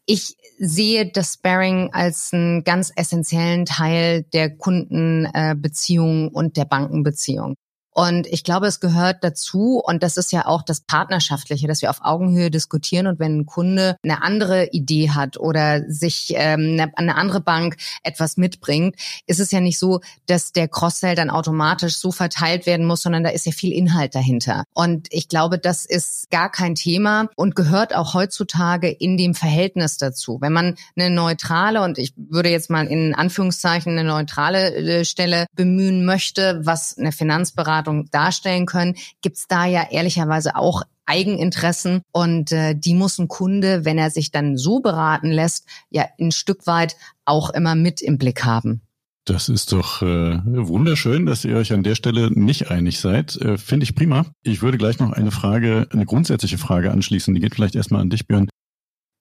Ich 0.05 0.35
sehe 0.59 1.09
das 1.09 1.35
Sparring 1.35 1.93
als 1.93 2.33
einen 2.33 2.65
ganz 2.65 2.91
essentiellen 2.93 3.65
Teil 3.65 4.23
der 4.33 4.53
Kundenbeziehung 4.53 6.27
äh, 6.27 6.31
und 6.33 6.57
der 6.57 6.65
Bankenbeziehung. 6.65 7.55
Und 7.93 8.25
ich 8.27 8.43
glaube, 8.43 8.67
es 8.67 8.79
gehört 8.79 9.23
dazu, 9.23 9.81
und 9.83 10.01
das 10.01 10.17
ist 10.17 10.31
ja 10.31 10.45
auch 10.45 10.63
das 10.63 10.81
Partnerschaftliche, 10.81 11.67
dass 11.67 11.81
wir 11.81 11.89
auf 11.89 11.99
Augenhöhe 12.01 12.49
diskutieren. 12.49 13.07
Und 13.07 13.19
wenn 13.19 13.39
ein 13.39 13.45
Kunde 13.45 13.97
eine 14.03 14.23
andere 14.23 14.67
Idee 14.71 15.09
hat 15.09 15.37
oder 15.37 15.83
sich 15.89 16.33
ähm, 16.35 16.77
eine, 16.79 16.97
eine 16.97 17.15
andere 17.15 17.41
Bank 17.41 17.75
etwas 18.03 18.37
mitbringt, 18.37 18.95
ist 19.27 19.39
es 19.39 19.51
ja 19.51 19.59
nicht 19.59 19.77
so, 19.77 19.99
dass 20.25 20.53
der 20.53 20.69
Cross-Sell 20.69 21.15
dann 21.15 21.29
automatisch 21.29 21.97
so 21.97 22.11
verteilt 22.11 22.65
werden 22.65 22.85
muss, 22.85 23.01
sondern 23.01 23.23
da 23.23 23.29
ist 23.29 23.45
ja 23.45 23.51
viel 23.51 23.73
Inhalt 23.73 24.15
dahinter. 24.15 24.63
Und 24.73 25.07
ich 25.11 25.27
glaube, 25.27 25.59
das 25.59 25.85
ist 25.85 26.29
gar 26.31 26.49
kein 26.49 26.75
Thema 26.75 27.27
und 27.35 27.55
gehört 27.55 27.93
auch 27.93 28.13
heutzutage 28.13 28.89
in 28.89 29.17
dem 29.17 29.35
Verhältnis 29.35 29.97
dazu. 29.97 30.37
Wenn 30.39 30.53
man 30.53 30.75
eine 30.95 31.09
neutrale, 31.09 31.81
und 31.81 31.97
ich 31.97 32.13
würde 32.15 32.49
jetzt 32.49 32.69
mal 32.69 32.87
in 32.87 33.13
Anführungszeichen 33.13 33.91
eine 33.97 34.07
neutrale 34.07 34.75
äh, 34.75 35.05
Stelle 35.05 35.45
bemühen 35.55 36.05
möchte, 36.05 36.61
was 36.63 36.97
eine 36.97 37.11
Finanzberatung 37.11 37.80
Beratung 37.81 38.09
darstellen 38.11 38.65
können, 38.65 38.95
gibt's 39.21 39.47
da 39.47 39.65
ja 39.65 39.87
ehrlicherweise 39.89 40.55
auch 40.55 40.83
Eigeninteressen 41.05 42.01
und 42.11 42.51
äh, 42.51 42.75
die 42.75 42.93
muss 42.93 43.17
ein 43.17 43.27
Kunde, 43.27 43.83
wenn 43.85 43.97
er 43.97 44.11
sich 44.11 44.31
dann 44.31 44.55
so 44.55 44.79
beraten 44.79 45.31
lässt, 45.31 45.67
ja 45.89 46.05
ein 46.19 46.31
Stück 46.31 46.67
weit 46.67 46.95
auch 47.25 47.49
immer 47.49 47.75
mit 47.75 48.01
im 48.01 48.17
Blick 48.17 48.45
haben. 48.45 48.81
Das 49.25 49.49
ist 49.49 49.71
doch 49.71 50.01
äh, 50.01 50.39
wunderschön, 50.45 51.25
dass 51.25 51.45
ihr 51.45 51.57
euch 51.57 51.73
an 51.73 51.83
der 51.83 51.95
Stelle 51.95 52.31
nicht 52.31 52.71
einig 52.71 52.99
seid. 52.99 53.35
Äh, 53.37 53.57
Finde 53.57 53.83
ich 53.83 53.95
prima. 53.95 54.25
Ich 54.43 54.61
würde 54.61 54.77
gleich 54.77 54.99
noch 54.99 55.11
eine 55.11 55.31
Frage, 55.31 55.87
eine 55.91 56.05
grundsätzliche 56.05 56.57
Frage 56.57 56.91
anschließen. 56.91 57.33
Die 57.33 57.41
geht 57.41 57.55
vielleicht 57.55 57.75
erstmal 57.75 58.01
an 58.01 58.09
dich, 58.09 58.27
Björn. 58.27 58.49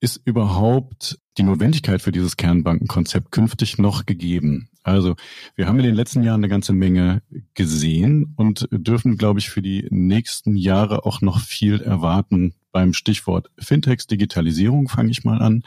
Ist 0.00 0.20
überhaupt 0.24 1.18
die 1.38 1.42
Notwendigkeit 1.42 2.02
für 2.02 2.12
dieses 2.12 2.36
Kernbankenkonzept 2.36 3.30
künftig 3.32 3.78
noch 3.78 4.06
gegeben? 4.06 4.68
Also 4.82 5.16
wir 5.56 5.66
haben 5.66 5.78
in 5.78 5.84
den 5.84 5.94
letzten 5.94 6.22
Jahren 6.22 6.40
eine 6.40 6.48
ganze 6.48 6.72
Menge 6.72 7.22
gesehen 7.54 8.34
und 8.36 8.68
dürfen, 8.70 9.18
glaube 9.18 9.38
ich, 9.38 9.50
für 9.50 9.62
die 9.62 9.86
nächsten 9.90 10.56
Jahre 10.56 11.04
auch 11.04 11.20
noch 11.20 11.40
viel 11.40 11.80
erwarten, 11.80 12.54
beim 12.72 12.92
Stichwort 12.92 13.50
Fintechs, 13.58 14.06
Digitalisierung 14.06 14.88
fange 14.88 15.10
ich 15.10 15.24
mal 15.24 15.40
an, 15.40 15.62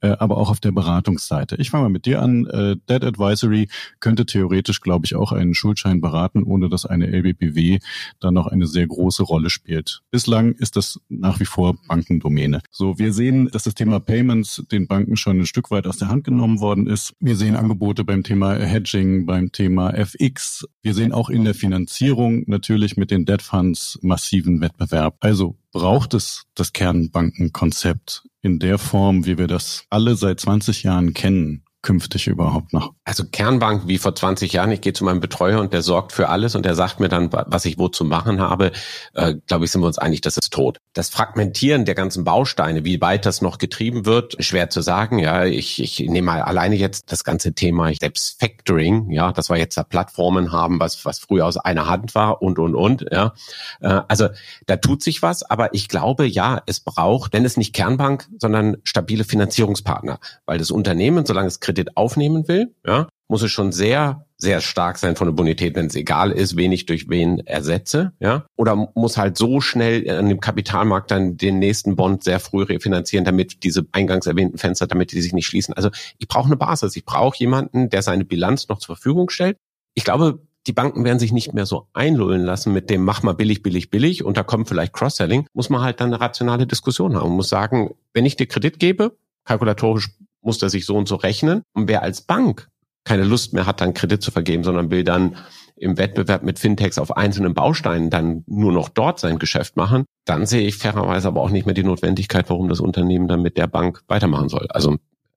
äh, 0.00 0.08
aber 0.08 0.36
auch 0.36 0.50
auf 0.50 0.60
der 0.60 0.72
Beratungsseite. 0.72 1.56
Ich 1.56 1.70
fange 1.70 1.84
mal 1.84 1.90
mit 1.90 2.06
dir 2.06 2.22
an. 2.22 2.46
Äh, 2.46 2.76
Advisory 2.88 3.68
könnte 4.00 4.26
theoretisch, 4.26 4.80
glaube 4.80 5.06
ich, 5.06 5.14
auch 5.14 5.32
einen 5.32 5.54
Schuldschein 5.54 6.00
beraten, 6.00 6.42
ohne 6.42 6.68
dass 6.68 6.86
eine 6.86 7.06
LBBW 7.06 7.78
dann 8.20 8.34
noch 8.34 8.46
eine 8.46 8.66
sehr 8.66 8.86
große 8.86 9.22
Rolle 9.22 9.50
spielt. 9.50 10.02
Bislang 10.10 10.52
ist 10.52 10.76
das 10.76 11.00
nach 11.08 11.40
wie 11.40 11.46
vor 11.46 11.76
Bankendomäne. 11.88 12.60
So, 12.70 12.98
wir 12.98 13.12
sehen, 13.12 13.48
dass 13.50 13.64
das 13.64 13.74
Thema 13.74 14.00
Payments 14.00 14.64
den 14.70 14.86
Banken 14.86 15.05
schon 15.14 15.38
ein 15.38 15.46
Stück 15.46 15.70
weit 15.70 15.86
aus 15.86 15.98
der 15.98 16.08
Hand 16.08 16.24
genommen 16.24 16.58
worden 16.58 16.88
ist. 16.88 17.14
Wir 17.20 17.36
sehen 17.36 17.54
Angebote 17.54 18.02
beim 18.02 18.24
Thema 18.24 18.56
Hedging, 18.56 19.26
beim 19.26 19.52
Thema 19.52 19.90
FX. 19.90 20.66
Wir 20.82 20.94
sehen 20.94 21.12
auch 21.12 21.30
in 21.30 21.44
der 21.44 21.54
Finanzierung 21.54 22.42
natürlich 22.48 22.96
mit 22.96 23.12
den 23.12 23.24
Debt 23.24 23.42
Funds 23.42 23.98
massiven 24.02 24.60
Wettbewerb. 24.60 25.16
Also 25.20 25.56
braucht 25.70 26.14
es 26.14 26.46
das 26.54 26.72
Kernbankenkonzept 26.72 28.26
in 28.42 28.58
der 28.58 28.78
Form, 28.78 29.26
wie 29.26 29.38
wir 29.38 29.46
das 29.46 29.84
alle 29.90 30.16
seit 30.16 30.40
20 30.40 30.82
Jahren 30.82 31.14
kennen, 31.14 31.65
künftig 31.86 32.26
überhaupt 32.26 32.72
noch? 32.72 32.94
Also 33.04 33.24
Kernbank 33.24 33.86
wie 33.86 33.98
vor 33.98 34.12
20 34.12 34.52
Jahren, 34.52 34.72
ich 34.72 34.80
gehe 34.80 34.92
zu 34.92 35.04
meinem 35.04 35.20
Betreuer 35.20 35.60
und 35.60 35.72
der 35.72 35.82
sorgt 35.82 36.10
für 36.10 36.28
alles 36.28 36.56
und 36.56 36.66
der 36.66 36.74
sagt 36.74 36.98
mir 36.98 37.08
dann, 37.08 37.32
was 37.32 37.64
ich 37.64 37.78
wo 37.78 37.86
zu 37.88 38.04
machen 38.04 38.40
habe, 38.40 38.72
äh, 39.14 39.36
glaube 39.46 39.64
ich, 39.64 39.70
sind 39.70 39.82
wir 39.82 39.86
uns 39.86 39.96
einig, 39.96 40.20
das 40.20 40.36
ist 40.36 40.52
tot. 40.52 40.80
Das 40.94 41.10
Fragmentieren 41.10 41.84
der 41.84 41.94
ganzen 41.94 42.24
Bausteine, 42.24 42.84
wie 42.84 43.00
weit 43.00 43.24
das 43.24 43.40
noch 43.40 43.58
getrieben 43.58 44.04
wird, 44.04 44.36
schwer 44.40 44.68
zu 44.68 44.80
sagen. 44.80 45.20
Ja, 45.20 45.44
ich, 45.44 45.80
ich 45.80 46.00
nehme 46.00 46.26
mal 46.26 46.42
alleine 46.42 46.74
jetzt 46.74 47.12
das 47.12 47.22
ganze 47.22 47.52
Thema 47.52 47.94
Steps 47.94 48.36
Factoring, 48.40 49.08
ja, 49.12 49.30
dass 49.30 49.48
wir 49.48 49.56
jetzt 49.56 49.76
da 49.76 49.84
Plattformen 49.84 50.50
haben, 50.50 50.80
was, 50.80 51.04
was 51.04 51.20
früher 51.20 51.46
aus 51.46 51.56
einer 51.56 51.86
Hand 51.86 52.16
war 52.16 52.42
und, 52.42 52.58
und, 52.58 52.74
und, 52.74 53.06
ja. 53.12 53.32
Äh, 53.80 54.00
also 54.08 54.26
da 54.66 54.76
tut 54.76 55.04
sich 55.04 55.22
was, 55.22 55.44
aber 55.44 55.72
ich 55.72 55.88
glaube, 55.88 56.26
ja, 56.26 56.60
es 56.66 56.80
braucht, 56.80 57.32
wenn 57.32 57.44
es 57.44 57.56
nicht 57.56 57.76
Kernbank, 57.76 58.26
sondern 58.40 58.78
stabile 58.82 59.22
Finanzierungspartner, 59.22 60.18
weil 60.46 60.58
das 60.58 60.72
Unternehmen, 60.72 61.24
solange 61.24 61.46
es 61.46 61.60
Kredit 61.60 61.75
aufnehmen 61.96 62.48
will, 62.48 62.74
ja, 62.86 63.08
muss 63.28 63.42
es 63.42 63.50
schon 63.50 63.72
sehr, 63.72 64.26
sehr 64.38 64.60
stark 64.60 64.98
sein 64.98 65.16
von 65.16 65.26
der 65.26 65.32
Bonität, 65.32 65.74
wenn 65.74 65.86
es 65.86 65.94
egal 65.94 66.30
ist, 66.30 66.56
wen 66.56 66.72
ich 66.72 66.86
durch 66.86 67.08
wen 67.08 67.40
ersetze, 67.40 68.12
ja. 68.20 68.46
Oder 68.56 68.90
muss 68.94 69.16
halt 69.16 69.36
so 69.36 69.60
schnell 69.60 70.08
an 70.10 70.28
dem 70.28 70.40
Kapitalmarkt 70.40 71.10
dann 71.10 71.36
den 71.36 71.58
nächsten 71.58 71.96
Bond 71.96 72.22
sehr 72.22 72.38
früh 72.38 72.62
refinanzieren, 72.62 73.24
damit 73.24 73.64
diese 73.64 73.86
eingangs 73.92 74.26
erwähnten 74.26 74.58
Fenster, 74.58 74.86
damit 74.86 75.12
die 75.12 75.20
sich 75.20 75.32
nicht 75.32 75.46
schließen. 75.46 75.74
Also 75.74 75.90
ich 76.18 76.28
brauche 76.28 76.46
eine 76.46 76.56
Basis. 76.56 76.96
Ich 76.96 77.04
brauche 77.04 77.36
jemanden, 77.38 77.90
der 77.90 78.02
seine 78.02 78.24
Bilanz 78.24 78.68
noch 78.68 78.78
zur 78.78 78.96
Verfügung 78.96 79.30
stellt. 79.30 79.56
Ich 79.94 80.04
glaube, 80.04 80.40
die 80.66 80.72
Banken 80.72 81.04
werden 81.04 81.18
sich 81.18 81.32
nicht 81.32 81.54
mehr 81.54 81.66
so 81.66 81.86
einlullen 81.92 82.42
lassen 82.42 82.72
mit 82.72 82.90
dem 82.90 83.04
mach 83.04 83.22
mal 83.22 83.34
billig, 83.34 83.62
billig, 83.62 83.90
billig 83.90 84.24
und 84.24 84.36
da 84.36 84.42
kommt 84.42 84.68
vielleicht 84.68 84.92
Cross-Selling, 84.92 85.46
muss 85.52 85.70
man 85.70 85.80
halt 85.80 86.00
dann 86.00 86.12
eine 86.12 86.20
rationale 86.20 86.66
Diskussion 86.66 87.14
haben. 87.14 87.28
Man 87.28 87.36
muss 87.36 87.48
sagen, 87.48 87.94
wenn 88.12 88.26
ich 88.26 88.36
dir 88.36 88.46
Kredit 88.46 88.78
gebe, 88.78 89.16
kalkulatorisch 89.44 90.10
muss 90.46 90.58
der 90.58 90.70
sich 90.70 90.86
so 90.86 90.96
und 90.96 91.08
so 91.08 91.16
rechnen. 91.16 91.62
Und 91.74 91.88
wer 91.88 92.02
als 92.02 92.22
Bank 92.22 92.68
keine 93.04 93.24
Lust 93.24 93.52
mehr 93.52 93.66
hat, 93.66 93.80
dann 93.80 93.94
Kredit 93.94 94.22
zu 94.22 94.30
vergeben, 94.30 94.64
sondern 94.64 94.90
will 94.90 95.04
dann 95.04 95.36
im 95.76 95.98
Wettbewerb 95.98 96.42
mit 96.42 96.58
Fintechs 96.58 96.98
auf 96.98 97.16
einzelnen 97.16 97.54
Bausteinen 97.54 98.08
dann 98.08 98.44
nur 98.46 98.72
noch 98.72 98.88
dort 98.88 99.20
sein 99.20 99.38
Geschäft 99.38 99.76
machen, 99.76 100.04
dann 100.24 100.46
sehe 100.46 100.66
ich 100.66 100.76
fairerweise 100.76 101.28
aber 101.28 101.42
auch 101.42 101.50
nicht 101.50 101.66
mehr 101.66 101.74
die 101.74 101.84
Notwendigkeit, 101.84 102.48
warum 102.48 102.68
das 102.68 102.80
Unternehmen 102.80 103.28
dann 103.28 103.42
mit 103.42 103.58
der 103.58 103.66
Bank 103.66 104.02
weitermachen 104.08 104.48
soll. 104.48 104.66
Also 104.70 104.96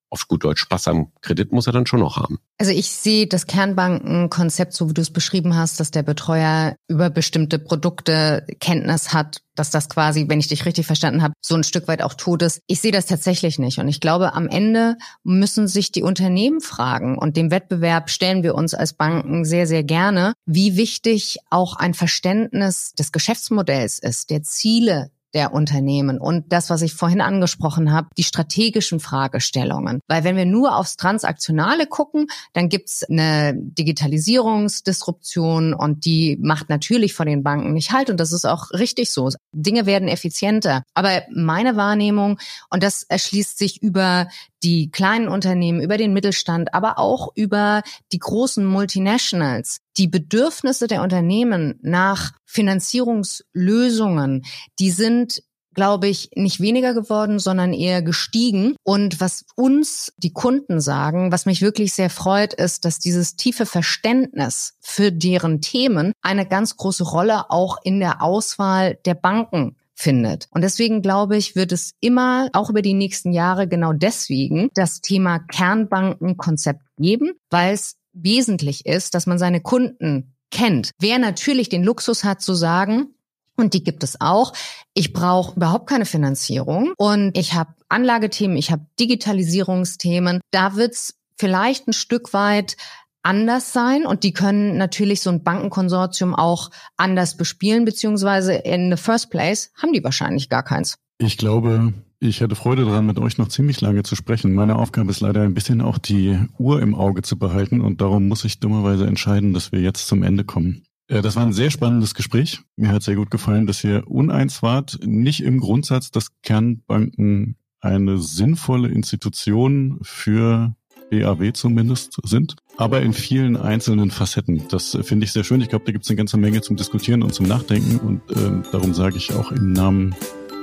auf 0.10 0.28
gut 0.28 0.44
Deutsch 0.44 0.62
Spaß 0.62 0.88
am 0.88 1.12
Kredit 1.22 1.52
muss 1.52 1.68
er 1.68 1.74
dann 1.74 1.86
schon 1.86 2.00
noch 2.00 2.18
haben. 2.18 2.40
Also 2.58 2.72
ich 2.72 2.92
sehe 2.92 3.28
das 3.28 3.46
Kernbankenkonzept, 3.46 4.74
so 4.74 4.90
wie 4.90 4.94
du 4.94 5.02
es 5.02 5.12
beschrieben 5.12 5.56
hast, 5.56 5.80
dass 5.80 5.92
der 5.92 6.04
Betreuer 6.04 6.76
über 6.88 7.10
bestimmte 7.10 7.60
Produkte 7.60 8.46
Kenntnis 8.60 9.14
hat, 9.14 9.42
dass 9.56 9.70
das 9.70 9.90
quasi, 9.90 10.26
wenn 10.28 10.40
ich 10.40 10.48
dich 10.48 10.66
richtig 10.66 10.86
verstanden 10.86 11.22
habe, 11.22 11.34
so 11.42 11.56
ein 11.56 11.64
Stück 11.64 11.88
weit 11.88 12.02
auch 12.02 12.14
tot 12.14 12.42
ist. 12.42 12.62
Ich 12.68 12.82
sehe 12.82 12.92
das 12.92 13.06
tatsächlich 13.06 13.60
nicht. 13.60 13.80
Und 13.80 13.88
ich 13.88 14.00
glaube, 14.00 14.34
am 14.34 14.48
Ende 14.48 14.98
müssen 15.24 15.68
sich 15.68 15.92
die 15.92 16.04
Unternehmen 16.04 16.62
fragen 16.62 17.18
und 17.18 17.38
dem 17.38 17.52
Wettbewerb 17.52 18.10
stellen 18.10 18.44
wir 18.44 18.56
uns 18.56 18.74
als 18.74 18.94
Banken 18.94 19.46
sehr, 19.46 19.68
sehr 19.68 19.84
gerne, 19.84 20.34
wie 20.46 20.76
wichtig 20.76 21.38
auch 21.50 21.76
ein 21.76 21.94
Verständnis 21.94 22.94
des 22.94 23.12
Geschäftsmodells 23.12 24.00
ist, 24.00 24.30
der 24.30 24.44
Ziele, 24.44 25.12
der 25.34 25.54
Unternehmen 25.54 26.20
und 26.20 26.52
das, 26.52 26.70
was 26.70 26.82
ich 26.82 26.94
vorhin 26.94 27.22
angesprochen 27.22 27.92
habe, 27.92 28.10
die 28.18 28.24
strategischen 28.24 29.00
Fragestellungen. 29.00 30.02
Weil 30.08 30.24
wenn 30.24 30.36
wir 30.36 30.46
nur 30.46 30.76
aufs 30.76 30.98
Transaktionale 30.98 31.88
gucken, 31.88 32.28
dann 32.54 32.70
gibt's 32.70 33.04
eine 33.04 33.54
Digitalisierungsdisruption 33.56 35.74
und 35.74 36.06
die 36.06 36.38
macht 36.42 36.70
natürlich 36.70 37.14
vor 37.14 37.26
den 37.26 37.44
Banken 37.44 37.74
nicht 37.74 37.92
halt 37.92 38.10
und 38.10 38.20
das 38.20 38.32
ist 38.32 38.46
auch 38.46 38.72
richtig 38.72 39.12
so. 39.12 39.30
Dinge 39.52 39.86
werden 39.86 40.08
effizienter. 40.08 40.84
Aber 40.94 41.24
meine 41.34 41.76
Wahrnehmung, 41.76 42.40
und 42.70 42.84
das 42.84 43.04
erschließt 43.04 43.58
sich 43.58 43.82
über 43.82 44.28
die 44.64 44.92
kleinen 44.92 45.28
Unternehmen, 45.28 45.82
über 45.82 45.98
den 45.98 46.14
Mittelstand, 46.14 46.74
aber 46.74 47.00
auch 47.00 47.30
über 47.36 47.82
die 48.12 48.20
großen 48.20 48.66
Multinationals, 48.66 49.80
die 50.00 50.08
Bedürfnisse 50.08 50.88
der 50.88 51.04
Unternehmen 51.04 51.78
nach 51.82 52.32
Finanzierungslösungen, 52.46 54.44
die 54.80 54.92
sind 54.92 55.44
glaube 55.76 56.10
ich, 56.10 56.32
nicht 56.36 56.60
weniger 56.60 56.94
geworden, 56.94 57.40
sondern 57.40 57.72
eher 57.72 58.02
gestiegen. 58.02 58.76
Und 58.84 59.22
was 59.22 59.46
uns 59.56 60.12
die 60.18 60.34
Kunden 60.34 60.82
sagen, 60.82 61.32
was 61.32 61.46
mich 61.46 61.62
wirklich 61.62 61.94
sehr 61.94 62.10
freut, 62.10 62.54
ist, 62.54 62.84
dass 62.84 63.00
dieses 63.00 63.38
tiefe 63.38 63.66
Verständnis 63.66 64.74
für 64.82 65.12
deren 65.12 65.62
Themen 65.62 66.12
eine 66.22 66.46
ganz 66.46 66.76
große 66.76 67.06
Rolle 67.06 67.50
auch 67.50 67.78
in 67.84 68.02
der 68.02 68.22
Auswahl 68.22 68.96
der 69.06 69.14
Banken 69.14 69.78
findet. 70.00 70.48
Und 70.52 70.62
deswegen 70.64 71.02
glaube 71.02 71.38
ich, 71.38 71.56
wird 71.56 71.72
es 71.72 71.92
immer, 72.00 72.50
auch 72.54 72.70
über 72.70 72.82
die 72.82 72.94
nächsten 72.94 73.32
Jahre, 73.32 73.68
genau 73.68 73.94
deswegen 73.94 74.70
das 74.74 75.02
Thema 75.02 75.40
Kernbankenkonzept 75.40 76.82
geben, 76.98 77.34
weil 77.50 77.74
es 77.74 77.96
wesentlich 78.24 78.86
ist, 78.86 79.16
dass 79.16 79.28
man 79.28 79.38
seine 79.38 79.62
Kunden 79.62 80.34
kennt. 80.52 80.92
Wer 81.00 81.20
natürlich 81.20 81.70
den 81.70 81.84
Luxus 81.84 82.24
hat 82.24 82.42
zu 82.42 82.54
sagen, 82.54 83.14
und 83.60 83.74
die 83.74 83.84
gibt 83.84 84.04
es 84.04 84.22
auch. 84.22 84.54
Ich 84.94 85.14
brauche 85.14 85.56
überhaupt 85.58 85.90
keine 85.90 86.06
Finanzierung 86.06 86.94
und 86.98 87.38
ich 87.38 87.54
habe 87.54 87.74
Anlagethemen, 87.90 88.56
ich 88.56 88.72
habe 88.72 88.86
Digitalisierungsthemen. 89.00 90.40
Da 90.52 90.76
wird's 90.76 91.16
vielleicht 91.38 91.88
ein 91.88 91.94
Stück 91.94 92.34
weit 92.34 92.78
anders 93.22 93.74
sein 93.74 94.06
und 94.06 94.24
die 94.24 94.32
können 94.32 94.78
natürlich 94.78 95.22
so 95.22 95.30
ein 95.30 95.44
Bankenkonsortium 95.44 96.34
auch 96.34 96.72
anders 96.96 97.36
bespielen, 97.36 97.84
beziehungsweise 97.86 98.54
in 98.54 98.96
the 98.96 99.02
first 99.02 99.30
place 99.30 99.72
haben 99.76 99.94
die 99.94 100.04
wahrscheinlich 100.04 100.50
gar 100.50 100.64
keins. 100.64 100.96
Ich 101.18 101.38
glaube, 101.38 101.94
ich 102.20 102.42
hätte 102.42 102.56
Freude 102.56 102.86
daran, 102.86 103.06
mit 103.06 103.18
euch 103.18 103.38
noch 103.38 103.48
ziemlich 103.48 103.80
lange 103.82 104.04
zu 104.04 104.16
sprechen. 104.16 104.54
Meine 104.54 104.76
Aufgabe 104.76 105.10
ist 105.10 105.22
leider 105.22 105.42
ein 105.44 105.54
bisschen 105.54 105.82
auch 105.82 105.98
die 105.98 106.38
Uhr 106.58 106.82
im 106.82 106.94
Auge 106.94 107.22
zu 107.22 107.38
behalten 107.38 107.82
und 107.82 108.02
darum 108.02 108.28
muss 108.28 108.44
ich 108.44 108.60
dummerweise 108.60 109.08
entscheiden, 109.08 109.54
dass 109.54 109.72
wir 109.72 109.80
jetzt 109.80 110.08
zum 110.08 110.24
Ende 110.24 110.44
kommen. 110.44 110.84
Ja, 111.10 111.22
das 111.22 111.36
war 111.36 111.44
ein 111.44 111.54
sehr 111.54 111.72
spannendes 111.72 112.14
Gespräch. 112.14 112.60
Mir 112.76 112.90
hat 112.90 113.04
sehr 113.04 113.16
gut 113.16 113.32
gefallen, 113.32 113.66
dass 113.66 113.84
ihr 113.84 114.08
uneins 114.08 114.62
wart. 114.62 115.00
Nicht 115.04 115.42
im 115.42 115.60
Grundsatz, 115.60 116.12
dass 116.12 116.28
Kernbanken 116.44 117.56
eine 117.80 118.18
sinnvolle 118.20 118.90
Institution 118.90 120.00
für 120.02 120.76
BAW 121.10 121.54
zumindest 121.54 122.20
sind, 122.24 122.58
aber 122.78 123.02
in 123.02 123.14
vielen 123.14 123.58
einzelnen 123.58 124.12
Facetten. 124.12 124.64
Das 124.70 124.98
finde 125.02 125.26
ich 125.26 125.32
sehr 125.32 125.44
schön. 125.44 125.62
Ich 125.62 125.70
glaube, 125.70 125.86
da 125.86 125.92
gibt 125.92 126.04
es 126.04 126.10
eine 126.12 126.18
ganze 126.18 126.38
Menge 126.38 126.62
zum 126.62 126.76
Diskutieren 126.76 127.24
und 127.24 127.34
zum 127.34 127.48
Nachdenken 127.48 127.98
und 128.00 128.22
ähm, 128.38 128.64
darum 128.72 128.94
sage 128.94 129.18
ich 129.18 129.34
auch 129.34 129.52
im 129.52 129.72
Namen 129.72 130.14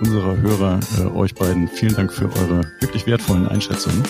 unserer 0.00 0.36
Hörer 0.36 0.80
äh, 0.98 1.06
euch 1.16 1.34
beiden 1.34 1.68
vielen 1.68 1.94
Dank 1.94 2.12
für 2.12 2.24
eure 2.24 2.60
wirklich 2.80 3.06
wertvollen 3.06 3.48
Einschätzungen. 3.48 4.02